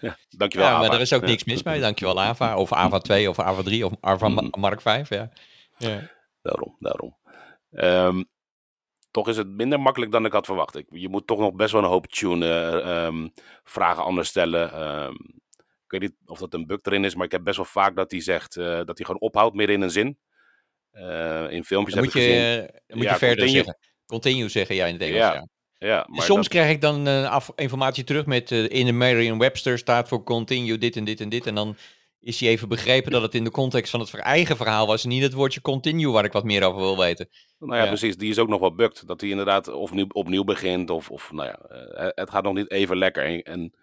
Ja, 0.00 0.16
dankjewel, 0.28 0.68
Ja, 0.68 0.76
maar 0.78 0.86
Ava. 0.86 0.94
er 0.94 1.00
is 1.00 1.12
ook 1.12 1.20
Ja. 1.20 1.26
niks 1.28 1.44
mis 1.44 1.62
mee. 1.62 1.80
Dankjewel 1.80 2.20
Ava. 2.20 2.56
Of 2.56 2.72
Ava 2.72 2.98
2 2.98 3.28
of 3.28 3.38
Ava 3.38 3.62
3 3.62 3.86
of 3.86 3.92
Ava 4.00 4.28
Mhm. 4.28 4.60
Mark 4.60 4.80
5. 4.80 5.08
Ja. 5.08 5.30
Ja. 5.78 6.10
Daarom, 6.42 6.76
daarom. 6.78 7.16
Ehm, 7.70 8.22
toch 9.10 9.28
is 9.28 9.36
het 9.36 9.48
minder 9.48 9.80
makkelijk 9.80 10.12
dan 10.12 10.24
ik 10.24 10.32
had 10.32 10.46
verwacht. 10.46 10.76
Ik, 10.76 10.86
je 10.90 11.08
moet 11.08 11.26
toch 11.26 11.38
nog 11.38 11.54
best 11.54 11.72
wel 11.72 11.82
een 11.82 11.88
hoop 11.88 12.06
tunen, 12.06 12.82
eh, 12.82 13.06
ehm, 13.06 13.28
vragen 13.64 14.02
anders 14.04 14.28
stellen. 14.28 14.72
Ehm, 14.72 15.12
ik 15.84 15.90
weet 15.92 16.00
niet 16.00 16.14
of 16.26 16.38
dat 16.38 16.54
een 16.54 16.66
bug 16.66 16.78
erin 16.82 17.04
is, 17.04 17.14
maar 17.14 17.24
ik 17.26 17.32
heb 17.32 17.44
best 17.44 17.56
wel 17.56 17.64
vaak 17.66 17.96
dat 17.96 18.10
hij 18.10 18.20
zegt 18.20 18.56
eh, 18.56 18.64
dat 18.64 18.96
hij 18.98 19.06
gewoon 19.06 19.20
ophoudt 19.20 19.54
midden 19.56 19.76
in 19.76 19.82
een 19.82 19.90
zin. 19.90 20.18
Eh, 20.90 21.50
in 21.50 21.64
filmpjes 21.64 21.94
Dan 21.94 22.04
heb 22.04 22.14
moet 22.14 22.22
ik 22.22 22.28
je, 22.28 22.34
gezien. 22.34 22.70
dan 22.86 22.96
moet 22.96 23.06
Ja, 23.06 23.12
je 23.12 23.18
verder 23.18 23.36
continue. 23.36 23.54
zeggen. 23.64 23.78
Continue 24.06 24.48
zeggen 24.48 24.74
jij 24.74 24.88
in 24.88 24.94
het 24.94 25.02
Engels. 25.02 25.18
Ja, 25.18 25.32
Ja. 25.34 25.46
Ja, 25.78 26.06
maar 26.10 26.22
Soms 26.22 26.40
dat- 26.40 26.48
krijg 26.48 26.70
ik 26.70 26.80
dan 26.80 27.06
af, 27.26 27.52
informatie 27.56 28.04
terug 28.04 28.26
met 28.26 28.52
eh, 28.52 28.68
in 28.68 28.86
de 28.86 28.92
Merriam-Webster 28.92 29.78
staat 29.78 30.08
voor 30.08 30.22
continue 30.22 30.78
dit 30.78 30.96
en 30.96 31.04
dit 31.04 31.20
en 31.20 31.28
dit. 31.28 31.46
En 31.46 31.54
dan 31.54 31.76
is 32.20 32.40
hij 32.40 32.48
even 32.48 32.68
begrepen 32.68 33.12
dat 33.12 33.22
het 33.22 33.34
in 33.34 33.44
de 33.44 33.50
context 33.50 33.90
van 33.90 34.00
het 34.00 34.14
eigen 34.14 34.56
verhaal 34.56 34.86
was. 34.86 35.02
en 35.02 35.08
Niet 35.08 35.22
het 35.22 35.32
woordje 35.32 35.60
continue 35.60 36.10
waar 36.10 36.24
ik 36.24 36.32
wat 36.32 36.44
meer 36.44 36.64
over 36.64 36.80
wil 36.80 36.98
weten. 36.98 37.28
Nou 37.58 37.74
ja, 37.74 37.82
Ja. 37.82 37.86
precies. 37.88 38.16
Die 38.16 38.30
is 38.30 38.38
ook 38.38 38.48
nog 38.48 38.60
wel 38.60 38.74
bugged. 38.74 39.06
Dat 39.06 39.20
hij 39.20 39.30
inderdaad 39.30 39.68
of 39.68 39.92
nu, 39.92 40.04
opnieuw 40.08 40.44
begint. 40.44 40.90
Of, 40.90 41.10
of 41.10 41.32
nou 41.32 41.48
ja, 41.48 41.54
eh, 41.58 42.08
het 42.14 42.30
gaat 42.30 42.42
nog 42.44 42.54
niet 42.54 42.70
even 42.70 42.96
lekker. 42.96 43.24
En, 43.24 43.42
en 43.42 43.74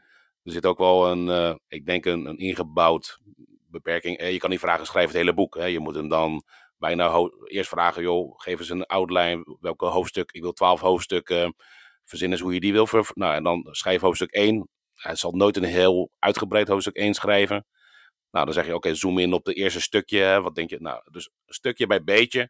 er 0.43 0.51
zit 0.51 0.65
ook 0.65 0.77
wel 0.77 1.11
een, 1.11 1.59
ik 1.67 1.85
denk 1.85 2.05
een, 2.05 2.25
een 2.25 2.37
ingebouwd 2.37 3.19
beperking. 3.67 4.27
Je 4.27 4.37
kan 4.37 4.49
niet 4.49 4.59
vragen, 4.59 4.85
schrijf 4.85 5.07
het 5.07 5.15
hele 5.15 5.33
boek. 5.33 5.55
Hè. 5.57 5.65
Je 5.65 5.79
moet 5.79 5.95
hem 5.95 6.07
dan 6.09 6.43
bijna 6.77 7.29
eerst 7.45 7.69
vragen, 7.69 8.01
joh, 8.01 8.33
geef 8.39 8.59
eens 8.59 8.69
een 8.69 8.85
outline. 8.85 9.57
Welke 9.59 9.85
hoofdstuk, 9.85 10.31
ik 10.31 10.41
wil 10.41 10.53
twaalf 10.53 10.81
hoofdstukken. 10.81 11.55
Verzin 12.13 12.31
eens 12.31 12.41
hoe 12.41 12.53
je 12.53 12.59
die 12.59 12.71
wil. 12.71 12.87
Ver, 12.87 13.09
nou, 13.13 13.33
en 13.35 13.43
dan 13.43 13.67
schrijf 13.71 14.01
hoofdstuk 14.01 14.31
1. 14.31 14.67
Hij 14.95 15.15
zal 15.15 15.31
nooit 15.31 15.57
een 15.57 15.63
heel 15.63 16.11
uitgebreid 16.19 16.67
hoofdstuk 16.67 16.95
1 16.95 17.13
schrijven. 17.13 17.65
Nou, 18.31 18.45
dan 18.45 18.53
zeg 18.53 18.65
je, 18.65 18.75
oké, 18.75 18.95
zoom 18.95 19.19
in 19.19 19.33
op 19.33 19.45
het 19.45 19.55
eerste 19.55 19.81
stukje. 19.81 20.41
Wat 20.41 20.55
denk 20.55 20.69
je? 20.69 20.77
Nou, 20.79 21.01
dus 21.11 21.29
stukje 21.45 21.87
bij 21.87 22.03
beetje 22.03 22.49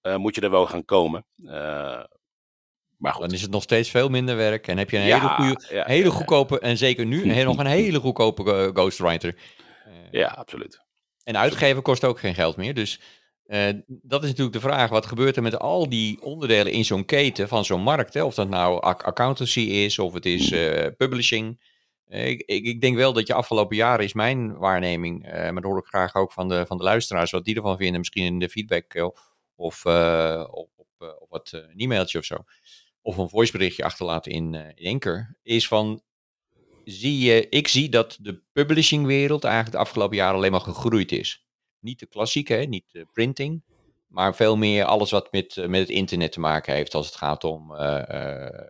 eh, 0.00 0.16
moet 0.16 0.34
je 0.34 0.40
er 0.40 0.50
wel 0.50 0.66
gaan 0.66 0.84
komen. 0.84 1.26
Eh, 1.44 2.04
maar 2.96 3.12
goed. 3.12 3.20
Dan 3.20 3.32
is 3.32 3.42
het 3.42 3.50
nog 3.50 3.62
steeds 3.62 3.90
veel 3.90 4.08
minder 4.08 4.36
werk. 4.36 4.66
En 4.68 4.78
heb 4.78 4.90
je 4.90 4.96
een 4.96 5.06
Ja, 5.06 5.18
hele, 5.18 5.28
goede, 5.54 5.74
ja, 5.74 5.84
hele 5.86 6.10
goedkope, 6.10 6.60
en 6.60 6.76
zeker 6.76 7.06
nu, 7.06 7.22
een- 7.32 7.44
nog 7.44 7.58
een 7.58 7.66
hele 7.66 8.00
goedkope 8.00 8.52
eh, 8.54 8.68
ghostwriter. 8.68 9.34
Ja, 10.10 10.28
absoluut. 10.28 10.80
En 11.22 11.36
uitgeven 11.36 11.82
kost 11.82 12.04
ook 12.04 12.18
geen 12.18 12.34
geld 12.34 12.56
meer. 12.56 12.74
Dus 12.74 13.00
eh, 13.44 13.68
dat 13.86 14.22
is 14.22 14.28
natuurlijk 14.28 14.56
de 14.56 14.62
vraag. 14.62 14.90
Wat 14.90 15.06
gebeurt 15.06 15.36
er 15.36 15.42
met 15.42 15.58
al 15.58 15.88
die 15.88 16.22
onderdelen 16.22 16.72
in 16.72 16.84
zo'n 16.84 17.04
keten 17.04 17.48
van 17.48 17.64
zo'n 17.64 17.82
markt? 17.82 18.14
Hè? 18.14 18.22
Of 18.22 18.34
dat 18.34 18.48
nou 18.48 18.82
ac- 18.82 19.02
accountancy 19.02 19.60
is 19.60 19.98
of 19.98 20.12
het 20.14 20.26
is 20.26 20.50
eh, 20.50 20.86
publishing. 20.96 21.60
Eh, 22.06 22.28
ik, 22.28 22.42
ik, 22.46 22.80
denk 22.80 22.96
wel 22.96 23.12
dat 23.12 23.26
je 23.26 23.34
afgelopen 23.34 23.76
jaren 23.76 24.04
is 24.04 24.12
mijn 24.12 24.56
waarneming. 24.56 25.22
maar 25.22 25.54
dat 25.54 25.64
hoor 25.64 25.78
ik 25.78 25.86
graag 25.86 26.14
ook 26.14 26.32
van 26.32 26.48
de, 26.48 26.66
van 26.66 26.78
de 26.78 26.84
luisteraars. 26.84 27.30
Wat 27.30 27.44
die 27.44 27.56
ervan 27.56 27.76
vinden. 27.76 27.98
Misschien 27.98 28.24
in 28.24 28.38
de 28.38 28.48
feedback 28.48 29.12
of, 29.56 29.84
op, 30.50 30.68
op, 30.76 31.26
wat 31.28 31.50
een 31.52 31.78
e-mailtje 31.78 32.18
of 32.18 32.24
zo. 32.24 32.36
Of 33.02 33.16
een 33.16 33.28
voiceberichtje 33.28 33.84
achterlaten 33.84 34.32
in, 34.32 34.74
in. 34.74 35.36
Is 35.42 35.68
van 35.68 36.02
zie 36.84 37.18
je, 37.18 37.48
ik 37.48 37.68
zie 37.68 37.88
dat 37.88 38.18
de 38.20 38.42
publishingwereld 38.52 39.44
eigenlijk 39.44 39.74
de 39.74 39.82
afgelopen 39.82 40.16
jaren 40.16 40.36
alleen 40.36 40.50
maar 40.50 40.60
gegroeid 40.60 41.12
is. 41.12 41.43
Niet 41.84 41.98
de 41.98 42.06
klassieke, 42.06 42.54
hè, 42.54 42.62
niet 42.62 42.84
de 42.92 43.06
printing, 43.12 43.62
maar 44.06 44.34
veel 44.34 44.56
meer 44.56 44.84
alles 44.84 45.10
wat 45.10 45.32
met, 45.32 45.56
eh, 45.56 45.66
met 45.66 45.80
het 45.80 45.88
internet 45.88 46.32
te 46.32 46.40
maken 46.40 46.74
heeft 46.74 46.94
als 46.94 47.06
het 47.06 47.16
gaat 47.16 47.44
om 47.44 47.74
eh, 47.74 48.44
eh, 48.46 48.68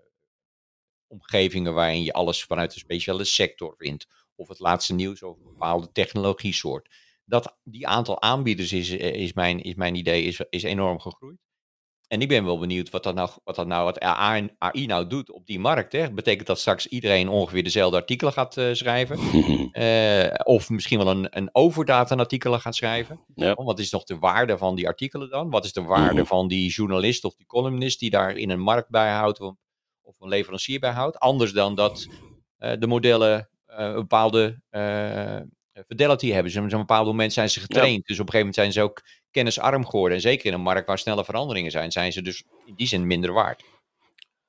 omgevingen 1.07 1.75
waarin 1.75 2.03
je 2.03 2.13
alles 2.13 2.45
vanuit 2.45 2.75
een 2.75 2.81
speciale 2.81 3.25
sector 3.25 3.75
vindt. 3.79 4.07
Of 4.35 4.49
het 4.49 4.59
laatste 4.59 4.95
nieuws 4.95 5.23
over 5.23 5.43
een 5.43 5.53
bepaalde 5.53 5.93
technologie 5.93 6.53
soort. 6.53 6.89
Dat, 7.25 7.57
die 7.65 7.87
aantal 7.87 8.23
aanbieders 8.23 8.73
is, 8.73 8.91
is, 8.91 9.33
mijn, 9.33 9.63
is 9.63 9.75
mijn 9.75 9.95
idee 9.95 10.23
is, 10.25 10.41
is 10.51 10.63
enorm 10.63 11.01
gegroeid. 11.01 11.39
En 12.15 12.21
ik 12.21 12.29
ben 12.29 12.45
wel 12.45 12.59
benieuwd 12.59 12.91
wat 12.91 13.03
dat 13.03 13.15
nou, 13.15 13.31
wat, 13.45 13.55
dat 13.55 13.67
nou, 13.67 13.85
wat 13.85 14.01
AI, 14.01 14.49
AI 14.59 14.87
nou 14.87 15.07
doet 15.07 15.31
op 15.31 15.47
die 15.47 15.59
markt. 15.59 15.93
Hè. 15.93 16.13
Betekent 16.13 16.47
dat 16.47 16.59
straks 16.59 16.87
iedereen 16.87 17.29
ongeveer 17.29 17.63
dezelfde 17.63 17.97
artikelen 17.97 18.33
gaat 18.33 18.57
eh, 18.57 18.73
schrijven? 18.73 19.19
Eh, 19.75 20.31
of 20.45 20.71
misschien 20.71 20.99
wel 20.99 21.09
een, 21.09 21.27
een 21.31 21.49
overdata 21.53 22.15
artikelen 22.15 22.61
gaat 22.61 22.75
schrijven? 22.75 23.21
Ja. 23.35 23.53
Oh, 23.53 23.67
Wat 23.67 23.79
is 23.79 23.91
nog 23.91 24.05
de 24.05 24.19
waarde 24.19 24.59
van 24.59 24.75
die 24.75 24.87
artikelen 24.87 25.31
dan? 25.31 25.51
Wat 25.51 25.65
is 25.65 25.73
de 25.73 25.83
waarde 25.83 26.15
Mhm. 26.21 26.25
van 26.25 26.49
die 26.49 26.71
journalist 26.71 27.25
of 27.25 27.35
die 27.35 27.47
columnist 27.47 27.99
die 27.99 28.11
daar 28.11 28.37
in 28.37 28.51
een 28.51 28.61
markt 28.61 28.91
bijhoudt 28.91 29.41
of, 29.41 29.55
of 30.03 30.21
een 30.21 30.29
leverancier 30.29 30.81
bijhoudt? 30.81 31.19
Anders 31.19 31.53
dan 31.53 31.75
dat 31.75 32.07
eh, 32.57 32.73
de 32.79 32.87
modellen 32.87 33.49
een 33.67 33.95
bepaalde 33.95 34.61
fidelity 35.87 36.27
hebben. 36.27 36.53
Dus 36.53 36.57
op 36.57 36.73
een 36.73 36.79
bepaald 36.79 37.07
moment 37.07 37.33
zijn 37.33 37.51
ze 37.51 37.61
getraind. 37.61 38.07
Dus 38.07 38.21
op 38.21 38.27
een 38.27 38.33
gegeven 38.33 38.39
moment 38.39 38.55
zijn 38.55 38.73
ze 38.73 38.83
ook 38.83 39.03
kennisarm 39.35 39.87
geworden. 39.87 40.17
En 40.17 40.23
zeker 40.23 40.47
in 40.47 40.53
een 40.53 40.61
markt 40.61 40.87
waar 40.87 40.99
snelle 40.99 41.25
veranderingen 41.25 41.71
zijn, 41.71 41.93
zijn 41.93 42.13
ze 42.13 42.23
dus 42.23 42.45
in 42.65 42.75
die 42.75 42.87
zin 42.87 43.07
minder 43.07 43.33
waard. 43.33 43.65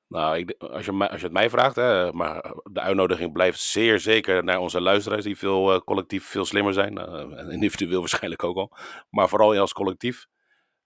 Nou, 0.07 0.37
ik, 0.37 0.55
als, 0.57 0.85
je, 0.85 1.09
als 1.09 1.19
je 1.19 1.25
het 1.25 1.33
mij 1.33 1.49
vraagt, 1.49 1.75
hè, 1.75 2.11
maar 2.11 2.53
de 2.71 2.79
uitnodiging 2.79 3.31
blijft 3.31 3.59
zeer 3.59 3.99
zeker 3.99 4.43
naar 4.43 4.59
onze 4.59 4.81
luisteraars, 4.81 5.23
die 5.23 5.37
veel 5.37 5.73
eh, 5.73 5.79
collectief 5.79 6.25
veel 6.25 6.45
slimmer 6.45 6.73
zijn. 6.73 6.97
eh, 6.97 7.39
en 7.39 7.51
individueel 7.51 7.99
waarschijnlijk 8.07 8.43
ook 8.43 8.57
al. 8.57 8.71
Maar 9.09 9.29
vooral 9.29 9.57
als 9.57 9.73
collectief. 9.73 10.25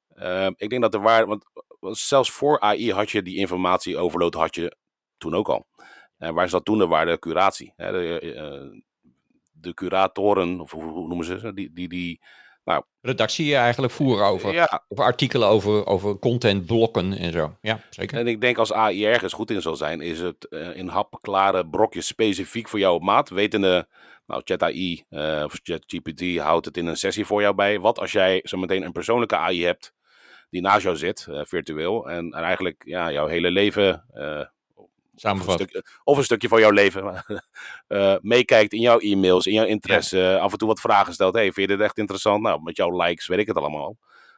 Eh, 0.07 0.47
ik 0.55 0.69
denk 0.69 0.81
dat 0.81 0.91
de 0.91 0.99
waarde, 0.99 1.25
want 1.25 1.45
zelfs 1.97 2.31
voor 2.31 2.59
AI 2.59 2.93
had 2.93 3.11
je 3.11 3.21
die 3.21 3.37
informatie 3.37 3.97
overload 3.97 4.33
had 4.33 4.55
je 4.55 4.75
toen 5.17 5.35
ook 5.35 5.49
al. 5.49 5.67
En 6.17 6.33
waar 6.33 6.49
zat 6.49 6.65
toen 6.65 6.77
de 6.77 6.87
waarde 6.87 7.19
curatie? 7.19 7.73
Hè, 7.75 7.91
de, 7.91 8.21
uh, 8.21 8.79
de 9.51 9.73
curatoren, 9.73 10.59
of 10.59 10.71
hoe 10.71 11.07
noemen 11.07 11.25
ze 11.25 11.39
ze, 11.39 11.53
die, 11.53 11.73
die, 11.73 11.89
die 11.89 12.21
nou, 12.69 12.83
Redactie 13.01 13.55
eigenlijk 13.55 13.93
voeren 13.93 14.25
over, 14.25 14.53
ja, 14.53 14.83
over 14.87 15.03
artikelen 15.03 15.47
over, 15.47 15.85
over 15.85 16.19
contentblokken 16.19 17.17
en 17.17 17.31
zo. 17.31 17.57
Ja, 17.61 17.79
zeker. 17.89 18.17
En 18.17 18.27
ik 18.27 18.41
denk 18.41 18.57
als 18.57 18.73
AI 18.73 19.05
ergens 19.05 19.33
goed 19.33 19.51
in 19.51 19.61
zal 19.61 19.75
zijn, 19.75 20.01
is 20.01 20.19
het 20.19 20.47
uh, 20.49 20.75
in 20.75 20.87
hapklare 20.87 21.67
brokjes 21.67 22.07
specifiek 22.07 22.67
voor 22.67 22.79
jou 22.79 22.95
op 22.95 23.01
maat. 23.01 23.29
Wetende, 23.29 23.87
nou, 24.25 24.41
ChatAI 24.43 25.03
uh, 25.09 25.41
of 25.45 25.59
ChatGPT 25.63 26.37
houdt 26.37 26.65
het 26.65 26.77
in 26.77 26.85
een 26.85 26.97
sessie 26.97 27.25
voor 27.25 27.41
jou 27.41 27.55
bij. 27.55 27.79
Wat 27.79 27.99
als 27.99 28.11
jij 28.11 28.41
zo 28.43 28.57
meteen 28.57 28.83
een 28.83 28.91
persoonlijke 28.91 29.37
AI 29.37 29.65
hebt 29.65 29.93
die 30.49 30.61
naast 30.61 30.83
jou 30.83 30.95
zit, 30.95 31.27
uh, 31.29 31.41
virtueel, 31.43 32.09
en, 32.09 32.31
en, 32.31 32.43
eigenlijk 32.43 32.81
ja, 32.85 33.11
jouw 33.11 33.27
hele 33.27 33.51
leven 33.51 34.05
Samenvat. 35.19 35.55
Of, 35.55 35.61
een 35.61 35.67
stuk, 35.69 35.99
of 36.03 36.17
een 36.17 36.23
stukje 36.23 36.47
van 36.47 36.59
jouw 36.59 36.71
leven 36.71 37.23
uh, 37.87 38.15
meekijkt 38.33 38.73
in 38.73 38.81
jouw 38.81 38.99
e-mails, 38.99 39.47
in 39.47 39.53
jouw 39.53 39.65
interesse. 39.65 40.17
Ja. 40.17 40.37
af 40.37 40.51
en 40.51 40.57
toe 40.57 40.67
wat 40.67 40.79
vragen 40.79 41.13
stelt. 41.13 41.33
Hey, 41.33 41.51
vind 41.51 41.69
je 41.69 41.75
dit 41.75 41.85
echt 41.85 41.97
interessant? 41.97 42.41
Nou, 42.41 42.61
met 42.63 42.77
jouw 42.77 43.01
likes 43.01 43.27
weet 43.27 43.39
ik 43.39 43.47
het 43.47 43.57
allemaal. 43.57 43.97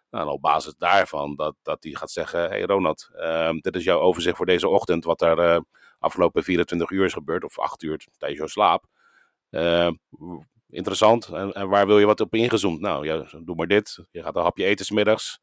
Nou, 0.09 0.25
en 0.25 0.31
op 0.31 0.41
basis 0.41 0.75
daarvan 0.77 1.35
dat, 1.35 1.55
dat 1.61 1.81
die 1.81 1.97
gaat 1.97 2.11
zeggen: 2.11 2.49
Hey 2.49 2.61
Ronald, 2.61 3.09
uh, 3.13 3.49
dit 3.51 3.75
is 3.75 3.83
jouw 3.83 3.99
overzicht 3.99 4.37
voor 4.37 4.45
deze 4.45 4.67
ochtend. 4.67 5.03
Wat 5.03 5.21
er 5.21 5.39
uh, 5.39 5.59
afgelopen 5.99 6.43
24 6.43 6.89
uur 6.89 7.05
is 7.05 7.13
gebeurd, 7.13 7.43
of 7.43 7.59
8 7.59 7.83
uur 7.83 8.05
tijdens 8.17 8.39
jouw 8.39 8.47
slaap. 8.47 8.85
interessant. 10.69 11.27
En, 11.27 11.53
en, 11.53 11.69
waar 11.69 11.87
wil 11.87 11.99
je 11.99 12.05
wat 12.05 12.19
op 12.19 12.35
ingezoomd? 12.35 12.79
Nou, 12.79 13.05
ja, 13.05 13.25
doe 13.43 13.55
maar 13.55 13.67
dit. 13.67 13.99
Je 14.11 14.23
gaat 14.23 14.35
een 14.35 14.43
hapje 14.43 14.65
eten 14.65 14.85
smiddags 14.85 15.39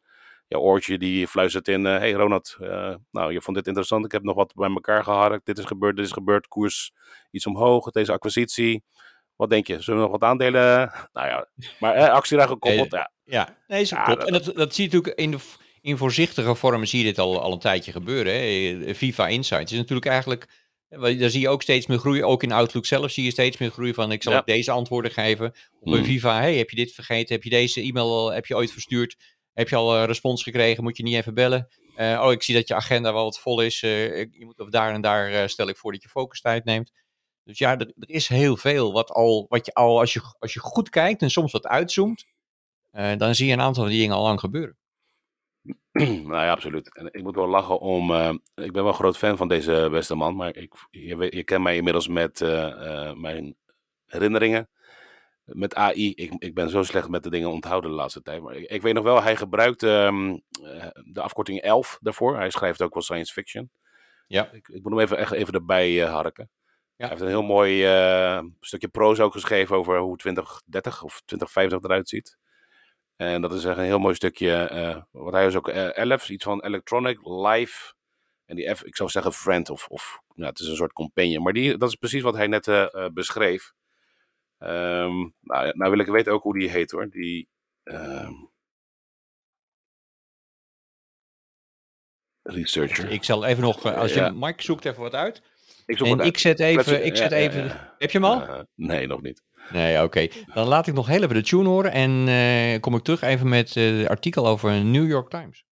jouw 0.49 0.61
oortje 0.61 0.99
die 0.99 1.29
fluistert 1.29 1.69
in. 1.69 1.85
Uh, 1.85 1.97
hey 1.97 2.13
Ronald, 2.13 2.57
uh, 2.61 2.95
nou 3.11 3.33
je 3.33 3.41
vond 3.41 3.57
dit 3.57 3.67
interessant. 3.67 4.05
Ik 4.05 4.13
heb 4.13 4.23
nog 4.23 4.35
wat 4.35 4.55
bij 4.55 4.69
elkaar 4.69 5.05
geharkt. 5.05 5.47
Dit 5.47 5.59
is 5.59 5.65
gebeurd, 5.65 5.97
dit 5.97 6.05
is 6.05 6.13
gebeurd. 6.13 6.49
Koers 6.49 6.93
iets 7.31 7.47
omhoog. 7.47 7.91
Deze 7.91 8.13
acquisitie. 8.13 8.85
Wat 9.37 9.51
denk 9.51 9.67
je? 9.67 9.83
Zullen 9.83 10.01
we 10.01 10.09
nog 10.09 10.21
wat 10.21 10.31
aandelen? 10.31 10.93
Nou 11.13 11.29
ja, 11.29 11.49
maar 11.81 11.95
eh, 11.95 12.09
actie 12.09 12.37
daar 12.37 12.49
gekoppeld. 12.49 12.91
Nee, 12.91 13.01
ja, 13.01 13.11
ja. 13.25 13.57
nee, 13.67 13.81
is 13.81 13.91
ja, 13.91 14.05
klopt. 14.05 14.21
Dat, 14.21 14.29
en 14.29 14.33
dat, 14.33 14.57
dat 14.57 14.75
zie 14.75 14.91
je 14.91 14.95
natuurlijk 14.95 15.21
in, 15.21 15.31
de, 15.31 15.39
in 15.81 15.97
voorzichtige 15.97 16.55
vorm 16.55 16.85
zie 16.85 16.99
je 16.99 17.05
dit 17.05 17.19
al, 17.19 17.41
al 17.41 17.53
een 17.53 17.59
tijdje 17.59 17.93
gebeuren. 17.93 18.33
Hè. 18.33 18.95
Viva 18.95 19.29
Insights 19.29 19.73
is 19.73 19.79
natuurlijk 19.79 20.07
eigenlijk... 20.07 20.67
Daar 20.89 21.31
zie 21.31 21.41
je 21.41 21.49
ook 21.49 21.63
steeds 21.63 21.87
meer 21.87 21.99
groei. 21.99 22.25
Ook 22.25 22.43
in 22.43 22.53
Outlook 22.53 22.87
zelf 22.87 23.11
zie 23.11 23.25
je 23.25 23.31
steeds 23.31 23.59
meer 23.59 23.71
groei 23.71 23.95
van... 23.95 24.13
ik 24.13 24.23
zal 24.23 24.33
ja. 24.33 24.43
deze 24.45 24.71
antwoorden 24.71 25.11
geven. 25.11 25.53
Op 25.81 25.93
een 25.93 26.05
Viva, 26.05 26.41
hey, 26.41 26.57
heb 26.57 26.71
je 26.71 26.77
dit 26.77 26.93
vergeten? 26.93 27.35
Heb 27.35 27.45
je 27.45 27.51
deze 27.51 27.81
e-mail 27.81 28.33
heb 28.33 28.47
je 28.47 28.57
ooit 28.57 28.73
verstuurd? 28.73 29.17
Heb 29.59 29.69
je 29.69 29.77
al 29.77 29.97
uh, 29.97 30.05
respons 30.05 30.43
gekregen? 30.43 30.83
Moet 30.83 30.97
je 30.97 31.03
niet 31.03 31.15
even 31.15 31.35
bellen? 31.35 31.69
Uh, 31.97 32.23
oh, 32.25 32.33
ik 32.33 32.43
zie 32.43 32.55
dat 32.55 32.69
je 32.69 32.75
agenda 32.75 33.13
wel 33.13 33.25
wat 33.25 33.39
vol 33.39 33.61
is. 33.61 33.83
Uh, 33.83 34.19
je 34.19 34.45
moet 34.45 34.61
of 34.61 34.69
daar 34.69 34.93
en 34.93 35.01
daar 35.01 35.49
stel 35.49 35.69
ik 35.69 35.77
voor 35.77 35.93
dat 35.93 36.03
je 36.03 36.09
focus 36.09 36.41
tijd 36.41 36.65
neemt. 36.65 36.93
Dus 37.45 37.59
ja, 37.59 37.79
er, 37.79 37.93
is 37.99 38.29
heel 38.29 38.57
veel 38.57 38.93
wat, 38.93 39.11
al, 39.11 39.47
wat 39.49 39.67
je 39.67 39.75
al, 39.75 39.99
als 39.99 40.13
je, 40.13 40.21
als 40.39 40.55
je 40.55 40.61
goed 40.61 40.89
kijkt 40.89 41.23
en 41.23 41.31
soms 41.31 41.53
wat 41.53 41.67
uitzoomt, 41.67 42.27
dan 42.91 43.35
zie 43.35 43.47
je 43.47 43.53
een 43.53 43.61
aantal 43.61 43.83
van 43.83 43.93
die 43.93 44.01
dingen 44.01 44.17
al 44.17 44.23
lang 44.23 44.41
gebeuren. 44.41 44.77
nou 45.93 46.33
ja, 46.33 46.51
absoluut. 46.51 46.95
En 46.95 47.09
ik 47.13 47.23
moet 47.23 47.35
wel 47.35 47.49
lachen 47.49 47.81
om. 47.81 48.13
ik 48.55 48.73
ben 48.73 48.83
wel 48.83 48.89
een 48.89 48.95
groot 48.95 49.17
fan 49.17 49.37
van 49.37 49.49
deze 49.49 49.89
beste 49.91 50.15
man, 50.15 50.37
maar 50.37 50.57
ik, 50.57 50.73
je, 50.91 51.45
je 51.47 51.59
mij 51.59 51.77
inmiddels 51.77 52.09
met 52.09 52.41
mijn 53.15 53.57
herinneringen 54.07 54.69
met 55.53 55.75
AI, 55.75 56.13
ik, 56.15 56.33
ik 56.39 56.55
ben 56.55 56.71
zo 56.71 56.83
slecht 56.83 57.09
met 57.09 57.23
de 57.23 57.31
dingen 57.31 57.51
onthouden 57.51 57.91
de 57.91 57.97
laatste 57.97 58.23
tijd. 58.23 58.43
Maar 58.43 58.55
ik, 58.55 58.71
ik 58.71 58.83
weet 58.83 58.95
nog 58.95 59.05
wel, 59.05 59.23
hij 59.23 59.37
gebruikt 59.37 59.83
um, 59.83 60.41
de 61.05 61.21
afkorting 61.21 61.61
11 61.61 61.99
daarvoor. 62.01 62.37
Hij 62.37 62.51
schrijft 62.51 62.83
ook 62.83 62.95
wel 62.95 63.03
science 63.03 63.33
fiction. 63.33 63.71
Ja. 64.27 64.51
Ik, 64.53 64.69
ik 64.69 64.83
moet 64.83 64.93
hem 64.93 65.01
even, 65.01 65.19
echt 65.19 65.33
even 65.33 65.55
erbij 65.55 65.91
uh, 65.91 66.13
harken. 66.13 66.51
Ja. 66.97 67.07
Hij 67.07 67.09
heeft 67.09 67.21
een 67.21 67.29
heel 67.29 67.43
mooi 67.43 67.87
uh, 67.87 68.43
stukje 68.61 68.89
proza 68.89 69.23
ook 69.23 69.33
geschreven 69.33 69.77
over 69.77 69.99
hoe 69.99 70.17
2030 70.17 71.03
of 71.03 71.23
2050 71.25 71.83
eruit 71.83 72.09
ziet. 72.09 72.39
En 73.17 73.43
dat 73.43 73.53
is 73.53 73.65
echt 73.65 73.79
een 73.79 73.85
heel 73.85 73.99
mooi 73.99 74.15
stukje. 74.15 74.71
Uh, 74.73 75.23
wat 75.23 75.33
hij 75.33 75.47
is 75.47 75.57
ook 75.57 75.69
11, 75.69 76.29
iets 76.29 76.45
van 76.45 76.65
electronic, 76.65 77.19
live. 77.23 77.93
En 78.45 78.57
die 78.57 78.75
F, 78.75 78.85
ik 78.85 78.97
zou 78.97 79.11
zeggen 79.11 79.33
friend 79.33 79.71
of, 79.71 79.87
of 79.89 80.21
nou, 80.35 80.49
het 80.51 80.61
is 80.61 80.69
een 80.69 80.77
soort 80.77 80.93
companion. 80.93 81.43
Maar 81.43 81.53
die, 81.53 81.77
dat 81.77 81.89
is 81.89 81.95
precies 81.95 82.23
wat 82.23 82.35
hij 82.35 82.47
net 82.47 82.91
beschreef. 83.13 83.73
Um, 84.59 85.35
nou, 85.41 85.77
nou, 85.77 85.91
wil 85.91 85.99
ik 85.99 86.07
weten 86.07 86.33
ook 86.33 86.43
hoe 86.43 86.59
die 86.59 86.71
heet 86.71 86.91
hoor. 86.91 87.11
Die. 87.11 87.49
Um... 87.85 88.51
Researcher. 92.43 93.11
Ik 93.11 93.25
zal 93.25 93.45
even 93.45 93.63
nog, 93.63 93.85
als 93.95 94.15
je, 94.15 94.21
ja. 94.21 94.31
Mike 94.31 94.63
zoekt 94.63 94.85
even 94.85 95.03
wat 95.03 95.15
uit. 95.15 95.43
Ik 95.87 96.01
en 96.01 96.21
ik 96.21 96.39
zet 96.39 96.61
even, 96.61 97.07
ik 97.07 97.17
zet 97.17 97.31
ja, 97.31 97.37
even, 97.37 97.65
ja, 97.65 97.95
heb 97.99 98.11
je 98.11 98.19
hem 98.19 98.27
al? 98.27 98.43
Uh, 98.43 98.61
nee, 98.75 99.07
nog 99.07 99.23
niet. 99.23 99.43
Nee, 99.71 100.03
oké. 100.03 100.29
Dan 100.55 100.67
laat 100.67 100.87
ik 100.87 100.95
nog 100.95 101.07
heel 101.07 101.23
even 101.23 101.35
de 101.35 101.43
tune 101.43 101.69
horen 101.69 101.93
en 101.93 102.29
uh, 102.29 102.81
kom 102.81 102.95
ik 102.95 103.03
terug 103.03 103.23
even 103.23 103.49
met 103.49 103.77
uh, 103.77 103.99
het 103.99 104.09
artikel 104.09 104.47
over 104.47 104.85
New 104.85 105.09
York 105.09 105.31
Times. 105.31 105.65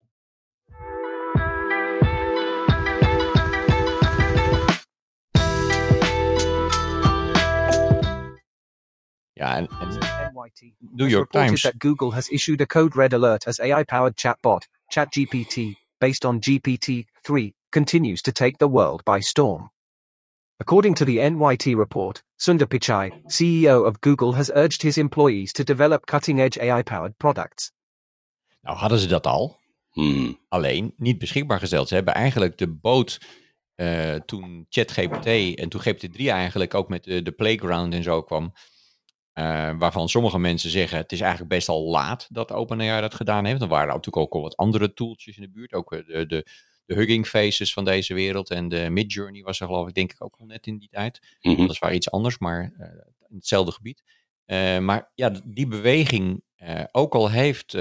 Ja, 9.37 9.55
en, 9.55 9.67
en 9.67 9.87
NYT 10.33 10.73
New 10.79 11.07
York 11.09 11.33
reported 11.33 11.47
Times. 11.47 11.61
that 11.61 11.73
Google 11.77 12.11
has 12.11 12.29
issued 12.29 12.61
a 12.61 12.65
code 12.65 12.95
red 12.95 13.13
alert 13.13 13.47
as 13.47 13.59
AI-powered 13.59 14.15
chatbot, 14.17 14.67
ChatGPT, 14.93 15.75
based 15.99 16.25
on 16.25 16.39
GPT-3, 16.39 17.53
continues 17.69 18.21
to 18.21 18.31
take 18.31 18.57
the 18.57 18.67
world 18.69 19.03
by 19.03 19.19
storm. 19.21 19.71
According 20.59 20.95
to 20.95 21.05
the 21.05 21.17
NYT 21.17 21.75
report, 21.75 22.23
Sundar 22.37 22.67
Pichai, 22.67 23.11
CEO 23.27 23.85
of 23.85 23.99
Google, 24.01 24.33
has 24.33 24.49
urged 24.55 24.81
his 24.81 24.97
employees 24.97 25.51
to 25.53 25.63
develop 25.63 26.05
cutting-edge 26.05 26.57
AI-powered 26.59 27.17
products. 27.17 27.71
Nou 28.61 28.77
hadden 28.77 28.99
ze 28.99 29.07
dat 29.07 29.25
al, 29.27 29.59
Hmm. 29.91 30.37
alleen 30.49 30.93
niet 30.97 31.17
beschikbaar 31.17 31.59
gesteld. 31.59 31.87
Ze 31.87 31.95
hebben 31.95 32.13
eigenlijk 32.13 32.57
de 32.57 32.67
boot 32.67 33.19
eh, 33.75 34.15
toen 34.15 34.65
ChatGPT 34.69 35.25
en 35.55 35.69
toen 35.69 35.81
GPT-3 35.81 36.15
eigenlijk 36.15 36.73
ook 36.73 36.89
met 36.89 37.03
de, 37.03 37.21
de 37.21 37.31
Playground 37.31 37.93
en 37.93 38.03
zo 38.03 38.21
kwam. 38.23 38.53
Eh, 39.37 39.71
waarvan 39.77 40.09
sommige 40.09 40.39
mensen 40.39 40.69
zeggen 40.69 40.97
het 40.97 41.11
is 41.11 41.19
eigenlijk 41.19 41.49
best 41.49 41.69
al 41.69 41.89
laat 41.89 42.27
dat 42.29 42.51
OpenAI 42.51 43.01
dat 43.01 43.13
gedaan 43.13 43.45
heeft. 43.45 43.61
Er 43.61 43.67
waren 43.67 43.87
natuurlijk 43.87 44.17
ook 44.17 44.33
al 44.33 44.41
wat 44.41 44.57
andere 44.57 44.93
tooltjes 44.93 45.35
in 45.35 45.41
de 45.41 45.49
buurt. 45.49 45.73
Ook 45.73 45.93
eh, 45.93 46.05
de, 46.05 46.25
de, 46.25 46.45
de 46.85 46.93
Hugging 46.93 47.27
Faces 47.27 47.73
van 47.73 47.85
deze 47.85 48.13
wereld 48.13 48.49
en 48.49 48.69
de 48.69 48.89
Midjourney 48.89 49.41
was 49.41 49.59
er 49.59 49.65
geloof 49.65 49.87
ik 49.87 49.93
denk 49.93 50.11
ik 50.11 50.23
ook 50.23 50.35
al 50.39 50.45
net 50.45 50.67
in 50.67 50.77
die 50.77 50.89
tijd. 50.89 51.19
Mhm. 51.41 51.61
Dat 51.61 51.69
is 51.69 51.79
waar 51.79 51.93
iets 51.93 52.11
anders, 52.11 52.37
maar 52.37 52.73
eh, 52.77 52.87
in 53.29 53.35
hetzelfde 53.35 53.71
gebied. 53.71 54.03
Maar 54.81 55.11
ja, 55.15 55.31
die 55.45 55.67
beweging, 55.67 56.43
ook 56.91 57.15
al 57.15 57.29
heeft 57.29 57.77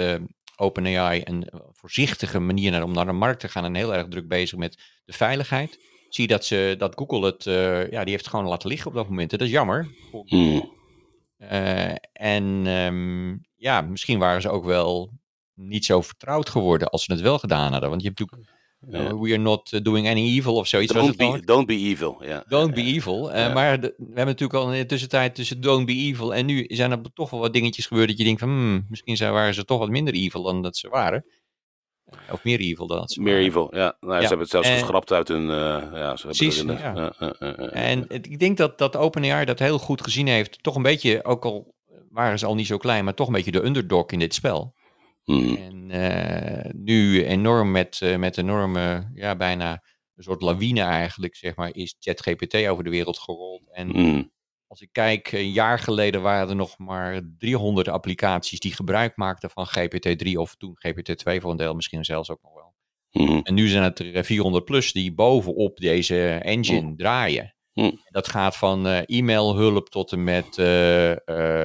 OpenAI 0.57 1.21
een 1.25 1.51
voorzichtige 1.73 2.39
manier 2.39 2.71
naar, 2.71 2.83
om 2.83 2.93
naar 2.93 3.07
de 3.07 3.13
markt 3.13 3.41
te 3.41 3.49
gaan 3.49 3.65
en 3.65 3.75
heel 3.75 3.95
erg 3.95 4.09
druk 4.09 4.29
bezig 4.29 4.59
met 4.59 4.83
de 5.05 5.13
veiligheid, 5.13 5.79
zie 6.09 6.29
je 6.29 6.35
dat, 6.35 6.45
ze, 6.45 6.75
dat 6.79 6.95
Google 6.97 7.27
het, 7.27 7.45
ja, 7.91 8.01
die 8.01 8.11
heeft 8.11 8.25
het 8.25 8.29
gewoon 8.29 8.47
laten 8.47 8.69
liggen 8.69 8.89
op 8.89 8.97
dat 8.97 9.09
moment. 9.09 9.33
En 9.33 9.39
dat 9.39 9.47
is 9.47 9.53
jammer. 9.53 9.89
voor 10.11 10.25
Eh, 11.39 11.91
en 12.13 12.63
ehm, 12.67 13.37
ja, 13.57 13.81
misschien 13.81 14.19
waren 14.19 14.43
ze 14.43 14.49
ook 14.49 14.65
wel 14.65 15.11
niet 15.55 15.85
zo 15.85 16.01
vertrouwd 16.01 16.49
geworden 16.49 16.89
als 16.89 17.05
ze 17.05 17.13
het 17.13 17.21
wel 17.21 17.39
gedaan 17.39 17.73
hadden. 17.73 17.91
Want 17.91 18.03
je 18.03 18.09
hebt 18.09 18.21
natuurlijk, 18.21 18.51
eh, 18.91 19.21
we 19.21 19.29
are 19.33 19.37
not 19.43 19.73
eh, 19.73 19.81
doing 19.83 20.09
any 20.09 20.21
evil 20.21 20.55
of 20.55 20.67
zoiets. 20.67 20.93
Don't, 20.93 21.17
be, 21.41 21.47
don't 21.47 21.67
be 21.67 21.75
evil. 21.75 22.17
Don't 22.49 22.75
be 22.75 22.83
evil. 22.83 23.31
Maar 23.55 23.81
de- 23.81 23.95
we 23.97 24.05
hebben 24.05 24.27
natuurlijk 24.27 24.59
al 24.59 24.73
in 24.73 24.81
de 24.81 24.87
tussentijd 24.87 25.35
tussen 25.35 25.61
don't 25.61 25.87
be 25.87 25.93
evil 25.93 26.35
en 26.35 26.47
nu 26.47 26.65
zijn 26.69 26.91
er 26.91 27.01
toch 27.15 27.31
wel 27.31 27.41
wat 27.41 27.53
dingetjes 27.53 27.87
gebeurd 27.87 28.09
dat 28.09 28.19
je 28.19 28.25
denkt 28.25 28.41
van 28.41 28.49
hmm, 28.49 28.87
misschien 28.89 29.17
zijn, 29.17 29.33
waren 29.33 29.55
ze 29.55 29.65
toch 29.65 29.79
wat 29.79 29.89
minder 29.91 30.15
evil 30.15 30.43
dan 30.43 30.63
dat 30.63 30.77
ze 30.77 30.89
waren. 30.89 31.25
Of 32.31 32.45
meer 32.45 32.61
evil 32.61 32.87
dan 32.87 32.99
dat 32.99 33.13
ze 33.13 33.23
Meer 33.23 33.37
evil, 33.39 33.75
ja. 33.77 33.97
Nou, 34.01 34.13
Ja. 34.15 34.21
Ze 34.21 34.27
hebben 34.27 34.39
het 34.39 34.51
zelfs 34.51 34.69
En- 34.69 34.79
geschrapt 34.79 35.13
uit 35.13 35.29
hun... 35.29 35.43
eh, 35.51 35.83
ja, 35.93 36.17
ze 36.17 36.25
Precies, 36.27 36.57
het 36.57 36.79
ja. 36.79 37.13
En 37.71 38.05
het- 38.09 38.27
ik 38.27 38.39
denk 38.39 38.57
dat, 38.57 38.79
dat 38.79 38.97
OpenAI 38.97 39.45
dat 39.45 39.59
heel 39.59 39.79
goed 39.79 40.03
gezien 40.03 40.27
heeft. 40.27 40.63
Toch 40.63 40.77
een 40.77 40.83
beetje, 40.83 41.25
ook 41.25 41.45
al 41.45 41.75
waren 42.11 42.39
ze 42.39 42.47
al 42.47 42.55
niet 42.55 42.67
zo 42.67 42.77
klein, 42.77 43.05
maar 43.05 43.15
toch 43.15 43.27
een 43.27 43.33
beetje 43.33 43.51
de 43.51 43.65
underdog 43.65 44.07
in 44.11 44.19
dit 44.19 44.35
spel. 44.35 44.75
Hmm. 45.25 45.57
En 45.57 45.91
eh, 45.91 46.71
nu 46.73 47.25
enorm 47.25 47.71
met, 47.71 47.99
eh, 48.03 48.17
met 48.17 48.39
enorme, 48.39 49.11
ja, 49.15 49.37
bijna 49.37 49.71
een 50.17 50.23
soort 50.23 50.43
lawine 50.43 50.81
eigenlijk, 50.83 51.37
zeg 51.37 51.57
maar, 51.57 51.75
is 51.75 51.97
ChatGPT 51.99 52.67
over 52.67 52.85
de 52.85 52.91
wereld 52.91 53.19
gerold. 53.19 53.69
En 53.73 53.91
Hmm. 53.91 54.31
Als 54.67 54.81
ik 54.81 54.89
kijk, 54.93 55.33
een 55.33 55.51
jaar 55.51 55.79
geleden 55.79 56.23
waren 56.23 56.49
er 56.49 56.57
nog 56.57 56.79
maar 56.79 57.21
300 57.39 57.89
applicaties 57.89 58.61
die 58.61 58.75
gebruik 58.75 59.17
maakten 59.17 59.51
van 59.51 59.67
GPT-3 59.69 60.33
of 60.33 60.55
toen 60.55 60.79
GPT-2 60.87 61.41
voor 61.41 61.51
een 61.51 61.57
deel, 61.57 61.75
misschien 61.75 62.05
zelfs 62.05 62.31
ook 62.31 62.43
nog 62.43 62.55
wel. 62.55 62.75
Hmm. 63.11 63.41
En 63.43 63.55
nu 63.55 63.69
zijn 63.69 63.83
het 63.83 63.99
er 63.99 64.25
400 64.25 64.65
plus 64.65 64.93
die 64.93 65.15
bovenop 65.15 65.79
deze 65.79 66.31
engine 66.31 66.95
draaien. 66.97 67.55
Hmm. 67.73 68.01
Dat 68.11 68.29
gaat 68.29 68.57
van 68.57 68.87
eh, 68.87 69.03
e-mailhulp 69.07 69.89
tot 69.89 70.13
en 70.13 70.25
met 70.25 70.59
eh, 70.59 71.13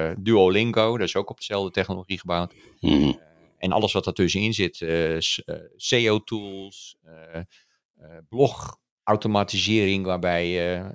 eh, 0.10 0.18
Duolingo, 0.20 0.98
dat 0.98 1.08
is 1.08 1.16
ook 1.16 1.30
op 1.30 1.38
dezelfde 1.38 1.72
technologie 1.72 2.20
gebouwd. 2.20 2.54
En 3.58 3.72
alles 3.72 3.94
wat 3.94 4.04
daartussenin 4.04 4.54
zit, 4.54 4.82
eh, 4.82 5.16
SEO-tools, 5.76 6.98
blog-automatisering, 8.30 10.06
waarbij 10.06 10.48
je 10.48 10.86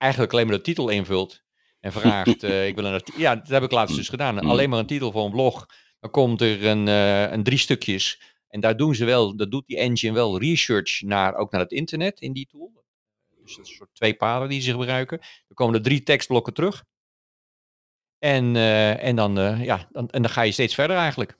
eigenlijk 0.00 0.32
alleen 0.32 0.46
maar 0.46 0.56
de 0.56 0.62
titel 0.62 0.88
invult 0.88 1.42
en 1.80 1.92
vraagt, 1.92 2.42
ik 2.70 2.74
wil 2.74 2.84
een 2.84 3.02
Ja, 3.16 3.36
dat 3.36 3.48
heb 3.48 3.62
ik 3.62 3.70
laatst 3.70 3.96
dus 3.96 4.08
gedaan. 4.08 4.38
Alleen 4.38 4.70
maar 4.70 4.78
een 4.78 4.86
titel 4.86 5.12
voor 5.12 5.24
een 5.24 5.30
blog. 5.30 5.66
Dan 6.00 6.10
komt 6.10 6.40
er 6.40 6.66
een, 6.66 6.86
een 6.86 7.42
drie 7.42 7.58
stukjes 7.58 8.20
en 8.50 8.60
daar 8.60 8.76
doen 8.76 8.94
ze 8.94 9.04
wel, 9.04 9.36
dat 9.36 9.50
doet 9.50 9.66
die 9.66 9.76
engine 9.76 10.12
wel 10.12 10.38
research 10.38 11.02
naar, 11.02 11.34
ook 11.34 11.50
naar 11.50 11.60
het 11.60 11.72
internet 11.72 12.20
in 12.20 12.32
die 12.32 12.46
tool. 12.46 12.84
Dus 13.42 13.56
dat 13.56 13.64
is 13.64 13.70
een 13.70 13.76
soort 13.76 13.94
twee 13.94 14.14
paden 14.14 14.48
die 14.48 14.60
ze 14.60 14.70
gebruiken. 14.70 15.18
Dan 15.18 15.54
komen 15.54 15.74
er 15.74 15.82
drie 15.82 16.02
tekstblokken 16.02 16.54
terug. 16.54 16.84
En, 18.18 18.54
uh, 18.54 19.04
en, 19.04 19.16
dan, 19.16 19.38
uh, 19.38 19.64
ja, 19.64 19.88
dan, 19.90 20.10
en 20.10 20.22
dan 20.22 20.30
ga 20.30 20.42
je 20.42 20.52
steeds 20.52 20.74
verder 20.74 20.96
eigenlijk. 20.96 21.38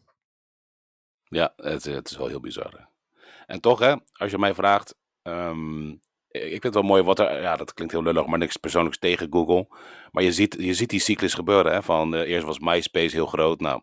Ja, 1.25 1.53
het, 1.57 1.85
het 1.85 2.11
is 2.11 2.17
wel 2.17 2.27
heel 2.27 2.41
bizar. 2.41 2.89
En 3.47 3.61
toch, 3.61 3.79
hè, 3.79 3.95
als 4.13 4.31
je 4.31 4.39
mij 4.39 4.55
vraagt. 4.55 4.95
Um, 5.23 6.01
ik 6.31 6.51
vind 6.51 6.63
het 6.63 6.75
wel 6.75 6.83
mooi 6.83 7.03
wat 7.03 7.19
er. 7.19 7.41
Ja, 7.41 7.57
dat 7.57 7.75
klinkt 7.75 7.93
heel 7.93 8.03
lullig, 8.03 8.27
maar 8.27 8.39
niks 8.39 8.57
persoonlijks 8.57 8.99
tegen 8.99 9.27
Google. 9.31 9.67
Maar 10.11 10.23
je 10.23 10.33
ziet, 10.33 10.57
je 10.59 10.75
ziet 10.75 10.91
die 10.91 11.01
cyclus 11.01 11.35
gebeuren. 11.35 11.73
Hè, 11.73 11.83
van 11.83 12.15
uh, 12.15 12.21
eerst 12.21 12.47
was 12.47 12.59
MySpace 12.59 13.15
heel 13.15 13.27
groot. 13.27 13.61
Nou, 13.61 13.83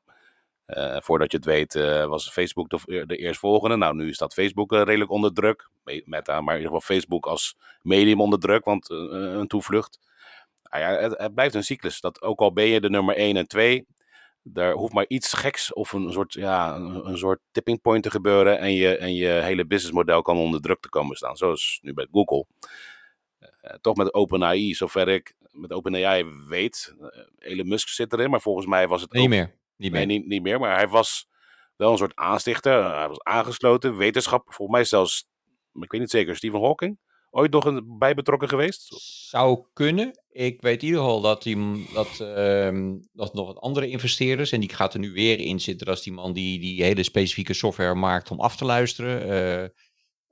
uh, 0.67 0.97
voordat 0.99 1.31
je 1.31 1.37
het 1.37 1.45
weet 1.45 1.75
uh, 1.75 2.05
was 2.05 2.31
Facebook 2.31 2.69
de, 2.69 3.03
de 3.05 3.17
eerstvolgende. 3.17 3.75
Nou, 3.75 3.95
nu 3.95 4.13
staat 4.13 4.33
Facebook 4.33 4.71
redelijk 4.71 5.11
onder 5.11 5.33
druk. 5.33 5.69
Meta, 5.83 6.41
maar 6.41 6.55
in 6.55 6.61
ieder 6.61 6.75
geval 6.75 6.95
Facebook 6.95 7.25
als 7.25 7.57
medium 7.81 8.21
onder 8.21 8.39
druk, 8.39 8.65
want 8.65 8.89
een 8.89 9.47
toevlucht. 9.47 9.99
Ah 10.63 10.79
ja, 10.79 10.89
het, 10.89 11.17
het, 11.17 11.33
blijft 11.33 11.55
een 11.55 11.63
cyclus. 11.63 11.99
Dat 11.99 12.21
ook 12.21 12.39
al 12.39 12.53
ben 12.53 12.65
je 12.65 12.81
de 12.81 12.89
nummer 12.89 13.15
1 13.15 13.37
en 13.37 13.47
2, 13.47 13.87
er 14.53 14.73
hoeft 14.73 14.93
maar 14.93 15.05
iets 15.07 15.33
geks 15.33 15.73
of 15.73 15.91
een 15.91 16.11
soort, 16.11 16.33
ja, 16.33 16.75
een, 16.75 17.07
een 17.07 17.17
soort 17.17 17.39
tipping 17.51 17.81
point 17.81 18.03
te 18.03 18.11
gebeuren 18.11 18.59
en 18.59 18.73
je, 18.73 18.97
en 18.97 19.15
je 19.15 19.27
hele 19.27 19.65
businessmodel 19.65 20.21
kan 20.21 20.37
onder 20.37 20.61
druk 20.61 20.81
te 20.81 20.89
komen 20.89 21.15
staan. 21.15 21.37
Zoals 21.37 21.79
nu 21.81 21.93
bij 21.93 22.07
Google. 22.11 22.45
toch 23.81 23.95
met 23.95 24.13
OpenAI, 24.13 24.73
zover 24.73 25.07
ik 25.07 25.35
met 25.51 25.71
OpenAI 25.71 26.25
weet. 26.47 26.95
Elon 27.37 27.67
Musk 27.67 27.87
zit 27.87 28.13
erin, 28.13 28.29
maar 28.29 28.41
volgens 28.41 28.65
mij 28.65 28.87
was 28.87 29.01
het 29.01 29.11
niet 29.11 29.29
meer. 29.29 29.55
Niet 29.75 29.91
meer. 29.91 30.05
Nee, 30.05 30.17
niet, 30.17 30.27
niet 30.27 30.41
meer. 30.41 30.59
Maar 30.59 30.75
hij 30.75 30.87
was 30.87 31.27
wel 31.75 31.91
een 31.91 31.97
soort 31.97 32.15
aanstichter. 32.15 32.95
Hij 32.95 33.07
was 33.07 33.23
aangesloten. 33.23 33.97
Wetenschap, 33.97 34.43
volgens 34.45 34.77
mij 34.77 34.83
zelfs, 34.85 35.27
ik 35.73 35.91
weet 35.91 36.01
niet 36.01 36.09
zeker, 36.09 36.35
Stephen 36.35 36.61
Hawking. 36.61 36.97
Ooit 37.29 37.51
nog 37.51 37.65
een, 37.65 37.97
bij 37.97 38.13
betrokken 38.13 38.49
geweest? 38.49 38.93
Zou 39.29 39.65
kunnen. 39.73 40.23
Ik 40.29 40.61
weet 40.61 40.81
in 40.81 40.87
ieder 40.87 41.01
geval 41.01 41.21
dat, 41.21 41.43
die, 41.43 41.87
dat, 41.93 42.19
uh, 42.21 42.93
dat 43.13 43.33
nog 43.33 43.47
wat 43.47 43.59
andere 43.59 43.89
investeerders, 43.89 44.51
en 44.51 44.59
die 44.59 44.73
gaat 44.73 44.93
er 44.93 44.99
nu 44.99 45.11
weer 45.11 45.39
in 45.39 45.59
zitten, 45.59 45.87
als 45.87 46.03
die 46.03 46.13
man 46.13 46.33
die 46.33 46.59
die 46.59 46.83
hele 46.83 47.03
specifieke 47.03 47.53
software 47.53 47.95
maakt 47.95 48.31
om 48.31 48.39
af 48.39 48.55
te 48.55 48.65
luisteren. 48.65 49.71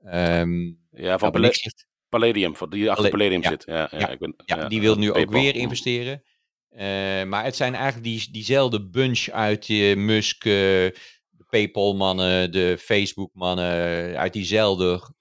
Uh, 0.04 0.40
um, 0.40 0.78
ja, 0.90 1.18
van 1.18 1.30
Palladium, 1.30 1.72
Palladium, 2.08 2.54
die 2.68 2.90
achter 2.90 3.10
Palladium 3.10 3.42
zit. 3.42 3.64
Ja, 3.66 3.88
ja, 3.90 3.98
ja, 3.98 4.08
ik 4.08 4.18
ben, 4.18 4.34
ja, 4.44 4.68
die 4.68 4.80
wil 4.80 4.96
nu 4.96 5.12
ook 5.12 5.30
weer 5.30 5.54
investeren. 5.54 6.22
Uh, 6.70 6.80
maar 7.24 7.44
het 7.44 7.56
zijn 7.56 7.74
eigenlijk 7.74 8.04
die, 8.04 8.28
diezelfde 8.30 8.88
bunch 8.88 9.28
uit 9.28 9.68
uh, 9.68 9.96
Musk, 9.96 10.44
uh, 10.44 10.52
de 10.52 11.46
PayPal-mannen, 11.48 12.52
de 12.52 12.76
Facebook-mannen, 12.78 14.16
uit 14.16 14.32
diezelfde 14.32 15.14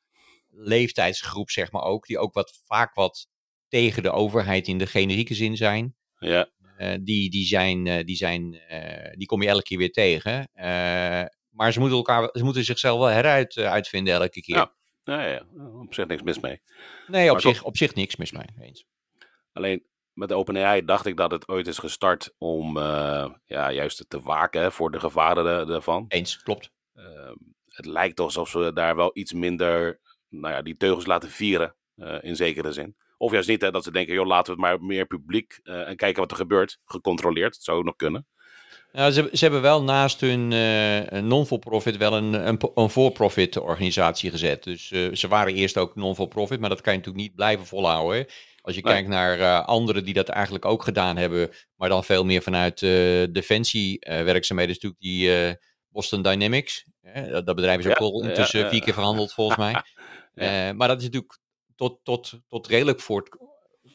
leeftijdsgroep, 0.58 1.50
zeg 1.50 1.72
maar 1.72 1.82
ook, 1.82 2.06
die 2.06 2.20
ook 2.20 2.34
wat, 2.34 2.62
vaak 2.66 2.94
wat 2.94 3.28
tegen 3.68 4.04
de 4.04 4.12
overheid 4.12 4.68
in 4.68 4.78
de 4.78 4.88
generieke 4.88 5.34
zin 5.34 5.58
zijn. 5.58 5.96
Ja. 6.20 6.50
die, 7.02 7.30
die, 7.30 7.46
zijn, 7.46 8.06
die, 8.06 8.16
zijn, 8.16 8.62
die 9.18 9.28
kom 9.28 9.42
je 9.42 9.48
elke 9.48 9.64
keer 9.64 9.78
weer 9.78 9.92
tegen. 9.92 10.50
maar 11.50 11.74
ze 11.74 11.80
moeten, 11.80 11.98
elkaar, 11.98 12.30
ze 12.32 12.44
moeten 12.44 12.64
zichzelf 12.64 13.00
wel 13.00 13.08
heruit 13.08 13.58
uitvinden 13.58 14.14
elke 14.14 14.42
keer. 14.42 14.56
Ja. 14.56 14.74
Ja, 15.06 15.26
ja, 15.26 15.46
op 15.82 15.94
zich 15.94 16.08
niks 16.08 16.22
mis 16.22 16.40
mee. 16.40 16.62
Nee, 17.08 17.32
op, 17.32 17.42
zich, 17.42 17.64
op 17.64 17.78
zich 17.78 17.96
niks 17.96 18.16
mis 18.16 18.32
mee. 18.32 18.46
Eens. 18.60 18.86
Alleen, 19.54 19.86
met 20.14 20.34
OpenAI 20.34 20.86
dacht 20.86 21.06
ik 21.06 21.18
dat 21.18 21.32
het 21.32 21.48
ooit 21.48 21.68
is 21.68 21.78
gestart 21.78 22.36
om 22.38 22.78
uh, 22.78 23.30
ja, 23.46 23.72
juist 23.72 24.06
te 24.08 24.22
waken 24.22 24.72
voor 24.72 24.92
de 24.92 25.00
gevaren 25.00 25.68
daarvan. 25.68 26.06
Eens, 26.08 26.38
klopt. 26.38 26.72
Uh, 26.96 27.32
het 27.68 27.86
lijkt 27.86 28.20
alsof 28.20 28.50
ze 28.50 28.72
daar 28.74 28.96
wel 28.96 29.12
iets 29.14 29.34
minder, 29.34 30.00
nou 30.30 30.54
ja, 30.54 30.62
die 30.62 30.78
teugels 30.78 31.06
laten 31.06 31.30
vieren, 31.30 31.76
uh, 31.98 32.16
in 32.22 32.36
zekere 32.36 32.72
zin. 32.72 32.96
Of 33.18 33.32
juist 33.32 33.48
niet, 33.48 33.62
hè, 33.62 33.72
dat 33.72 33.84
ze 33.84 33.92
denken, 33.92 34.14
joh, 34.14 34.28
laten 34.28 34.56
we 34.56 34.62
het 34.62 34.70
maar 34.72 34.88
meer 34.88 35.06
publiek 35.06 35.60
en 35.64 35.96
kijken 35.96 36.22
wat 36.22 36.32
er 36.32 36.38
gebeurt, 36.38 36.80
gecontroleerd. 36.86 37.56
Het 37.56 37.64
zou 37.64 37.78
ook 37.78 37.86
nog 37.86 37.96
kunnen. 37.96 38.28
Nou, 38.92 39.12
ze, 39.12 39.30
ze 39.32 39.44
hebben 39.44 39.62
wel 39.62 39.84
naast 39.84 40.22
hun 40.22 40.48
non-for-profit 41.28 41.98
wel 41.98 42.14
een, 42.14 42.48
een, 42.48 42.60
een 42.76 42.90
for-profit 42.90 43.60
organisatie 43.60 44.32
gezet. 44.32 44.64
Dus 44.64 44.88
ze 45.12 45.28
waren 45.28 45.54
eerst 45.54 45.78
ook 45.78 45.96
non-for-profit, 45.96 46.60
maar 46.60 46.70
dat 46.70 46.82
kan 46.82 46.94
je 46.94 47.00
natuurlijk 47.00 47.26
niet 47.26 47.36
blijven 47.36 47.66
volhouden. 47.66 48.26
Als 48.62 48.76
je 48.76 48.82
kijkt 48.82 49.08
naar 49.08 49.40
uh, 49.40 49.66
anderen 49.66 50.06
die 50.06 50.14
dat 50.14 50.30
eigenlijk 50.30 50.66
ook 50.66 50.84
gedaan 50.84 51.18
hebben, 51.18 51.50
maar 51.76 51.90
dan 51.90 52.04
veel 52.04 52.26
meer 52.26 52.42
vanuit 52.42 52.80
defensiewerkzaamheden, 53.34 54.76
is 54.76 54.82
natuurlijk 54.82 55.02
die 55.02 55.58
Boston 55.96 56.22
Dynamics. 56.22 56.86
dat, 57.30 57.46
dat 57.46 57.56
bedrijf 57.56 57.80
is 57.80 57.88
ook 57.88 57.98
al 57.98 58.24
intussen 58.24 58.70
vier 58.70 58.82
keer 58.82 58.94
verhandeld 58.94 59.34
volgens 59.34 59.58
mij. 59.58 59.82
maar 60.76 60.88
dat 60.88 60.98
is 60.98 61.04
natuurlijk 61.04 61.40
tot, 61.76 62.00
tot, 62.04 62.40
tot 62.48 62.68
redelijk 62.68 63.00
voort, 63.00 63.38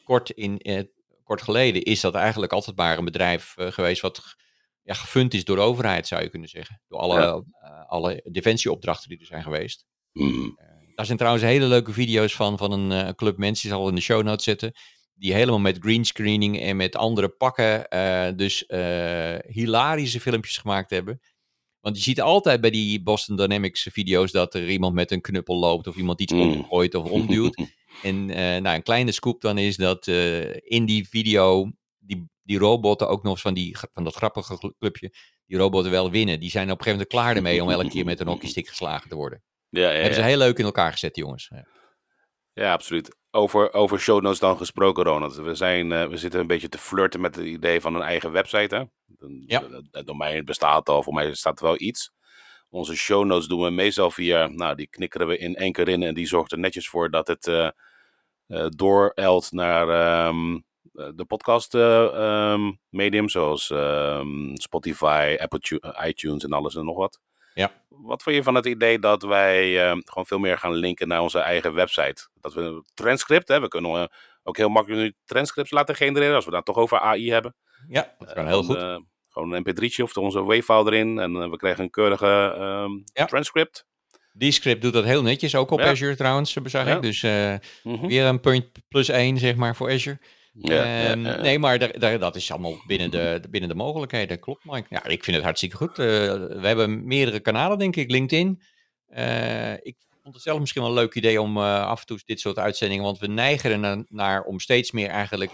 kort, 0.03 0.29
in, 0.29 0.89
kort 1.23 1.41
geleden 1.41 1.83
is 1.83 2.01
dat 2.01 2.15
eigenlijk 2.15 2.51
altijd 2.51 2.75
maar 2.75 2.97
een 2.97 3.05
bedrijf 3.05 3.55
geweest 3.57 4.01
wat 4.01 4.35
ja, 4.83 4.93
gefund 4.93 5.33
is 5.33 5.43
door 5.43 5.55
de 5.55 5.61
overheid, 5.61 6.07
zou 6.07 6.21
je 6.21 6.29
kunnen 6.29 6.49
zeggen. 6.49 6.81
Door 6.87 6.99
alle, 6.99 7.45
alle 7.87 8.27
defensieopdrachten 8.31 9.09
die 9.09 9.19
er 9.19 9.25
zijn 9.25 9.43
geweest. 9.43 9.85
Mm. 10.13 10.59
Daar 10.95 11.05
zijn 11.05 11.17
trouwens 11.17 11.45
hele 11.45 11.65
leuke 11.65 11.93
video's 11.93 12.35
van, 12.35 12.57
van 12.57 12.71
een 12.71 12.91
uh, 12.91 13.13
club 13.13 13.37
mensen, 13.37 13.69
die 13.69 13.77
zal 13.77 13.87
in 13.87 13.95
de 13.95 14.01
show 14.01 14.23
notes 14.23 14.43
zetten. 14.43 14.71
Die 15.13 15.33
helemaal 15.33 15.59
met 15.59 15.77
greenscreening 15.79 16.59
en 16.59 16.75
met 16.75 16.95
andere 16.95 17.29
pakken, 17.29 17.87
dus 18.37 18.63
hilarische 19.47 20.19
filmpjes 20.19 20.57
gemaakt 20.57 20.89
hebben. 20.89 21.21
Want 21.81 21.97
je 21.97 22.01
ziet 22.01 22.21
altijd 22.21 22.61
bij 22.61 22.69
die 22.69 23.03
Boston 23.03 23.35
Dynamics 23.35 23.87
video's 23.91 24.31
dat 24.31 24.53
er 24.53 24.69
iemand 24.69 24.93
met 24.93 25.11
een 25.11 25.21
knuppel 25.21 25.59
loopt 25.59 25.87
of 25.87 25.95
iemand 25.95 26.21
iets 26.21 26.33
mm. 26.33 26.41
omgooit 26.41 26.95
of 26.95 27.09
omduwt. 27.09 27.63
en 28.03 28.25
nou, 28.25 28.75
een 28.75 28.83
kleine 28.83 29.11
scoop 29.11 29.41
dan 29.41 29.57
is 29.57 29.77
dat 29.77 30.07
in 30.63 30.85
die 30.85 31.07
video 31.07 31.71
die, 31.99 32.29
die 32.43 32.57
robotten 32.57 33.09
ook 33.09 33.23
nog 33.23 33.39
van, 33.39 33.53
die, 33.53 33.77
van 33.93 34.03
dat 34.03 34.15
grappige 34.15 34.73
clubje, 34.79 35.13
die 35.45 35.57
robotten 35.57 35.91
wel 35.91 36.11
winnen. 36.11 36.39
Die 36.39 36.49
zijn 36.49 36.71
op 36.71 36.77
een 36.77 36.83
gegeven 36.83 37.07
moment 37.07 37.09
klaar 37.09 37.35
ermee 37.35 37.63
om 37.63 37.69
elke 37.69 37.89
keer 37.89 38.05
met 38.05 38.19
een 38.19 38.27
hockeystick 38.27 38.67
geslagen 38.67 39.09
te 39.09 39.15
worden. 39.15 39.43
Ja, 39.69 39.89
ja, 39.91 39.95
Hebben 39.95 40.15
ze 40.15 40.21
heel 40.21 40.37
leuk 40.37 40.57
in 40.57 40.65
elkaar 40.65 40.91
gezet, 40.91 41.13
die 41.13 41.23
jongens. 41.23 41.47
Ja, 41.53 41.67
ja 42.53 42.73
absoluut. 42.73 43.19
Over, 43.31 43.73
over 43.73 43.99
show 43.99 44.21
notes 44.21 44.39
dan 44.39 44.57
gesproken, 44.57 45.03
Ronald. 45.03 45.35
We, 45.35 45.55
zijn, 45.55 45.91
uh, 45.91 46.07
we 46.07 46.17
zitten 46.17 46.39
een 46.39 46.47
beetje 46.47 46.69
te 46.69 46.77
flirten 46.77 47.21
met 47.21 47.35
het 47.35 47.45
idee 47.45 47.81
van 47.81 47.95
een 47.95 48.01
eigen 48.01 48.31
website. 48.31 48.75
Hè? 48.75 48.83
Ja. 49.45 49.63
Het 49.91 50.07
domein 50.07 50.45
bestaat 50.45 50.89
al, 50.89 51.03
voor 51.03 51.13
mij 51.13 51.33
staat 51.33 51.59
er 51.59 51.65
wel 51.65 51.81
iets. 51.81 52.11
Onze 52.69 52.95
show 52.95 53.25
notes 53.25 53.47
doen 53.47 53.61
we 53.61 53.69
meestal 53.69 54.11
via, 54.11 54.47
nou, 54.47 54.75
die 54.75 54.87
knikkeren 54.87 55.27
we 55.27 55.37
in 55.37 55.55
één 55.55 55.71
keer 55.71 55.87
in 55.87 56.03
en 56.03 56.13
die 56.13 56.27
zorgt 56.27 56.51
er 56.51 56.59
netjes 56.59 56.89
voor 56.89 57.09
dat 57.09 57.27
het 57.27 57.47
uh, 57.47 57.69
uh, 58.47 58.65
doorelt 58.69 59.51
naar 59.51 60.27
um, 60.27 60.63
de 60.93 61.25
podcast 61.27 61.73
um, 61.73 62.79
medium, 62.89 63.29
zoals 63.29 63.69
um, 63.69 64.57
Spotify, 64.57 65.37
Apple 65.39 65.81
iTunes 66.05 66.43
en 66.43 66.51
alles 66.51 66.75
en 66.75 66.85
nog 66.85 66.97
wat. 66.97 67.19
Ja. 67.53 67.71
Wat 67.89 68.23
vond 68.23 68.35
je 68.35 68.43
van 68.43 68.55
het 68.55 68.65
idee 68.65 68.99
dat 68.99 69.23
wij 69.23 69.85
uh, 69.85 69.97
gewoon 70.05 70.25
veel 70.25 70.39
meer 70.39 70.57
gaan 70.57 70.73
linken 70.73 71.07
naar 71.07 71.21
onze 71.21 71.39
eigen 71.39 71.73
website? 71.73 72.27
Dat 72.33 72.53
we 72.53 72.61
een 72.61 72.85
transcript, 72.93 73.47
hè, 73.47 73.59
we 73.59 73.67
kunnen 73.67 73.91
uh, 73.91 74.05
ook 74.43 74.57
heel 74.57 74.69
makkelijk 74.69 75.01
nu 75.01 75.13
transcripts 75.25 75.71
laten 75.71 75.95
genereren 75.95 76.35
als 76.35 76.45
we 76.45 76.51
daar 76.51 76.63
toch 76.63 76.75
over 76.75 76.99
AI 76.99 77.31
hebben. 77.31 77.55
Ja, 77.87 78.15
dat 78.19 78.33
kan 78.33 78.47
heel 78.47 78.63
goed. 78.63 78.75
Uh, 78.75 78.97
gewoon 79.29 79.51
een 79.51 79.67
mp3'tje 79.67 80.03
of 80.03 80.17
onze 80.17 80.43
wave-file 80.43 80.91
erin 80.91 81.19
en 81.19 81.49
we 81.49 81.57
krijgen 81.57 81.83
een 81.83 81.89
keurige 81.89 82.55
um, 82.59 83.03
ja. 83.13 83.25
transcript. 83.25 83.85
Die 84.33 84.51
script 84.51 84.81
doet 84.81 84.93
dat 84.93 85.03
heel 85.03 85.21
netjes, 85.21 85.55
ook 85.55 85.71
op 85.71 85.79
ja. 85.79 85.89
Azure 85.89 86.15
trouwens, 86.15 86.53
zag 86.63 86.85
ja. 86.85 86.95
ik. 86.95 87.01
Dus 87.01 87.21
mm 87.21 87.59
-hmm. 87.83 88.07
weer 88.07 88.25
een 88.25 88.39
punt 88.39 88.67
plus 88.87 89.09
één, 89.09 89.37
zeg 89.37 89.55
maar, 89.55 89.75
voor 89.75 89.91
Azure. 89.91 90.19
Ja, 90.53 91.11
um, 91.11 91.25
ja, 91.25 91.41
nee, 91.41 91.59
maar 91.59 91.79
daar, 91.79 91.99
daar, 91.99 92.19
dat 92.19 92.35
is 92.35 92.51
allemaal 92.51 92.83
binnen 92.87 93.11
de, 93.11 93.41
binnen 93.49 93.69
de 93.69 93.75
mogelijkheden. 93.75 94.39
Klopt, 94.39 94.65
Mike. 94.65 94.87
Ja, 94.89 95.05
ik 95.05 95.23
vind 95.23 95.35
het 95.35 95.45
hartstikke 95.45 95.75
goed. 95.75 95.89
Uh, 95.89 95.95
we 95.95 96.67
hebben 96.67 97.07
meerdere 97.07 97.39
kanalen, 97.39 97.77
denk 97.77 97.95
ik. 97.95 98.11
LinkedIn. 98.11 98.61
Uh, 99.17 99.73
ik 99.73 99.95
vond 100.23 100.33
het 100.35 100.43
zelf 100.43 100.59
misschien 100.59 100.81
wel 100.81 100.91
een 100.91 100.97
leuk 100.97 101.15
idee 101.15 101.41
om 101.41 101.57
uh, 101.57 101.85
af 101.85 101.99
en 101.99 102.05
toe 102.05 102.19
dit 102.25 102.39
soort 102.39 102.57
uitzendingen. 102.57 103.03
Want 103.03 103.19
we 103.19 103.27
neigen 103.27 103.71
er 103.71 103.79
naar, 103.79 104.05
naar 104.07 104.43
om 104.43 104.59
steeds 104.59 104.91
meer 104.91 105.09
eigenlijk 105.09 105.51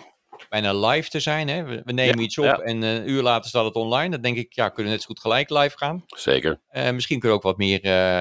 bijna 0.50 0.74
live 0.74 1.10
te 1.10 1.20
zijn. 1.20 1.48
Hè? 1.48 1.64
We, 1.64 1.82
we 1.86 1.92
nemen 1.92 2.20
iets 2.20 2.38
op 2.38 2.46
en 2.46 2.82
een 2.82 3.10
uur 3.10 3.22
later 3.22 3.50
staat 3.50 3.66
het 3.66 3.76
online. 3.76 4.10
Dan 4.10 4.22
denk 4.22 4.38
ik, 4.38 4.54
ja, 4.54 4.70
kunnen 4.70 4.86
we 4.86 4.98
net 4.98 5.02
zo 5.02 5.08
goed 5.08 5.20
gelijk 5.20 5.50
live 5.50 5.78
gaan. 5.78 6.04
Zeker. 6.06 6.60
misschien 6.72 7.20
kunnen 7.20 7.38
we 7.38 7.44
ook 7.44 7.52
wat 7.52 7.58
meer, 7.58 7.80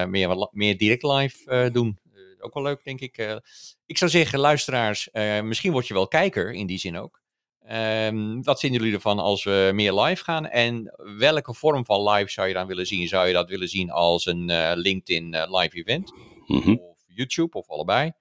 meer, 0.09 0.49
meer 0.51 0.77
direct 0.77 1.03
live 1.03 1.69
doen. 1.71 1.99
Ook 2.39 2.53
wel 2.53 2.63
leuk, 2.63 2.83
denk 2.83 2.99
ik 2.99 3.41
ik 3.87 3.97
zou 3.97 4.11
zeggen, 4.11 4.39
luisteraars, 4.39 5.09
uh, 5.13 5.41
misschien 5.41 5.71
word 5.71 5.87
je 5.87 5.93
wel 5.93 6.07
kijker 6.07 6.51
in 6.51 6.67
die 6.67 6.77
zin 6.77 6.97
ook. 6.97 7.21
Ehm, 7.65 8.41
wat 8.41 8.59
vinden 8.59 8.79
jullie 8.79 8.95
ervan 8.95 9.19
als 9.19 9.43
we 9.43 9.71
meer 9.73 9.93
live 9.93 10.23
gaan? 10.23 10.47
En 10.47 10.93
welke 11.17 11.53
vorm 11.53 11.85
van 11.85 12.09
live 12.09 12.31
zou 12.31 12.47
je 12.47 12.53
dan 12.53 12.67
willen 12.67 12.85
zien? 12.85 13.07
Zou 13.07 13.27
je 13.27 13.33
dat 13.33 13.49
willen 13.49 13.67
zien 13.67 13.91
als 13.91 14.25
een 14.25 14.49
eh, 14.49 14.71
LinkedIn 14.75 15.33
eh, 15.33 15.59
live 15.59 15.77
event? 15.77 16.13
Mhm. 16.47 16.71
Of 16.71 16.97
YouTube 17.07 17.57
of 17.57 17.69
allebei? 17.69 18.11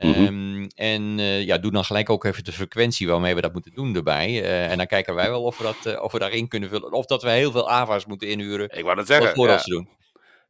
Mhm. 0.00 0.24
Ehm, 0.24 0.66
en 0.74 1.18
eh, 1.18 1.44
ja, 1.44 1.58
doe 1.58 1.70
dan 1.70 1.84
gelijk 1.84 2.10
ook 2.10 2.24
even 2.24 2.44
de 2.44 2.52
frequentie 2.52 3.08
waarmee 3.08 3.34
we 3.34 3.40
dat 3.40 3.52
moeten 3.52 3.74
doen 3.74 3.94
erbij. 3.94 4.42
Eh, 4.42 4.70
en 4.70 4.76
dan 4.76 4.86
kijken 4.86 5.14
wij 5.14 5.30
wel 5.30 5.42
of 5.42 5.58
we, 5.58 5.64
dat, 5.64 5.94
eh, 5.94 6.02
of 6.02 6.12
we 6.12 6.18
daarin 6.18 6.48
kunnen 6.48 6.68
vullen. 6.68 6.92
Of 6.92 7.06
dat 7.06 7.22
we 7.22 7.30
heel 7.30 7.50
veel 7.50 7.70
AVA's 7.70 8.06
moeten 8.06 8.28
inhuren. 8.28 8.64
Ik 8.64 8.82
wou 8.82 8.92
Om 8.92 8.98
het 8.98 9.06
zeggen, 9.06 9.34
voor 9.34 9.46
ja, 9.46 9.52
ons 9.52 9.62
te 9.62 9.70
doen. 9.70 9.88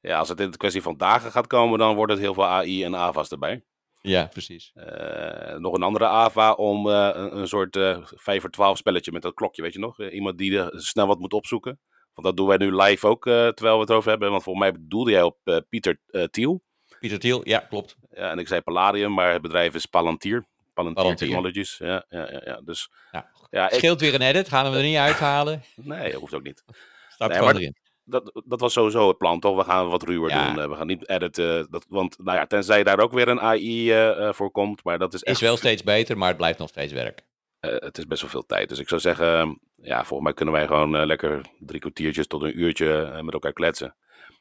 Ja, 0.01 0.19
als 0.19 0.29
het 0.29 0.41
in 0.41 0.51
de 0.51 0.57
kwestie 0.57 0.83
van 0.83 0.97
dagen 0.97 1.31
gaat 1.31 1.47
komen, 1.47 1.79
dan 1.79 1.95
wordt 1.95 2.13
het 2.13 2.21
heel 2.21 2.35
veel 2.35 2.47
AI 2.47 2.85
en 2.85 2.97
AVA's 2.97 3.31
erbij. 3.31 3.65
Ja, 4.03 4.27
precies. 4.27 4.71
Eh, 4.75 5.57
nog 5.57 5.75
een 5.75 5.83
andere 5.83 6.07
AVA 6.07 6.53
om 6.53 6.89
eh, 6.91 7.11
een, 7.13 7.37
een 7.37 7.49
soort 7.49 7.77
eh 7.77 7.99
5 8.05 8.41
voor 8.41 8.51
12 8.51 8.77
spelletje 8.79 9.13
met 9.13 9.23
dat 9.23 9.35
klokje, 9.35 9.63
weet 9.63 9.73
je 9.73 9.79
nog? 9.79 10.01
Iemand 10.01 10.39
die 10.39 10.59
er 10.59 10.71
snel 10.81 11.07
wat 11.07 11.19
moet 11.19 11.33
opzoeken. 11.33 11.81
Want 12.15 12.27
dat 12.27 12.37
doen 12.37 12.47
wij 12.47 12.57
nu 12.57 12.77
live 12.77 13.07
ook, 13.07 13.25
terwijl 13.25 13.75
we 13.75 13.81
het 13.81 13.91
over 13.91 14.11
hebben. 14.11 14.31
Want 14.31 14.43
volgens 14.43 14.65
mij 14.65 14.75
bedoelde 14.81 15.11
jij 15.11 15.23
op 15.23 15.65
Pieter 15.69 16.01
Thiel. 16.31 16.63
Pieter 17.01 17.19
Thiel, 17.19 17.49
ja, 17.49 17.59
klopt. 17.59 17.97
Ja, 18.11 18.31
en 18.31 18.39
ik 18.39 18.49
zei 18.49 18.61
Palladium, 18.61 19.13
maar 19.15 19.33
het 19.33 19.43
bedrijf 19.43 19.75
is 19.75 19.87
Palantir. 19.87 20.45
Palantir, 20.75 21.03
Palantir. 21.03 21.27
Technologies. 21.27 21.79
Ja, 21.79 22.05
ja, 22.09 22.31
ja, 22.33 22.41
ja. 22.45 22.61
Dus 22.65 22.91
Ja. 23.13 23.31
ja, 23.51 23.71
ik, 23.71 23.79
Scheelt 23.79 24.01
weer 24.01 24.15
een 24.15 24.23
edit, 24.23 24.49
gaan 24.49 24.71
we 24.71 24.77
er 24.77 24.83
niet 24.83 24.97
uithalen. 24.97 25.63
nee, 25.77 26.11
dat 26.13 26.21
hoeft 26.21 26.35
ook 26.35 26.43
niet. 26.43 26.65
Staat 27.09 27.29
Nee, 27.29 27.39
gewoon 27.39 27.53
maar- 27.53 27.63
erin. 27.63 27.77
Dat, 28.05 28.43
dat 28.47 28.61
was 28.61 28.73
sowieso 28.73 29.09
het 29.09 29.19
plan, 29.19 29.41
toch? 29.41 29.57
We 29.57 29.65
gaan 29.65 29.89
wat 29.89 30.03
ruwer 30.03 30.31
Ja. 30.31 30.47
doen. 30.53 30.63
Eh, 30.63 30.69
we 30.69 30.75
gaan 30.77 30.87
niet 30.87 31.09
editen. 31.09 31.71
Dat, 31.71 31.87
want, 31.89 32.19
nou 32.19 32.39
ja, 32.39 32.47
tenzij 32.47 32.83
daar 32.85 33.01
ook 33.01 33.13
weer 33.13 33.29
een 33.29 33.41
AI 33.41 33.91
eh, 33.91 34.29
eh, 34.29 34.33
voor 34.35 34.51
komt. 34.51 34.85
Maar 34.85 34.99
dat 34.99 35.15
is 35.15 35.23
echt 35.23 35.37
Is 35.37 35.43
wel 35.43 35.57
steeds 35.57 35.83
beter, 35.83 36.19
maar 36.19 36.29
het 36.29 36.37
blijft 36.37 36.59
nog 36.59 36.69
steeds 36.69 36.93
werk. 36.93 37.23
Het 37.61 37.99
is 37.99 38.07
best 38.07 38.21
wel 38.23 38.31
veel 38.31 38.47
tijd. 38.47 38.69
Dus 38.69 38.79
ik 38.79 38.89
zou 38.89 39.01
zeggen, 39.01 39.61
ja, 39.77 39.97
volgens 39.97 40.23
mij 40.23 40.33
kunnen 40.33 40.55
wij 40.55 40.67
gewoon 40.67 41.07
lekker 41.07 41.45
drie 41.59 41.81
kwartiertjes 41.81 42.27
tot 42.27 42.43
een 42.43 42.61
uurtje 42.61 43.21
met 43.23 43.35
elkaar 43.35 43.53
kletsen. 43.53 43.97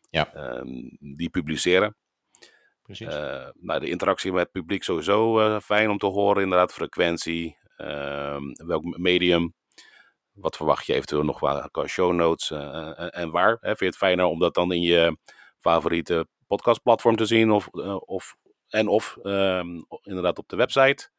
Ja. 0.09 0.33
Ehm, 0.33 0.67
die 1.15 1.29
publiceren. 1.29 1.95
Precies. 2.81 3.07
Nou, 3.53 3.79
de 3.79 3.89
interactie 3.89 4.31
met 4.31 4.41
het 4.41 4.51
publiek 4.51 4.83
sowieso 4.83 5.59
fijn 5.59 5.89
om 5.89 5.97
te 5.97 6.05
horen. 6.05 6.43
Inderdaad, 6.43 6.73
frequentie. 6.73 7.57
ehm, 7.77 8.41
welk 8.65 8.97
medium. 8.97 9.53
Wat 10.41 10.55
verwacht 10.55 10.85
je 10.85 10.93
eventueel 10.93 11.23
nog 11.23 11.39
qua 11.71 11.87
show 11.87 12.13
notes 12.13 12.51
eh, 12.51 12.99
en, 12.99 13.11
en 13.11 13.31
waar? 13.31 13.57
Hè? 13.59 13.67
Vind 13.67 13.79
je 13.79 13.85
het 13.85 13.97
fijner 13.97 14.25
om 14.25 14.39
dat 14.39 14.53
dan 14.53 14.71
in 14.71 14.81
je 14.81 15.17
favoriete 15.57 16.27
podcastplatform 16.47 17.15
te 17.15 17.25
zien? 17.25 17.51
Of, 17.51 17.67
eh, 17.71 17.95
of, 18.05 18.35
en 18.69 18.87
of 18.87 19.17
ehm, 19.23 19.67
inderdaad 20.03 20.37
op 20.37 20.49
de 20.49 20.55
website? 20.55 21.09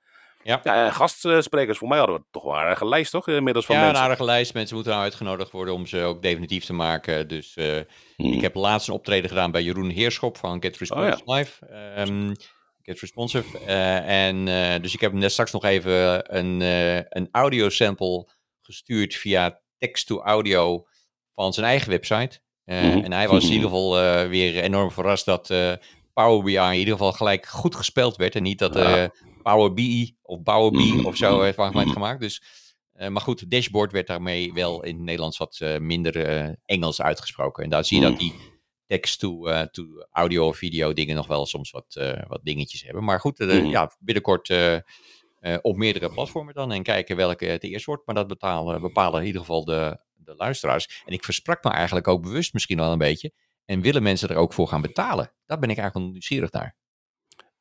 Ja. 0.42 0.60
ja 0.62 0.90
gastsprekers, 0.90 1.78
voor 1.78 1.88
mij 1.88 1.98
hadden 1.98 2.16
we 2.16 2.22
toch 2.30 2.42
wel 2.42 2.52
een 2.52 2.58
aardige 2.58 2.88
lijst, 2.88 3.10
toch? 3.10 3.28
Inmiddels 3.28 3.66
van 3.66 3.74
ja, 3.74 3.80
een 3.80 3.86
mensen. 3.86 4.04
aardige 4.04 4.24
lijst. 4.24 4.54
Mensen 4.54 4.74
moeten 4.74 4.92
nou 4.92 5.04
uitgenodigd 5.04 5.50
worden 5.50 5.74
om 5.74 5.86
ze 5.86 6.02
ook 6.02 6.22
definitief 6.22 6.64
te 6.64 6.72
maken. 6.72 7.28
Dus 7.28 7.56
eh, 7.56 7.78
Hmm. 8.16 8.32
ik 8.32 8.40
heb 8.40 8.54
laatst 8.54 8.88
een 8.88 8.94
optreden 8.94 9.28
gedaan 9.28 9.50
bij 9.50 9.62
Jeroen 9.62 9.88
Heerschop 9.90 10.36
van 10.36 10.62
Get 10.62 10.76
Responsive 10.78 11.22
Oh, 11.24 11.36
Live. 11.36 11.66
Ehm, 11.66 12.34
Get 12.82 13.00
Responsive. 13.00 13.58
Eh, 13.58 14.26
en, 14.26 14.48
eh, 14.48 14.82
dus 14.82 14.94
ik 14.94 15.00
heb 15.00 15.12
net 15.12 15.32
straks 15.32 15.52
nog 15.52 15.64
even 15.64 16.36
een, 16.36 16.62
eh 16.62 16.96
een 16.96 17.28
audio 17.32 17.68
sample 17.68 18.28
gestuurd 18.70 19.14
via 19.14 19.60
text-to-audio 19.78 20.86
van 21.34 21.52
zijn 21.52 21.66
eigen 21.66 21.90
website. 21.90 22.40
Eh, 22.64 22.82
Mhm. 22.82 22.98
En 23.04 23.12
hij 23.12 23.28
was 23.28 23.44
in 23.44 23.52
ieder 23.52 23.68
geval 23.68 23.98
eh, 23.98 24.28
weer 24.28 24.62
enorm 24.62 24.90
verrast 24.90 25.24
dat 25.24 25.50
eh, 25.50 25.72
Power 26.12 26.42
BI 26.44 26.56
in 26.56 26.78
ieder 26.78 26.92
geval 26.92 27.12
gelijk 27.12 27.46
goed 27.46 27.74
gespeld 27.74 28.16
werd. 28.16 28.34
En 28.34 28.42
niet 28.42 28.58
dat 28.58 28.74
Ja. 28.74 29.10
Power 29.42 29.72
BI 29.74 30.16
of 30.22 30.42
Power 30.42 30.70
BI 30.70 30.92
Mhm. 30.92 31.06
of 31.06 31.16
zo 31.16 31.40
heeft 31.40 31.56
Mhm. 31.56 31.88
gemaakt. 31.90 32.20
Dus, 32.20 32.42
maar 32.92 33.20
goed, 33.22 33.50
dashboard 33.50 33.92
werd 33.92 34.06
daarmee 34.06 34.52
wel 34.52 34.84
in 34.84 34.94
het 34.94 35.04
Nederlands 35.04 35.38
wat 35.38 35.60
minder 35.78 36.16
Engels 36.66 37.00
uitgesproken. 37.02 37.64
En 37.64 37.70
daar 37.70 37.84
zie 37.84 37.96
je 37.96 38.02
dat 38.02 38.12
Mhm. 38.12 38.20
die 38.20 38.34
text-to-audio 38.86 40.46
of 40.46 40.56
video 40.56 40.92
dingen 40.92 41.16
nog 41.16 41.26
wel 41.26 41.46
soms 41.46 41.70
wat, 41.70 42.00
wat 42.28 42.40
dingetjes 42.42 42.82
hebben. 42.82 43.04
Maar 43.04 43.20
goed, 43.20 43.38
Mhm. 43.38 43.64
ja, 43.64 43.92
binnenkort 43.98 44.48
eh, 45.40 45.52
eh, 45.54 45.58
op 45.62 45.76
meerdere 45.76 46.10
platformen 46.10 46.54
dan 46.54 46.72
en 46.72 46.82
kijken 46.82 47.16
welke 47.16 47.44
het 47.44 47.64
eerst 47.64 47.86
wordt. 47.86 48.06
Maar 48.06 48.14
dat 48.14 48.26
betalen, 48.26 48.80
bepalen 48.80 49.20
in 49.20 49.26
ieder 49.26 49.40
geval 49.40 49.64
de, 49.64 49.98
de 50.14 50.34
luisteraars. 50.36 51.02
En 51.06 51.12
ik 51.12 51.24
versprak 51.24 51.64
me 51.64 51.70
eigenlijk 51.70 52.08
ook 52.08 52.22
bewust 52.22 52.52
misschien 52.52 52.78
wel 52.78 52.92
een 52.92 52.98
beetje. 52.98 53.32
En 53.64 53.80
willen 53.80 54.02
mensen 54.02 54.28
er 54.28 54.36
ook 54.36 54.52
voor 54.52 54.68
gaan 54.68 54.80
betalen? 54.82 55.32
Daar 55.46 55.58
ben 55.58 55.70
ik 55.70 55.78
eigenlijk 55.78 56.10
nieuwsgierig 56.12 56.52
naar. 56.52 56.76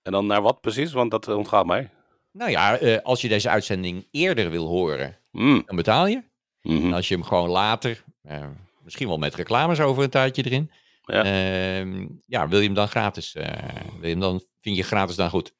En 0.01 0.11
dan 0.11 0.25
naar 0.25 0.41
wat 0.41 0.61
precies? 0.61 0.91
Want 0.91 1.11
dat 1.11 1.27
ontgaat 1.27 1.65
mij. 1.65 1.89
Nou 2.31 2.51
ja, 2.51 2.77
eh, 2.77 2.97
als 3.03 3.21
je 3.21 3.27
deze 3.27 3.49
uitzending 3.49 4.07
eerder 4.11 4.49
wil 4.49 4.67
horen, 4.67 5.17
Hmm. 5.31 5.63
dan 5.65 5.75
betaal 5.75 6.07
je. 6.07 6.23
Mhm. 6.61 6.85
En 6.85 6.93
als 6.93 7.07
je 7.07 7.13
hem 7.13 7.23
gewoon 7.23 7.49
later, 7.49 8.03
eh, 8.21 8.47
misschien 8.83 9.07
wel 9.07 9.17
met 9.17 9.35
reclames 9.35 9.79
over 9.79 10.03
een 10.03 10.09
tijdje 10.09 10.43
erin. 10.45 10.71
Ja. 11.01 11.23
Ehm, 11.23 12.07
ja, 12.25 12.47
wil 12.47 12.59
je 12.59 12.65
hem 12.65 12.73
dan 12.73 12.87
gratis? 12.87 13.35
eh, 13.35 13.45
wil 13.91 14.01
je 14.01 14.09
hem 14.09 14.19
dan, 14.19 14.41
vind 14.61 14.75
je 14.75 14.83
gratis 14.83 15.15
dan 15.15 15.29
goed? 15.29 15.53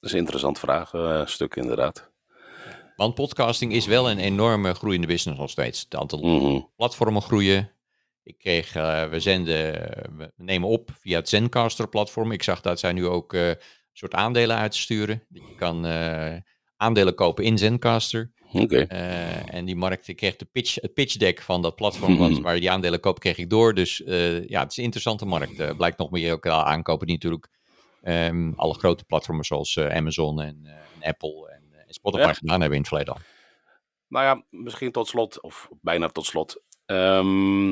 Dat 0.00 0.10
is 0.10 0.12
een 0.12 0.18
interessant 0.18 0.58
vraag, 0.58 0.94
eh, 0.94 1.46
inderdaad. 1.54 2.10
Want 2.96 3.14
podcasting 3.14 3.72
is 3.72 3.86
wel 3.86 4.10
een 4.10 4.18
enorme 4.18 4.74
groeiende 4.74 5.06
business 5.06 5.40
nog 5.40 5.50
steeds. 5.50 5.80
Het 5.80 5.94
aantal 5.96 6.18
Mhm. 6.18 6.60
platformen 6.76 7.22
groeien. 7.22 7.72
Ik 8.22 8.38
kreeg, 8.38 8.74
eh, 8.74 9.08
we 9.08 9.20
zenden, 9.20 9.72
we 10.16 10.32
nemen 10.36 10.68
op 10.68 10.90
via 11.00 11.18
het 11.18 11.28
Zencaster 11.28 11.88
platform. 11.88 12.32
Ik 12.32 12.42
zag 12.42 12.60
dat 12.60 12.78
zij 12.78 12.92
nu 12.92 13.06
ook 13.06 13.34
eh, 13.34 13.48
een 13.48 13.56
soort 13.92 14.14
aandelen 14.14 14.56
uitsturen. 14.56 15.22
Je 15.28 15.54
kan 15.56 15.86
aandelen 16.76 17.14
kopen 17.14 17.44
in 17.44 17.58
Zencaster. 17.58 18.32
Oké. 18.52 18.78
Eh, 18.80 19.54
en 19.54 19.64
die 19.64 19.76
markt, 19.76 20.08
ik 20.08 20.16
kreeg 20.16 20.36
de 20.36 20.44
pitch, 20.44 20.74
het 20.74 20.94
pitch 20.94 21.16
deck 21.16 21.42
van 21.42 21.62
dat 21.62 21.74
platform 21.74 22.16
wat, 22.16 22.38
waar 22.38 22.54
je 22.54 22.60
die 22.60 22.70
aandelen 22.70 23.00
koopt, 23.00 23.18
kreeg 23.18 23.38
ik 23.38 23.50
door. 23.50 23.74
Dus 23.74 24.02
ja, 24.46 24.60
het 24.60 24.70
is 24.70 24.76
een 24.76 24.84
interessante 24.84 25.26
markt. 25.26 25.76
Blijkt 25.76 25.98
nog 25.98 26.10
meer 26.10 26.32
ook 26.32 26.46
aankopen 26.46 27.06
die 27.06 27.14
natuurlijk 27.14 27.48
ehm, 28.02 28.52
alle 28.56 28.74
grote 28.74 29.04
platformen 29.04 29.44
zoals 29.44 29.76
eh, 29.76 29.96
Amazon 29.96 30.40
en, 30.40 30.60
eh, 30.64 30.72
en 30.72 31.08
Apple 31.08 31.50
en, 31.50 31.62
eh, 31.72 31.84
Spotify 31.86 32.26
Ja. 32.26 32.32
gedaan 32.32 32.60
hebben 32.60 32.78
in 32.78 32.84
het 32.84 32.88
verleden 32.88 33.14
al. 33.14 33.20
Nou 34.08 34.24
ja, 34.24 34.44
misschien 34.50 34.92
tot 34.92 35.08
slot, 35.08 35.40
of 35.40 35.68
bijna 35.80 36.08
tot 36.08 36.26
slot. 36.26 36.62
Ehm, 36.86 37.70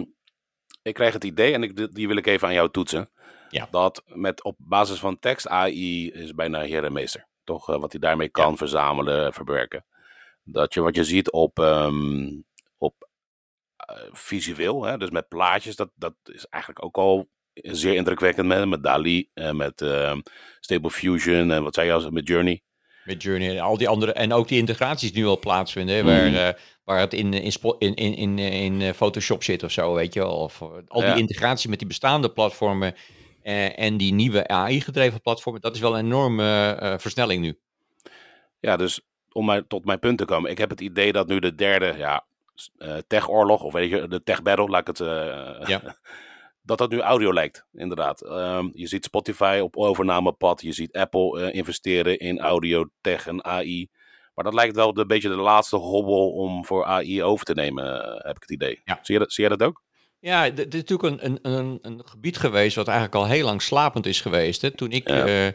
ik 0.83 0.95
krijg 0.95 1.13
het 1.13 1.25
idee, 1.25 1.53
en 1.53 1.63
ik, 1.63 1.95
die 1.95 2.07
wil 2.09 2.17
ik 2.17 2.27
even 2.27 2.49
aan 2.49 2.55
jou 2.55 2.71
toetsen. 2.71 3.11
Ja. 3.51 3.69
Dat 3.71 4.03
met 4.07 4.45
op 4.45 4.57
basis 4.59 4.99
van 4.99 5.19
tekst 5.19 5.49
AI 5.49 6.11
is 6.11 6.35
bijna 6.35 6.61
heer 6.61 6.85
en 6.85 6.93
meester. 6.93 7.27
Toch 7.45 7.67
wat 7.67 7.93
hij 7.93 8.01
daarmee 8.01 8.29
kan 8.29 8.57
verzamelen, 8.57 9.33
verwerken. 9.33 9.85
Dat 10.43 10.75
je 10.75 10.81
wat 10.81 10.95
je 10.95 11.05
ziet 11.05 11.31
op, 11.31 11.59
ehm, 11.59 12.41
op 12.79 13.09
visueel, 14.13 14.85
hè, 14.85 14.99
dus 14.99 15.11
met 15.11 15.29
plaatjes, 15.29 15.77
dat, 15.77 15.91
dat 15.95 16.15
is 16.25 16.47
eigenlijk 16.47 16.85
ook 16.85 16.97
al 16.97 17.29
zeer 17.63 17.95
indrukwekkend 17.95 18.47
met, 18.47 18.69
met 18.69 18.83
DALI, 18.83 19.29
en 19.35 19.57
met 19.57 19.81
ehm, 19.83 20.21
Stable 20.61 20.91
Fusion 20.91 21.51
en 21.51 21.63
wat 21.63 21.75
zei 21.75 21.87
je 21.87 21.93
als 21.93 22.11
met 22.11 22.29
Journey. 22.29 22.63
Met 23.05 23.23
Journey 23.23 23.51
en 23.57 23.63
al 23.63 23.77
die 23.77 23.89
andere. 23.89 24.13
En 24.13 24.33
ook 24.33 24.49
die 24.49 24.59
integraties 24.59 25.13
die 25.13 25.23
nu 25.23 25.29
al 25.29 25.39
plaatsvinden. 25.39 25.95
hè. 25.97 26.03
Waar, 26.03 26.49
eh, 26.49 26.55
waar 26.85 27.01
het 27.01 27.13
in, 27.15 27.33
in, 27.35 27.53
in, 27.79 27.95
in, 27.95 28.15
in, 28.15 28.39
in 28.39 28.81
eh, 28.81 28.93
Photoshop 28.93 29.43
zit 29.45 29.63
of 29.63 29.71
zo, 29.71 29.95
weet 29.95 30.15
je 30.15 30.21
wel. 30.21 30.37
Of 30.37 30.61
eh, 30.61 30.69
al 30.87 31.01
die 31.01 31.11
Ja. 31.11 31.15
integratie 31.17 31.71
met 31.71 31.79
die 31.79 31.89
bestaande 31.89 32.31
platformen. 32.31 32.95
eh, 33.43 33.79
en 33.79 33.97
die 33.97 34.13
nieuwe 34.13 34.49
AI-gedreven 34.49 35.21
platformen. 35.21 35.61
Dat 35.61 35.75
is 35.75 35.81
wel 35.81 35.99
een 35.99 36.05
enorme 36.05 36.77
eh, 36.81 36.95
versnelling 36.99 37.43
nu. 37.43 37.59
Ja, 38.61 38.77
dus 38.77 39.01
om 39.33 39.45
maar 39.45 39.67
tot 39.67 39.85
mijn 39.85 39.99
punt 39.99 40.19
te 40.19 40.25
komen. 40.25 40.51
Ik 40.51 40.59
heb 40.59 40.71
het 40.71 40.81
idee 40.81 41.13
dat 41.13 41.29
nu 41.29 41.39
de 41.39 41.55
derde 41.55 41.95
ja, 41.99 42.25
eh, 42.79 42.97
tech-oorlog, 43.07 43.63
of 43.63 43.73
weet 43.73 43.91
je, 43.91 44.09
de 44.09 44.23
tech-battle, 44.23 44.67
laat 44.69 44.81
ik 44.81 44.87
het... 44.87 45.01
eh, 45.01 45.67
Ja. 45.67 45.83
dat 46.69 46.79
dat 46.79 46.91
nu 46.91 47.01
audio 47.01 47.33
lijkt, 47.33 47.67
inderdaad. 47.73 48.21
Ehm, 48.23 48.69
je 48.73 48.87
ziet 48.87 49.05
Spotify 49.05 49.61
op 49.63 49.77
overnamepad. 49.77 50.63
Je 50.63 50.73
ziet 50.73 50.93
Apple 50.97 51.41
eh, 51.41 51.55
investeren 51.55 52.19
in 52.19 52.41
audio, 52.41 52.85
tech 53.01 53.27
en 53.27 53.45
AI. 53.45 53.89
Maar 54.35 54.45
dat 54.45 54.55
lijkt 54.55 54.75
wel 54.77 54.99
een 54.99 55.07
beetje 55.07 55.29
de 55.29 55.35
laatste 55.35 55.77
hobbel 55.77 56.31
om 56.33 56.65
voor 56.65 56.85
AI 56.85 57.23
over 57.23 57.45
te 57.45 57.55
nemen, 57.55 58.03
eh, 58.05 58.25
heb 58.27 58.37
ik 58.37 58.43
het 58.43 58.51
idee. 58.51 58.81
Ja. 58.85 58.99
Zie, 59.03 59.15
je 59.15 59.21
dat, 59.21 59.33
zie 59.33 59.45
jij 59.49 59.57
dat 59.57 59.69
ook? 59.69 59.83
Ja, 60.21 60.51
dit 60.51 60.75
is 60.75 60.81
natuurlijk 60.81 61.23
een, 61.23 61.39
een, 61.43 61.53
een, 61.59 61.79
een 61.83 62.03
gebied 62.05 62.37
geweest 62.37 62.77
wat 62.77 62.89
eigenlijk 62.89 63.17
al 63.19 63.27
heel 63.27 63.45
lang 63.45 63.63
slapend 63.63 64.07
is 64.07 64.21
geweest. 64.21 64.63
Hè. 64.63 64.71
Toen 64.71 64.91
ik 64.91 65.09
Ja. 65.09 65.27
eh, 65.27 65.53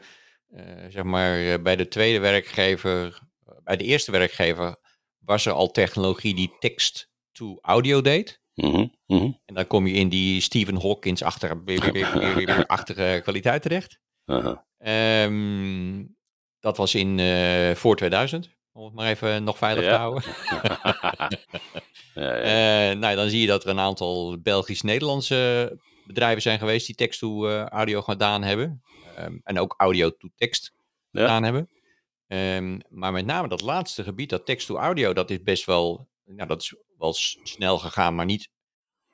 zeg 0.89 1.03
maar 1.03 1.61
bij 1.61 1.75
de 1.75 1.87
tweede 1.87 2.19
werkgever, 2.19 3.19
bij 3.63 3.77
de 3.77 3.83
eerste 3.83 4.11
werkgever, 4.11 4.75
was 5.19 5.45
er 5.45 5.53
al 5.53 5.71
technologie 5.71 6.35
die 6.35 6.55
text 6.59 7.09
to 7.31 7.57
audio 7.61 8.01
deed. 8.01 8.41
Mhm, 8.55 8.85
mhm, 9.05 9.31
En 9.45 9.53
dan 9.53 9.67
kom 9.67 9.87
je 9.87 9.93
in 9.93 10.09
die 10.09 10.41
Stephen 10.41 10.81
Hawkins-achtige 10.81 11.61
achtige 12.67 13.19
kwaliteit 13.23 13.61
terecht. 13.61 13.99
Ehm, 14.77 16.03
dat 16.59 16.77
was 16.77 16.95
in 16.95 17.19
eh, 17.19 17.71
voor 17.75 17.95
2000, 17.95 18.49
om 18.71 18.85
het 18.85 18.93
maar 18.93 19.09
even 19.09 19.43
nog 19.43 19.57
veilig 19.57 19.83
Ja. 19.83 19.91
te 19.91 19.97
houden. 19.97 20.23
ja, 22.13 22.35
ja. 22.37 22.91
Eh, 22.91 22.97
nou, 22.97 23.15
dan 23.15 23.29
zie 23.29 23.41
je 23.41 23.47
dat 23.47 23.63
er 23.63 23.69
een 23.69 23.79
aantal 23.79 24.37
Belgisch-Nederlandse 24.41 25.77
bedrijven 26.03 26.41
zijn 26.41 26.59
geweest 26.59 26.85
die 26.85 26.95
text-to-audio 26.95 28.01
gedaan 28.01 28.43
hebben. 28.43 28.81
Ehm, 29.15 29.37
en 29.43 29.59
ook 29.59 29.73
audio-to-text 29.77 30.73
Ja. 31.11 31.21
gedaan 31.21 31.43
hebben. 31.43 31.69
Ehm, 32.27 32.79
maar 32.89 33.11
met 33.11 33.25
name 33.25 33.47
dat 33.47 33.61
laatste 33.61 34.03
gebied, 34.03 34.29
dat 34.29 34.45
text-to-audio, 34.45 35.13
dat 35.13 35.29
is 35.29 35.41
best 35.43 35.65
wel, 35.65 36.07
nou, 36.25 36.47
dat 36.47 36.61
is 36.61 36.75
wel 37.03 37.13
s- 37.13 37.37
snel 37.43 37.77
gegaan, 37.79 38.15
maar 38.15 38.25
niet 38.25 38.49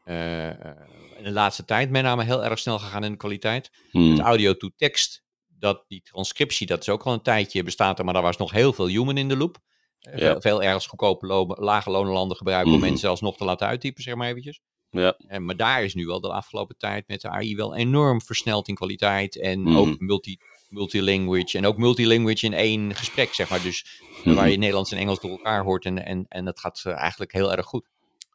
eh, 0.03 0.49
eh, 0.49 0.75
in 1.17 1.23
de 1.23 1.31
laatste 1.31 1.65
tijd 1.65 1.89
met 1.89 2.03
name 2.03 2.23
heel 2.23 2.43
erg 2.43 2.59
snel 2.59 2.79
gegaan 2.79 3.03
in 3.03 3.11
de 3.11 3.17
kwaliteit. 3.17 3.69
Hmm. 3.91 4.09
Het 4.11 4.19
audio-to-text, 4.19 5.23
dat, 5.47 5.83
die 5.87 6.01
transcriptie, 6.01 6.67
dat 6.67 6.81
is 6.81 6.89
ook 6.89 7.03
al 7.03 7.13
een 7.13 7.21
tijdje 7.21 7.63
bestaat 7.63 7.99
er, 7.99 8.05
maar 8.05 8.13
daar 8.13 8.23
was 8.23 8.37
nog 8.37 8.51
heel 8.51 8.73
veel 8.73 8.87
human 8.87 9.17
in 9.17 9.27
de 9.27 9.37
loop. 9.37 9.57
Eh, 9.99 10.17
Ja. 10.17 10.31
Veel, 10.31 10.41
veel 10.41 10.63
ergens 10.63 10.85
goedkope 10.87 11.55
lage 11.61 11.89
lonenlanden 11.89 12.37
gebruiken 12.37 12.73
om 12.73 12.79
mensen 12.79 12.99
zelfs 12.99 13.21
nog 13.21 13.37
te 13.37 13.43
laten 13.45 13.67
uittypen, 13.67 14.03
zeg 14.03 14.15
maar 14.15 14.27
eventjes. 14.27 14.61
Ja. 14.91 15.15
En, 15.27 15.45
maar 15.45 15.55
daar 15.55 15.83
is 15.83 15.93
nu 15.93 16.05
wel 16.05 16.21
de 16.21 16.31
afgelopen 16.31 16.77
tijd 16.77 17.07
met 17.07 17.21
de 17.21 17.29
AI 17.29 17.55
wel 17.55 17.75
enorm 17.75 18.21
versneld 18.21 18.67
in 18.67 18.75
kwaliteit. 18.75 19.39
En 19.39 19.61
Mhm. 19.61 19.77
ook 19.77 19.99
multi, 19.99 20.37
multilanguage. 20.69 21.57
En 21.57 21.65
ook 21.65 21.77
multilanguage 21.77 22.45
in 22.45 22.53
één 22.53 22.95
gesprek, 22.95 23.33
zeg 23.33 23.49
maar. 23.49 23.61
Dus 23.61 24.01
eh, 24.19 24.25
Mhm. 24.25 24.35
waar 24.35 24.49
je 24.49 24.57
Nederlands 24.57 24.91
en 24.91 24.97
Engels 24.97 25.19
door 25.19 25.31
elkaar 25.31 25.63
hoort. 25.63 25.85
En, 25.85 26.05
en, 26.05 26.25
en 26.29 26.45
dat 26.45 26.59
gaat 26.59 26.81
eh, 26.85 26.93
eigenlijk 26.97 27.31
heel 27.31 27.51
erg 27.55 27.65
goed. 27.65 27.85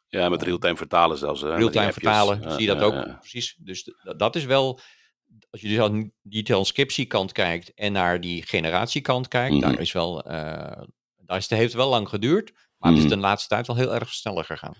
Ja, 0.09 0.29
met 0.29 0.41
real-time 0.43 0.77
vertalen 0.77 1.17
zelfs. 1.17 1.41
Real-time 1.41 1.91
vertalen, 1.93 2.41
Ja, 2.41 2.49
zie 2.51 2.61
je 2.61 2.67
dat 2.67 2.79
ja, 2.79 2.83
ook 2.85 2.93
ja. 2.93 3.17
precies. 3.19 3.55
Dus 3.59 3.89
dat 4.17 4.35
is 4.35 4.45
wel, 4.45 4.79
als 5.49 5.61
je 5.61 5.67
dus 5.67 5.79
aan 5.79 6.11
die 6.21 6.43
transcriptiekant 6.43 7.31
kijkt 7.31 7.73
en 7.73 7.91
naar 7.91 8.21
die 8.21 8.43
generatiekant 8.43 9.27
kijkt, 9.27 9.53
Mhm. 9.55 9.61
daar 9.61 9.79
is 9.79 9.91
wel, 9.91 10.23
eh, 10.23 10.81
daar 11.17 11.37
is, 11.37 11.49
het 11.49 11.59
heeft 11.59 11.73
wel 11.73 11.89
lang 11.89 12.09
geduurd, 12.09 12.51
maar 12.77 12.91
het 12.93 13.03
is 13.03 13.09
de 13.09 13.17
laatste 13.17 13.47
tijd 13.49 13.67
wel 13.67 13.75
heel 13.75 13.93
erg 13.93 14.09
sneller 14.13 14.43
gegaan. 14.45 14.75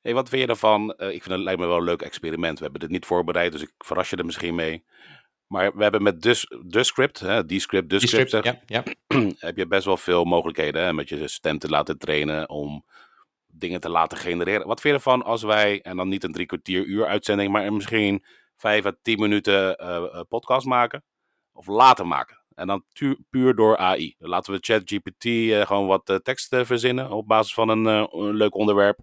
Hey, 0.00 0.14
wat 0.14 0.28
vind 0.28 0.42
je 0.42 0.48
ervan? 0.48 0.92
Eh, 0.92 1.06
ik 1.06 1.22
vind 1.22 1.34
het 1.34 1.44
lijkt 1.44 1.60
me 1.60 1.66
wel 1.66 1.76
een 1.76 1.84
leuk 1.84 2.02
experiment. 2.02 2.58
We 2.58 2.62
hebben 2.62 2.80
dit 2.80 2.90
niet 2.90 3.06
voorbereid, 3.06 3.52
dus 3.52 3.62
ik 3.62 3.72
verras 3.78 4.10
je 4.10 4.16
er 4.16 4.24
misschien 4.24 4.54
mee. 4.54 4.84
Maar 5.46 5.76
we 5.76 5.82
hebben 5.82 6.02
met 6.02 6.22
dus, 6.22 6.46
de 6.66 6.84
script, 6.84 7.18
hè, 7.18 7.44
die 7.44 7.60
script, 7.60 7.90
de 7.90 8.00
script, 8.00 8.30
ja, 8.30 8.60
ja. 8.66 8.82
heb 9.48 9.56
je 9.56 9.66
best 9.66 9.84
wel 9.84 9.96
veel 9.96 10.24
mogelijkheden 10.24 10.82
hè, 10.82 10.92
met 10.92 11.08
je 11.08 11.28
stem 11.28 11.58
te 11.58 11.68
laten 11.68 11.98
trainen 11.98 12.48
om 12.48 12.84
dingen 13.46 13.80
te 13.80 13.88
laten 13.88 14.18
genereren. 14.18 14.66
Wat 14.66 14.80
vind 14.80 14.94
je 14.94 15.00
ervan 15.00 15.22
als 15.22 15.42
wij, 15.42 15.82
en 15.82 15.96
dan 15.96 16.08
niet 16.08 16.24
een 16.24 16.32
drie 16.32 16.46
kwartier 16.46 16.84
uur 16.84 17.06
uitzending, 17.06 17.52
maar 17.52 17.72
misschien 17.72 18.24
vijf 18.56 18.86
à 18.86 18.92
tien 19.02 19.20
minuten 19.20 19.76
eh, 19.76 19.96
eh, 19.96 20.20
podcast 20.28 20.66
maken? 20.66 21.04
Of 21.52 21.66
laten 21.66 22.08
maken? 22.08 22.42
En 22.54 22.66
dan 22.66 22.84
puur 23.30 23.54
door 23.54 23.76
AI. 23.76 24.14
Dan 24.18 24.28
laten 24.28 24.52
we 24.52 24.58
ChatGPT 24.60 25.24
eh 25.24 25.66
gewoon 25.66 25.86
wat 25.86 26.20
tekst 26.22 26.52
eh, 26.52 26.64
verzinnen 26.64 27.10
op 27.10 27.26
basis 27.26 27.54
van 27.54 27.68
een, 27.68 27.84
een 27.86 28.34
leuk 28.34 28.54
onderwerp. 28.54 29.00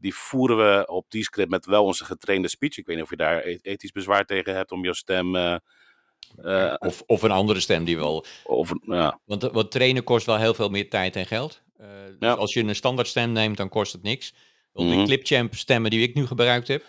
Die 0.00 0.14
voeren 0.14 0.56
we 0.56 0.86
op 0.86 1.06
die 1.08 1.22
script 1.22 1.50
met 1.50 1.66
wel 1.66 1.84
onze 1.84 2.04
getrainde 2.04 2.48
speech. 2.48 2.78
Ik 2.78 2.86
weet 2.86 2.94
niet 2.96 3.04
of 3.04 3.10
je 3.10 3.16
daar 3.16 3.44
e- 3.44 3.58
ethisch 3.62 3.92
bezwaar 3.92 4.24
tegen 4.24 4.54
hebt 4.54 4.72
om 4.72 4.84
je 4.84 4.94
stem. 4.94 5.36
eh, 5.36 5.56
eh, 6.42 6.74
Of, 6.78 7.02
of 7.06 7.22
een 7.22 7.30
andere 7.30 7.60
stem 7.60 7.84
die 7.84 7.96
wel 7.96 8.24
of, 8.44 8.72
ja. 8.80 9.20
Want, 9.24 9.44
eh, 9.50 9.58
trainen 9.62 10.04
kost 10.04 10.26
wel 10.26 10.36
heel 10.38 10.54
veel 10.54 10.68
meer 10.68 10.88
tijd 10.90 11.16
en 11.16 11.26
geld. 11.26 11.62
Eh, 11.76 11.86
dus 12.06 12.16
Ja. 12.18 12.32
als 12.32 12.52
je 12.52 12.60
een 12.62 12.74
standaard 12.74 13.08
stem 13.08 13.32
neemt, 13.32 13.56
dan 13.56 13.68
kost 13.68 13.92
het 13.92 14.02
niks. 14.02 14.34
Want 14.72 14.88
Mhm. 14.88 14.96
die 14.96 15.06
Clipchamp 15.06 15.54
stemmen 15.54 15.90
die 15.90 16.02
ik 16.08 16.14
nu 16.14 16.26
gebruikt 16.26 16.68
heb, 16.68 16.84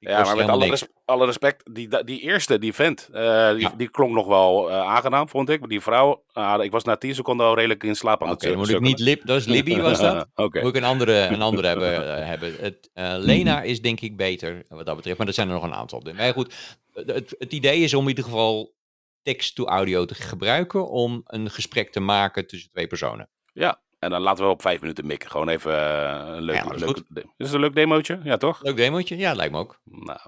die 0.00 0.08
Ja, 0.08 0.22
maar 0.24 0.36
met 0.36 0.48
alle, 0.48 0.66
res- 0.68 0.86
alle 1.04 1.24
respect, 1.26 1.74
die, 1.74 2.04
die 2.04 2.20
eerste, 2.20 2.58
die 2.58 2.72
vent, 2.72 3.08
eh, 3.12 3.50
die, 3.50 3.60
Ja. 3.60 3.74
die 3.76 3.88
klonk 3.90 4.14
nog 4.14 4.26
wel 4.26 4.70
eh, 4.70 4.76
aangenaam, 4.80 5.28
vond 5.28 5.48
ik. 5.48 5.60
Maar 5.60 5.68
die 5.68 5.80
vrouw, 5.80 6.24
ah, 6.32 6.64
ik 6.64 6.70
was 6.70 6.84
na 6.84 6.96
10 6.96 7.14
seconden 7.14 7.46
al 7.46 7.54
redelijk 7.54 7.84
in 7.84 7.94
slaap 7.96 8.22
aan 8.22 8.28
het 8.28 8.40
dan 8.40 8.56
moet 8.56 8.68
ik 8.68 8.80
niet 8.80 8.98
Lib, 8.98 9.26
dat 9.26 9.36
is 9.36 9.44
Libby 9.46 9.80
was 9.90 10.00
dat. 10.00 10.26
Oké. 10.34 10.60
Moet 10.60 10.68
ik 10.76 10.82
een 10.82 10.88
andere, 10.88 11.12
een 11.26 11.42
andere 11.42 11.68
hebben. 11.68 12.16
eh, 12.18 12.26
hebben. 12.32 12.54
Het, 12.60 12.90
eh, 12.94 13.14
Lena 13.18 13.62
is 13.62 13.80
denk 13.82 14.00
ik 14.00 14.16
beter 14.16 14.64
wat 14.68 14.86
dat 14.86 14.96
betreft, 14.96 15.18
maar 15.18 15.26
er 15.26 15.32
zijn 15.34 15.48
er 15.48 15.54
nog 15.54 15.62
een 15.64 15.74
aantal. 15.74 16.02
Maar 16.16 16.32
goed, 16.32 16.54
het, 16.92 17.34
het 17.38 17.52
idee 17.52 17.80
is 17.80 17.94
om 17.94 18.02
in 18.02 18.08
ieder 18.08 18.24
geval 18.24 18.74
text-to-audio 19.22 20.04
te 20.04 20.14
gebruiken 20.14 20.88
om 20.88 21.20
een 21.26 21.50
gesprek 21.50 21.92
te 21.92 22.00
maken 22.00 22.46
tussen 22.46 22.70
twee 22.70 22.86
personen. 22.86 23.28
Ja, 23.52 23.80
en 23.98 24.10
dan 24.10 24.20
laten 24.20 24.44
we 24.44 24.50
op 24.50 24.62
vijf 24.62 24.80
minuten 24.80 25.06
mikken. 25.06 25.30
Gewoon 25.30 25.48
even 25.48 25.72
eh, 25.72 26.34
een 26.36 26.42
leuk, 26.42 26.54
Ja, 26.56 26.62
dat 26.64 26.74
is 26.74 26.80
leuk 26.80 27.02
de- 27.08 27.20
Is 27.36 27.46
het 27.46 27.52
een 27.54 27.60
leuk 27.60 27.74
demootje? 27.74 28.20
Ja, 28.22 28.36
toch? 28.36 28.62
Leuk 28.62 28.76
demootje? 28.76 29.16
Ja, 29.16 29.34
lijkt 29.34 29.52
me 29.52 29.58
ook. 29.58 29.80
Nou. 29.84 30.18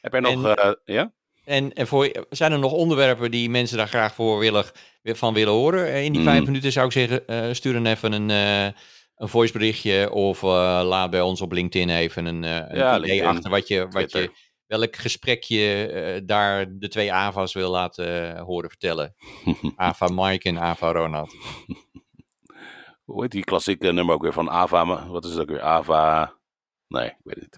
Heb 0.00 0.12
jij 0.12 0.20
nog, 0.20 0.32
En- 0.46 0.54
eh, 0.56 0.72
ja? 0.84 1.12
En, 1.44 1.72
en 1.72 1.86
voor, 1.86 2.26
zijn 2.30 2.52
er 2.52 2.58
nog 2.58 2.72
onderwerpen 2.72 3.30
die 3.30 3.50
mensen 3.50 3.76
daar 3.76 3.88
graag 3.88 4.14
voor 4.14 4.38
willen, 4.38 4.64
van 5.02 5.34
willen 5.34 5.52
horen? 5.52 5.86
Eh, 5.86 6.04
In 6.04 6.12
die 6.12 6.20
Mhm. 6.20 6.30
vijf 6.30 6.44
minuten 6.44 6.72
zou 6.72 6.86
ik 6.86 6.92
zeggen, 6.92 7.26
eh, 7.26 7.52
stuur 7.52 7.72
dan 7.72 7.86
even 7.86 8.12
een, 8.12 8.30
eh 8.30 8.80
een 9.16 9.28
voiceberichtje 9.28 10.10
of 10.12 10.42
eh, 10.42 10.48
laat 10.84 11.10
bij 11.10 11.20
ons 11.20 11.40
op 11.40 11.52
LinkedIn 11.52 11.90
even 11.90 12.24
een, 12.26 12.42
een 12.42 12.76
Ja, 12.76 12.96
idee 12.96 13.00
LinkedIn, 13.00 13.24
achter 13.26 13.50
wat 13.50 13.68
je, 13.68 13.80
wat 13.80 13.90
Twitter. 13.90 14.20
je, 14.22 14.30
welk 14.66 14.96
gesprekje 14.96 15.86
eh, 15.86 16.20
daar 16.24 16.66
de 16.78 16.88
twee 16.88 17.12
AVA's 17.12 17.52
wil 17.52 17.70
laten 17.70 18.38
horen 18.38 18.68
vertellen. 18.68 19.14
AVA 19.76 20.08
Mike 20.12 20.48
en 20.48 20.58
AVA 20.58 20.92
Ronald. 20.92 21.34
Hoe 23.04 23.22
heet 23.22 23.30
die 23.30 23.44
klassieke 23.44 23.92
nummer 23.92 24.14
ook 24.14 24.22
weer 24.22 24.32
van 24.32 24.50
Ava? 24.50 24.84
maar 24.84 25.08
Wat 25.08 25.24
is 25.24 25.30
het 25.30 25.40
ook 25.40 25.48
weer? 25.48 25.62
Ava... 25.62 26.32
Nee, 26.88 27.06
ik 27.06 27.16
weet 27.22 27.34
het 27.34 27.44
niet. 27.44 27.56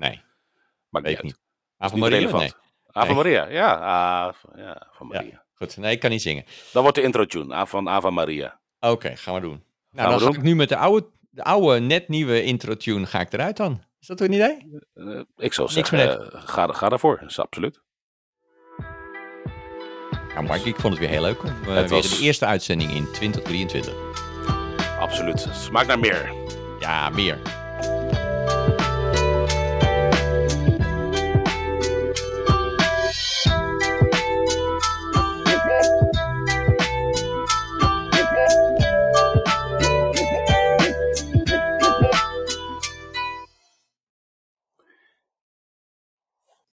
Nee, 0.90 1.02
weet 1.02 1.04
ik 1.16 1.22
niet 1.22 1.22
niet. 1.22 1.38
AVA 1.78 1.94
Niet 1.94 2.02
Maria? 2.02 2.16
relevant. 2.18 2.42
Nee. 2.42 2.52
Ava 2.92 3.06
Nee. 3.06 3.14
Maria, 3.16 3.48
ja. 3.48 3.76
Ava, 3.78 4.48
ja, 4.56 4.86
van 4.92 5.08
Ja. 5.10 5.14
Maria. 5.20 5.44
Goed, 5.54 5.76
nee, 5.76 5.92
ik 5.92 6.00
kan 6.00 6.10
niet 6.10 6.22
zingen. 6.22 6.44
Dat 6.72 6.82
wordt 6.82 6.96
de 6.96 7.02
intro 7.02 7.24
tune 7.24 7.54
Ava- 7.54 7.66
van 7.66 7.88
Ava 7.88 8.10
Maria. 8.10 8.60
Oké, 8.80 9.16
gaan 9.16 9.34
we 9.34 9.40
doen. 9.40 9.64
Nou, 9.90 10.10
dan 10.10 10.18
ga 10.18 10.24
doen. 10.26 10.34
ik 10.34 10.42
nu 10.42 10.54
met 10.54 10.68
de 10.68 10.76
oude, 10.76 11.06
de 11.30 11.44
oude 11.44 11.80
net 11.80 12.08
nieuwe 12.08 12.42
intro-tune 12.42 13.06
ga 13.06 13.20
ik 13.20 13.32
eruit 13.32 13.56
dan. 13.56 13.82
Is 14.00 14.06
dat 14.06 14.20
een 14.20 14.32
idee? 14.32 14.80
Eh, 14.94 15.20
ik 15.36 15.52
zou 15.52 15.68
zeggen, 15.68 16.20
eh, 16.32 16.42
ga, 16.44 16.66
ga 16.72 16.88
daarvoor. 16.88 17.18
Dat 17.20 17.30
is 17.30 17.38
absoluut. 17.38 17.82
Ja, 20.34 20.40
Mike, 20.42 20.68
ik 20.68 20.76
vond 20.76 20.92
het 20.92 20.98
weer 21.02 21.08
heel 21.12 21.22
leuk. 21.22 21.42
We 21.42 21.48
Het 21.48 21.90
weer 21.90 22.02
was- 22.02 22.18
de 22.18 22.24
eerste 22.24 22.46
uitzending 22.46 22.90
in 22.90 23.12
2023. 23.12 24.05
Absoluut. 24.98 25.48
Smaakt 25.52 25.86
naar 25.86 25.98
meer. 25.98 26.32
Ja, 26.80 27.08
meer. 27.08 27.38